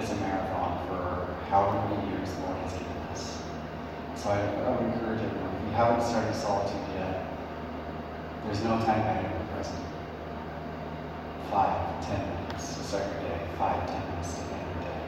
It's 0.00 0.12
a 0.12 0.16
marathon 0.16 0.88
for 0.88 1.36
however 1.50 1.76
many 1.92 2.16
years 2.16 2.32
the 2.32 2.40
Lord 2.40 2.56
has 2.64 2.72
given 2.72 2.96
us. 3.12 3.42
So 4.16 4.30
I, 4.30 4.40
I 4.40 4.70
would 4.72 4.94
encourage 4.94 5.20
everyone, 5.20 5.52
if 5.60 5.68
you 5.68 5.72
haven't 5.76 6.00
started 6.00 6.34
solitude 6.34 6.80
yet, 6.96 7.28
there's 8.46 8.64
no 8.64 8.80
time 8.80 9.04
better 9.04 9.28
than 9.28 9.36
the 9.44 9.52
present. 9.52 9.84
Five, 11.52 12.00
ten 12.00 12.16
minutes 12.16 12.80
to 12.80 12.80
start 12.80 13.12
your 13.12 13.28
day, 13.28 13.44
five, 13.58 13.76
ten 13.92 14.00
minutes 14.08 14.40
to 14.40 14.40
end 14.48 14.64
your 14.72 14.88
day. 14.88 15.00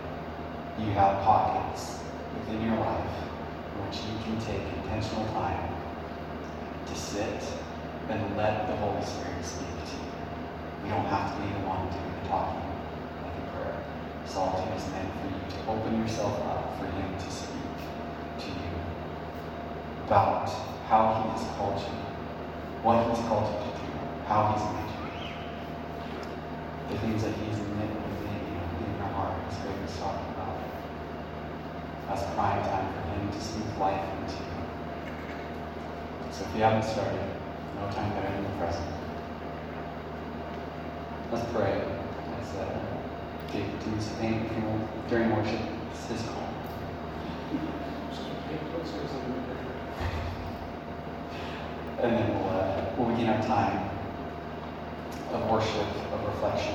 You 0.84 0.92
have 0.92 1.24
pockets 1.24 2.04
within 2.36 2.60
your 2.60 2.76
life 2.76 3.16
in 3.16 3.88
which 3.88 3.96
you 4.04 4.12
can 4.20 4.36
take 4.44 4.60
intentional 4.76 5.24
time 5.32 5.72
to 6.84 6.94
sit 6.94 7.40
and 8.12 8.36
let 8.36 8.68
the 8.68 8.76
Holy 8.76 9.00
Spirit 9.00 9.40
speak 9.40 9.72
to 9.88 9.96
you. 9.96 10.12
You 10.84 10.88
don't 10.92 11.08
have 11.08 11.32
to 11.32 11.40
be 11.40 11.48
the 11.48 11.64
one 11.64 11.88
doing 11.88 12.12
the 12.20 12.28
talking 12.28 12.71
Solitude 14.26 14.76
is 14.76 14.86
meant 14.92 15.10
for 15.20 15.26
you 15.28 15.40
to 15.50 15.58
open 15.70 16.00
yourself 16.00 16.40
up 16.46 16.78
for 16.78 16.86
Him 16.86 17.18
to 17.18 17.30
speak 17.30 17.76
to 18.38 18.48
you 18.48 18.72
about 20.06 20.48
how 20.88 21.20
He 21.20 21.28
has 21.34 21.44
called 21.56 21.78
you, 21.80 21.96
what 22.82 23.08
He's 23.08 23.22
called 23.26 23.50
you 23.52 23.58
to 23.60 23.76
do, 23.76 23.90
how 24.26 24.54
He's 24.54 24.64
made 24.72 24.92
you, 24.94 25.08
the 26.88 26.96
things 27.02 27.22
that 27.22 27.34
He's 27.42 27.58
knit 27.76 27.92
within 27.92 28.40
you, 28.46 28.60
in 28.86 28.96
your 28.96 29.10
heart, 29.12 29.36
as 29.48 29.56
Greg 29.58 29.76
was 29.82 29.96
talking 29.98 30.28
about. 30.32 30.56
That's 32.08 32.22
prime 32.34 32.62
time 32.62 32.88
for 32.94 33.02
Him 33.10 33.30
to 33.30 33.40
speak 33.40 33.68
life 33.78 34.00
into 34.20 34.38
you. 34.38 34.62
So 36.30 36.44
if 36.48 36.56
you 36.56 36.62
haven't 36.62 36.88
started, 36.88 37.20
no 37.76 37.90
time 37.90 38.10
better 38.14 38.32
than 38.32 38.44
the 38.44 38.56
present. 38.56 38.88
Let's 41.30 41.50
pray. 41.52 41.80
Let's 42.32 42.54
uh, 42.56 42.92
during 45.12 45.36
worship. 45.36 45.60
It's 45.90 46.06
His 46.06 46.22
call. 46.22 46.48
And 52.00 52.16
then 52.16 52.34
we'll, 52.34 52.48
uh, 52.48 52.84
we'll 52.96 53.10
begin 53.10 53.28
our 53.28 53.42
time 53.42 53.90
of 55.32 55.50
worship, 55.50 55.86
of 56.12 56.24
reflection, 56.26 56.74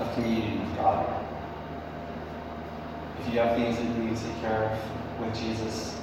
of 0.00 0.12
communion 0.14 0.60
with 0.60 0.76
God. 0.76 1.24
If 3.20 3.32
you 3.32 3.38
have 3.38 3.56
things 3.56 3.76
that 3.76 3.84
you 3.84 4.04
need 4.04 4.16
to 4.16 4.22
take 4.22 4.40
care 4.40 4.64
of 4.64 5.20
with 5.20 5.34
Jesus, 5.34 5.96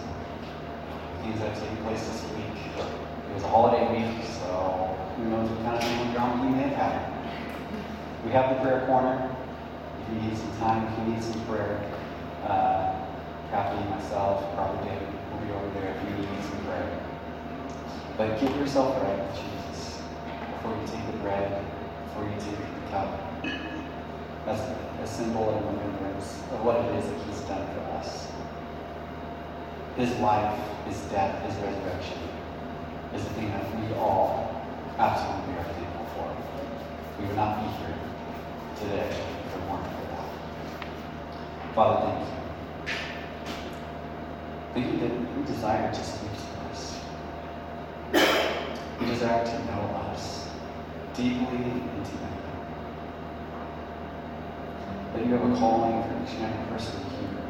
things 1.21 1.39
that 1.39 1.49
have 1.49 1.59
taken 1.59 1.77
place 1.83 2.05
this 2.07 2.23
week, 2.31 2.85
it 3.29 3.33
was 3.33 3.43
a 3.43 3.47
holiday 3.47 3.91
week, 3.91 4.23
so 4.23 4.97
who 5.17 5.25
knows 5.25 5.49
what 5.49 5.63
kind 5.63 5.75
of 5.75 5.83
family 5.83 6.13
drama 6.13 6.43
you 6.43 6.55
may 6.55 6.63
have 6.63 6.77
had. 6.77 8.25
We 8.25 8.31
have 8.31 8.55
the 8.55 8.61
prayer 8.63 8.85
corner. 8.87 9.34
If 10.15 10.23
you 10.23 10.29
need 10.29 10.37
some 10.37 10.57
time, 10.59 10.87
if 10.87 10.97
you 10.97 11.13
need 11.13 11.23
some 11.23 11.45
prayer, 11.45 11.91
uh, 12.47 12.95
Kathy, 13.51 13.83
myself, 13.89 14.55
probably 14.55 14.87
David 14.87 15.09
will 15.29 15.39
be 15.43 15.51
over 15.51 15.79
there 15.79 15.91
if 15.91 16.03
you 16.07 16.15
need 16.15 16.41
some 16.41 16.63
prayer. 16.63 16.99
But 18.15 18.39
get 18.39 18.55
yourself 18.55 18.95
right 19.03 19.19
with 19.19 19.35
Jesus 19.35 19.99
before 20.55 20.71
you 20.71 20.87
take 20.87 21.05
the 21.11 21.17
bread, 21.19 21.61
before 22.05 22.23
you 22.23 22.35
take 22.39 22.55
the 22.55 22.91
cup. 22.91 23.43
That's 24.45 24.61
a 25.03 25.07
symbol 25.07 25.49
and 25.51 25.65
remembrance 25.67 26.39
of 26.53 26.63
what 26.63 26.77
it 26.77 26.95
is 26.95 27.05
that 27.11 27.19
He's 27.27 27.41
done 27.41 27.67
for 27.75 27.81
us. 27.99 28.27
His 29.97 30.15
life, 30.19 30.57
His 30.87 30.97
death, 31.11 31.43
His 31.43 31.55
resurrection 31.59 32.19
is 33.13 33.23
the 33.23 33.33
thing 33.33 33.49
that 33.49 33.67
we 33.75 33.93
all 33.95 34.63
absolutely 34.97 35.59
are 35.59 35.67
thankful 35.75 36.07
for. 36.15 36.31
We 37.19 37.27
would 37.27 37.35
not 37.35 37.59
be 37.59 37.67
here 37.83 37.99
today 38.79 39.09
if 39.11 39.55
it 39.55 39.69
weren't 39.69 39.83
for. 39.83 40.04
Father, 41.75 41.99
thank 42.07 42.19
you. 42.21 42.93
Thank 44.73 44.85
you 44.93 44.97
that 45.09 45.11
you 45.11 45.43
desire 45.45 45.91
to 45.93 46.03
speak 46.05 46.31
to 46.31 46.47
us. 46.71 46.81
You 49.01 49.05
desire 49.07 49.43
to 49.45 49.65
know 49.65 49.81
us 50.09 50.23
deeply 51.13 51.57
and 51.57 51.81
intimately. 51.97 52.29
That 55.11 55.25
you 55.25 55.31
have 55.33 55.51
a 55.51 55.55
calling 55.57 56.01
for 56.03 56.15
each 56.23 56.35
and 56.35 56.43
every 56.45 56.65
person 56.71 56.95
here. 57.09 57.43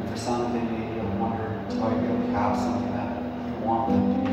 And 0.00 0.08
for 0.08 0.16
some, 0.16 0.54
they 0.54 0.62
may 0.62 1.00
wonder 1.18 1.48
how 1.78 1.90
you 1.90 1.96
really 1.96 2.32
have 2.32 2.56
something 2.56 2.92
that 2.92 3.22
you 3.46 3.66
want 3.66 3.90
them 3.90 4.24
to 4.24 4.25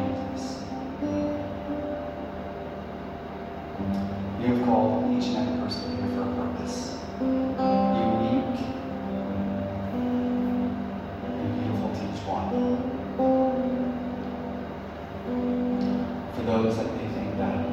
those 16.54 16.78
that 16.78 16.86
may 16.96 17.08
think 17.10 17.36
that 17.38 17.66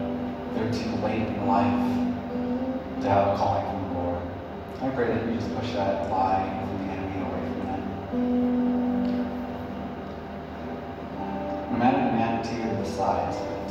they're 0.54 0.72
too 0.72 0.90
late 1.04 1.28
in 1.28 1.46
life 1.46 3.02
to 3.02 3.08
have 3.08 3.28
a 3.28 3.36
calling 3.36 3.66
from 3.66 3.82
the 3.82 4.00
Lord, 4.00 4.22
I 4.80 4.88
pray 4.96 5.08
that 5.08 5.26
you 5.26 5.34
just 5.34 5.54
push 5.54 5.72
that 5.72 6.10
lie 6.10 6.48
from 6.64 6.86
the 6.86 6.92
enemy 6.92 7.20
away 7.20 7.42
from 7.44 7.60
them. 7.66 7.82
No 11.72 11.76
matter 11.76 11.98
the 11.98 12.12
magnitude 12.12 12.72
or 12.72 12.76
the 12.82 12.88
size 12.88 13.36
of 13.36 13.42
it, 13.42 13.70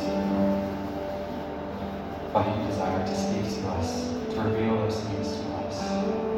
Father, 2.31 2.61
you 2.61 2.67
desire 2.67 3.01
to 3.03 3.15
speak 3.15 3.45
to 3.61 3.67
us, 3.69 4.09
to 4.31 4.41
reveal 4.41 4.75
those 4.75 4.99
things 5.01 5.27
to 5.37 5.43
us. 5.55 6.28